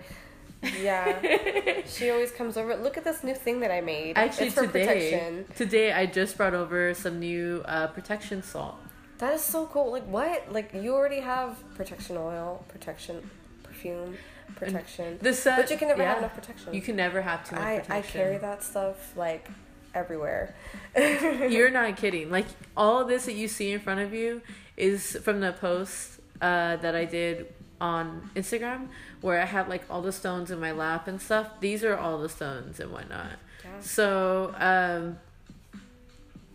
Yeah, 0.64 1.82
she 1.86 2.10
always 2.10 2.32
comes 2.32 2.58
over. 2.58 2.76
Look 2.76 2.98
at 2.98 3.04
this 3.04 3.24
new 3.24 3.36
thing 3.36 3.60
that 3.60 3.72
I 3.72 3.82
made. 3.82 4.18
Actually, 4.18 4.52
today, 4.52 4.86
protection. 4.86 5.46
today 5.56 5.92
I 5.94 6.06
just 6.06 6.38
brought 6.38 6.54
over 6.54 6.94
some 6.94 7.20
new 7.20 7.64
uh, 7.66 7.88
protection 7.88 8.42
salt. 8.44 8.76
That 9.20 9.34
is 9.34 9.42
so 9.42 9.66
cool. 9.68 9.92
Like 9.92 10.08
what? 10.08 10.52
Like 10.52 10.74
you 10.74 10.94
already 10.94 11.20
have 11.20 11.58
protection 11.76 12.18
oil, 12.18 12.64
protection 12.68 13.30
perfume, 13.64 14.18
protection. 14.56 15.18
The 15.22 15.34
set, 15.34 15.58
but 15.58 15.72
you 15.72 15.78
can 15.78 15.88
never 15.90 16.02
yeah. 16.02 16.10
have 16.10 16.18
enough 16.20 16.36
protection. 16.36 16.74
You 16.74 16.82
can 16.82 16.96
never 16.96 17.22
have 17.22 17.48
too 17.48 17.56
much 17.56 17.64
I, 17.64 17.80
protection. 17.80 18.22
I 18.22 18.24
carry 18.24 18.38
that 18.38 18.64
stuff 18.64 19.16
like 19.16 19.50
everywhere. 19.94 20.56
You're 20.98 21.72
not 21.72 21.98
kidding. 21.98 22.30
Like 22.30 22.46
all 22.76 23.06
this 23.06 23.26
that 23.26 23.36
you 23.36 23.48
see 23.48 23.72
in 23.72 23.80
front 23.80 24.00
of 24.00 24.14
you 24.14 24.42
is 24.76 25.18
from 25.24 25.40
the 25.40 25.54
post 25.54 26.20
uh, 26.42 26.78
that 26.78 26.96
I 26.96 27.06
did 27.06 27.54
on 27.80 28.30
Instagram 28.36 28.88
where 29.22 29.42
I 29.42 29.46
have 29.46 29.68
like 29.68 29.84
all 29.90 30.02
the 30.02 30.12
stones 30.12 30.52
in 30.52 30.60
my 30.60 30.72
lap 30.72 31.08
and 31.08 31.22
stuff. 31.22 31.60
These 31.60 31.84
are 31.84 31.96
all 31.96 32.20
the 32.20 32.30
stones 32.30 32.80
and 32.80 32.92
whatnot. 32.92 33.34
Yeah. 33.64 33.82
So 33.82 34.56
um, 34.58 35.18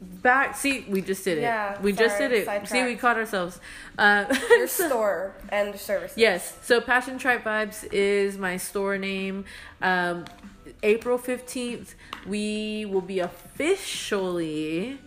back 0.01 0.57
see 0.57 0.85
we 0.89 1.01
just 1.01 1.25
did 1.25 1.39
it. 1.39 1.43
Yeah 1.43 1.81
we 1.81 1.93
sorry, 1.93 2.09
just 2.09 2.19
did 2.19 2.33
it. 2.33 2.69
see 2.69 2.85
we 2.85 2.97
caught 2.97 3.17
ourselves. 3.17 3.61
Uh, 3.99 4.25
your 4.51 4.67
store 4.69 5.35
and 5.51 5.79
services. 5.79 6.19
Yes. 6.19 6.59
So 6.63 6.81
passion 6.81 7.19
tribe 7.19 7.43
vibes 7.43 7.87
is 7.93 8.39
my 8.39 8.57
store 8.57 8.99
name. 8.99 9.45
Um, 9.81 10.25
april 10.85 11.19
15th 11.19 11.95
we 12.27 12.85
will 12.87 13.01
be 13.01 13.21
officially 13.21 14.99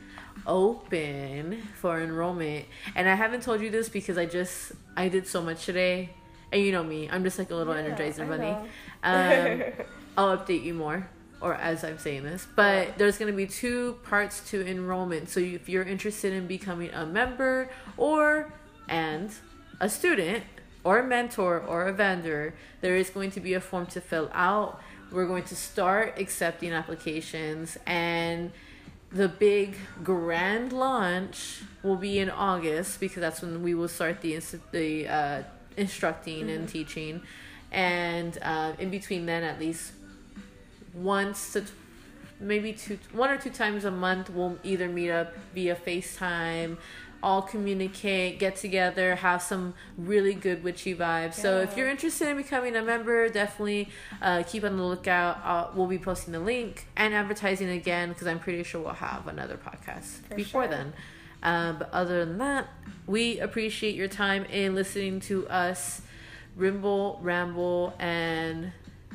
open 0.48 1.62
for 1.80 2.02
enrollment. 2.02 2.66
And 2.96 3.10
i 3.10 3.16
haven't 3.16 3.42
told 3.42 3.62
you 3.62 3.70
this 3.70 3.90
because 3.90 4.18
i 4.18 4.26
just 4.26 4.74
i 4.96 5.08
did 5.08 5.28
so 5.28 5.42
much 5.42 5.66
today. 5.66 6.12
And 6.52 6.62
you 6.62 6.72
know 6.72 6.84
me 6.84 7.10
i'm 7.12 7.24
just 7.24 7.38
like 7.40 7.52
a 7.52 7.56
little 7.56 7.76
yeah, 7.76 7.90
energizer 7.90 8.28
bunny 8.28 8.56
um, 9.04 9.86
i'll 10.18 10.38
update 10.38 10.64
you 10.64 10.74
more 10.74 11.10
or 11.42 11.54
as 11.54 11.84
I'm 11.84 11.98
saying 11.98 12.24
this, 12.24 12.48
but 12.56 12.98
there's 12.98 13.18
going 13.18 13.32
to 13.32 13.38
be 13.38 13.46
two 13.46 14.00
parts 14.04 14.50
to 14.50 14.66
enrollment. 14.66 15.30
So 15.30 15.40
if 15.40 15.70
you're 15.70 15.84
interested 15.84 16.34
in 16.34 16.48
becoming 16.48 16.90
a 16.92 17.06
member 17.06 17.70
or 17.98 18.52
and 18.90 19.32
a 19.80 19.90
student 19.90 20.44
or 20.84 21.00
a 21.00 21.04
mentor 21.04 21.60
or 21.60 21.88
a 21.88 21.94
vendor, 21.94 22.56
there 22.82 22.96
is 22.96 23.10
going 23.10 23.32
to 23.32 23.40
be 23.40 23.54
a 23.54 23.62
form 23.62 23.86
to 23.88 24.02
fill 24.02 24.30
out. 24.34 24.82
We're 25.12 25.28
going 25.28 25.44
to 25.44 25.56
start 25.56 26.16
accepting 26.18 26.72
applications 26.72 27.78
and 27.86 28.52
the 29.16 29.30
big 29.30 29.78
grand 30.04 30.74
launch 30.74 31.62
will 31.84 31.96
be 31.96 32.20
in 32.20 32.30
August 32.30 33.00
because 33.00 33.22
that's 33.22 33.42
when 33.42 33.64
we 33.64 33.74
will 33.74 33.88
start 33.88 34.20
the 34.20 34.38
the 34.72 35.08
uh, 35.08 35.44
instructing 35.78 36.42
mm-hmm. 36.42 36.50
and 36.50 36.70
teaching, 36.70 37.22
and 37.72 38.38
uh, 38.42 38.74
in 38.78 38.90
between 38.90 39.26
then, 39.26 39.44
at 39.44 39.58
least 39.58 39.94
once 40.94 41.54
to 41.54 41.64
maybe 42.42 42.74
two 42.74 43.00
one 43.14 43.30
or 43.30 43.38
two 43.38 43.50
times 43.50 43.86
a 43.86 43.92
month 43.92 44.30
we'll 44.30 44.58
either 44.64 44.90
meet 44.90 45.10
up 45.10 45.34
via 45.54 45.76
FaceTime 45.76 46.78
all 47.26 47.42
communicate, 47.42 48.38
get 48.38 48.56
together, 48.56 49.16
have 49.16 49.42
some 49.42 49.74
really 49.98 50.36
good 50.36 50.64
witchy 50.64 50.94
vibes. 50.94 51.38
Yeah. 51.38 51.44
So 51.44 51.60
if 51.62 51.76
you're 51.76 51.90
interested 51.90 52.28
in 52.28 52.38
becoming 52.38 52.76
a 52.76 52.84
member, 52.84 53.28
definitely 53.30 53.90
uh, 54.22 54.44
keep 54.44 54.64
on 54.64 54.78
the 54.78 54.84
lookout. 54.84 55.44
Uh, 55.44 55.68
we'll 55.74 55.88
be 55.88 55.98
posting 55.98 56.34
the 56.34 56.40
link 56.40 56.86
and 56.96 57.16
advertising 57.16 57.70
again 57.70 58.10
because 58.10 58.28
I'm 58.28 58.38
pretty 58.38 58.62
sure 58.62 58.80
we'll 58.80 58.94
have 58.94 59.28
another 59.28 59.58
podcast 59.58 60.22
For 60.28 60.36
before 60.36 60.64
sure. 60.66 60.72
then. 60.72 60.94
Um, 61.42 61.80
but 61.80 61.90
other 61.92 62.24
than 62.26 62.38
that, 62.38 62.68
we 63.08 63.40
appreciate 63.40 63.96
your 63.96 64.08
time 64.08 64.46
in 64.46 64.76
listening 64.76 65.20
to 65.22 65.48
us 65.50 66.04
rimble, 66.56 67.20
ramble, 67.24 67.96
and 67.98 68.72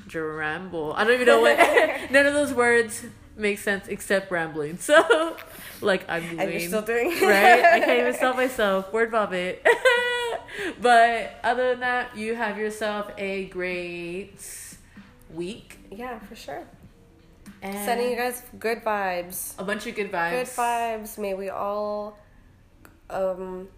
Dramble. 0.09 0.93
I 0.95 1.05
don't 1.05 1.15
even 1.15 1.27
know 1.27 1.41
what. 1.41 1.57
none 2.11 2.27
of 2.27 2.35
those 2.35 2.53
words 2.53 3.05
make 3.37 3.59
sense 3.59 3.89
except 3.89 4.31
rambling. 4.31 4.78
So, 4.91 5.37
like 5.81 6.05
I'm 6.09 6.22
doing. 6.22 6.41
And 6.41 6.51
you're 6.53 6.61
still 6.61 6.83
doing 6.83 7.09
right. 7.22 7.64
I 7.64 7.81
can't 7.81 8.01
even 8.01 8.14
stop 8.20 8.37
myself. 8.37 8.93
Word 8.93 9.11
vomit. 9.11 9.64
but 10.81 11.39
other 11.45 11.70
than 11.70 11.81
that, 11.81 12.16
you 12.16 12.35
have 12.35 12.59
yourself 12.59 13.11
a 13.16 13.47
great 13.47 14.35
week. 15.33 15.78
Yeah, 15.91 16.18
for 16.20 16.35
sure. 16.35 16.64
And 17.62 17.85
Sending 17.85 18.11
you 18.11 18.16
guys 18.16 18.43
good 18.59 18.83
vibes. 18.83 19.59
A 19.59 19.64
bunch 19.64 19.87
of 19.87 19.95
good 19.95 20.11
vibes. 20.11 20.31
Good 20.31 20.47
vibes. 20.47 21.18
May 21.18 21.35
we 21.35 21.51
all 21.51 22.18
um 23.11 23.68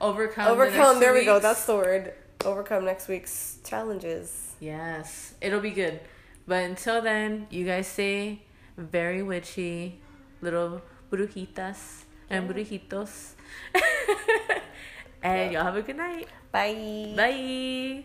overcome. 0.00 0.48
Overcome. 0.48 0.94
The 0.94 1.00
there 1.00 1.14
we 1.14 1.24
go. 1.24 1.38
That's 1.38 1.64
the 1.64 1.74
word. 1.74 2.14
Overcome 2.44 2.84
next 2.84 3.08
week's 3.08 3.58
challenges. 3.64 4.54
Yes, 4.60 5.34
it'll 5.40 5.60
be 5.60 5.70
good. 5.70 6.00
But 6.46 6.64
until 6.64 7.00
then, 7.00 7.46
you 7.50 7.64
guys 7.64 7.86
stay 7.86 8.42
very 8.76 9.22
witchy, 9.22 10.00
little 10.40 10.82
brujitas 11.10 12.04
and 12.28 12.48
brujitos. 12.48 13.34
and 15.22 15.52
y'all 15.52 15.64
have 15.64 15.76
a 15.76 15.82
good 15.82 15.96
night. 15.96 16.28
Bye. 16.52 17.14
Bye. 17.16 18.04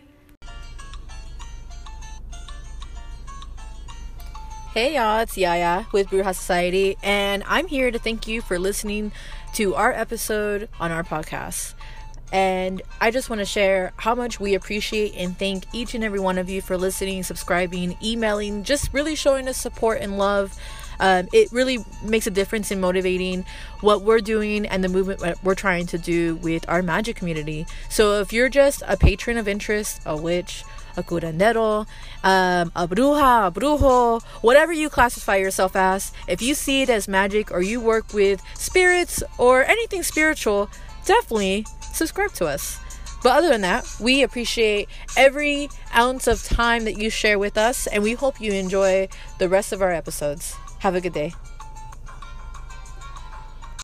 Hey 4.76 4.96
y'all, 4.96 5.20
it's 5.20 5.38
Yaya 5.38 5.86
with 5.92 6.08
Bruja 6.08 6.34
Society, 6.34 6.98
and 7.02 7.42
I'm 7.46 7.66
here 7.66 7.90
to 7.90 7.98
thank 7.98 8.28
you 8.28 8.42
for 8.42 8.58
listening 8.58 9.10
to 9.54 9.74
our 9.74 9.90
episode 9.90 10.68
on 10.78 10.92
our 10.92 11.02
podcast. 11.02 11.75
And 12.32 12.82
I 13.00 13.10
just 13.10 13.30
want 13.30 13.40
to 13.40 13.44
share 13.44 13.92
how 13.96 14.14
much 14.14 14.40
we 14.40 14.54
appreciate 14.54 15.14
and 15.16 15.38
thank 15.38 15.64
each 15.72 15.94
and 15.94 16.02
every 16.02 16.20
one 16.20 16.38
of 16.38 16.50
you 16.50 16.60
for 16.60 16.76
listening, 16.76 17.22
subscribing, 17.22 17.96
emailing, 18.02 18.64
just 18.64 18.92
really 18.92 19.14
showing 19.14 19.48
us 19.48 19.56
support 19.56 20.00
and 20.00 20.18
love. 20.18 20.58
Um, 20.98 21.28
it 21.32 21.52
really 21.52 21.84
makes 22.02 22.26
a 22.26 22.30
difference 22.30 22.70
in 22.70 22.80
motivating 22.80 23.44
what 23.80 24.02
we're 24.02 24.20
doing 24.20 24.66
and 24.66 24.82
the 24.82 24.88
movement 24.88 25.22
we're 25.42 25.54
trying 25.54 25.86
to 25.86 25.98
do 25.98 26.36
with 26.36 26.64
our 26.68 26.82
magic 26.82 27.16
community. 27.16 27.66
So 27.90 28.20
if 28.20 28.32
you're 28.32 28.48
just 28.48 28.82
a 28.86 28.96
patron 28.96 29.36
of 29.36 29.46
interest, 29.46 30.00
a 30.06 30.16
witch, 30.16 30.64
a 30.96 31.02
curandero, 31.02 31.86
um, 32.24 32.72
a 32.74 32.88
bruja, 32.88 33.48
a 33.48 33.52
brujo, 33.52 34.22
whatever 34.40 34.72
you 34.72 34.88
classify 34.88 35.36
yourself 35.36 35.76
as, 35.76 36.12
if 36.26 36.40
you 36.40 36.54
see 36.54 36.82
it 36.82 36.90
as 36.90 37.06
magic 37.06 37.52
or 37.52 37.60
you 37.62 37.80
work 37.80 38.12
with 38.14 38.42
spirits 38.54 39.22
or 39.38 39.64
anything 39.64 40.02
spiritual, 40.02 40.70
definitely 41.04 41.66
subscribe 41.96 42.32
to 42.34 42.46
us. 42.46 42.78
But 43.22 43.38
other 43.38 43.48
than 43.48 43.62
that, 43.62 43.84
we 43.98 44.22
appreciate 44.22 44.88
every 45.16 45.68
ounce 45.94 46.26
of 46.26 46.44
time 46.44 46.84
that 46.84 46.98
you 46.98 47.10
share 47.10 47.38
with 47.38 47.58
us, 47.58 47.86
and 47.86 48.02
we 48.02 48.12
hope 48.12 48.40
you 48.40 48.52
enjoy 48.52 49.08
the 49.38 49.48
rest 49.48 49.72
of 49.72 49.82
our 49.82 49.92
episodes. 49.92 50.54
Have 50.80 50.94
a 50.94 51.00
good 51.00 51.14
day. 51.14 51.32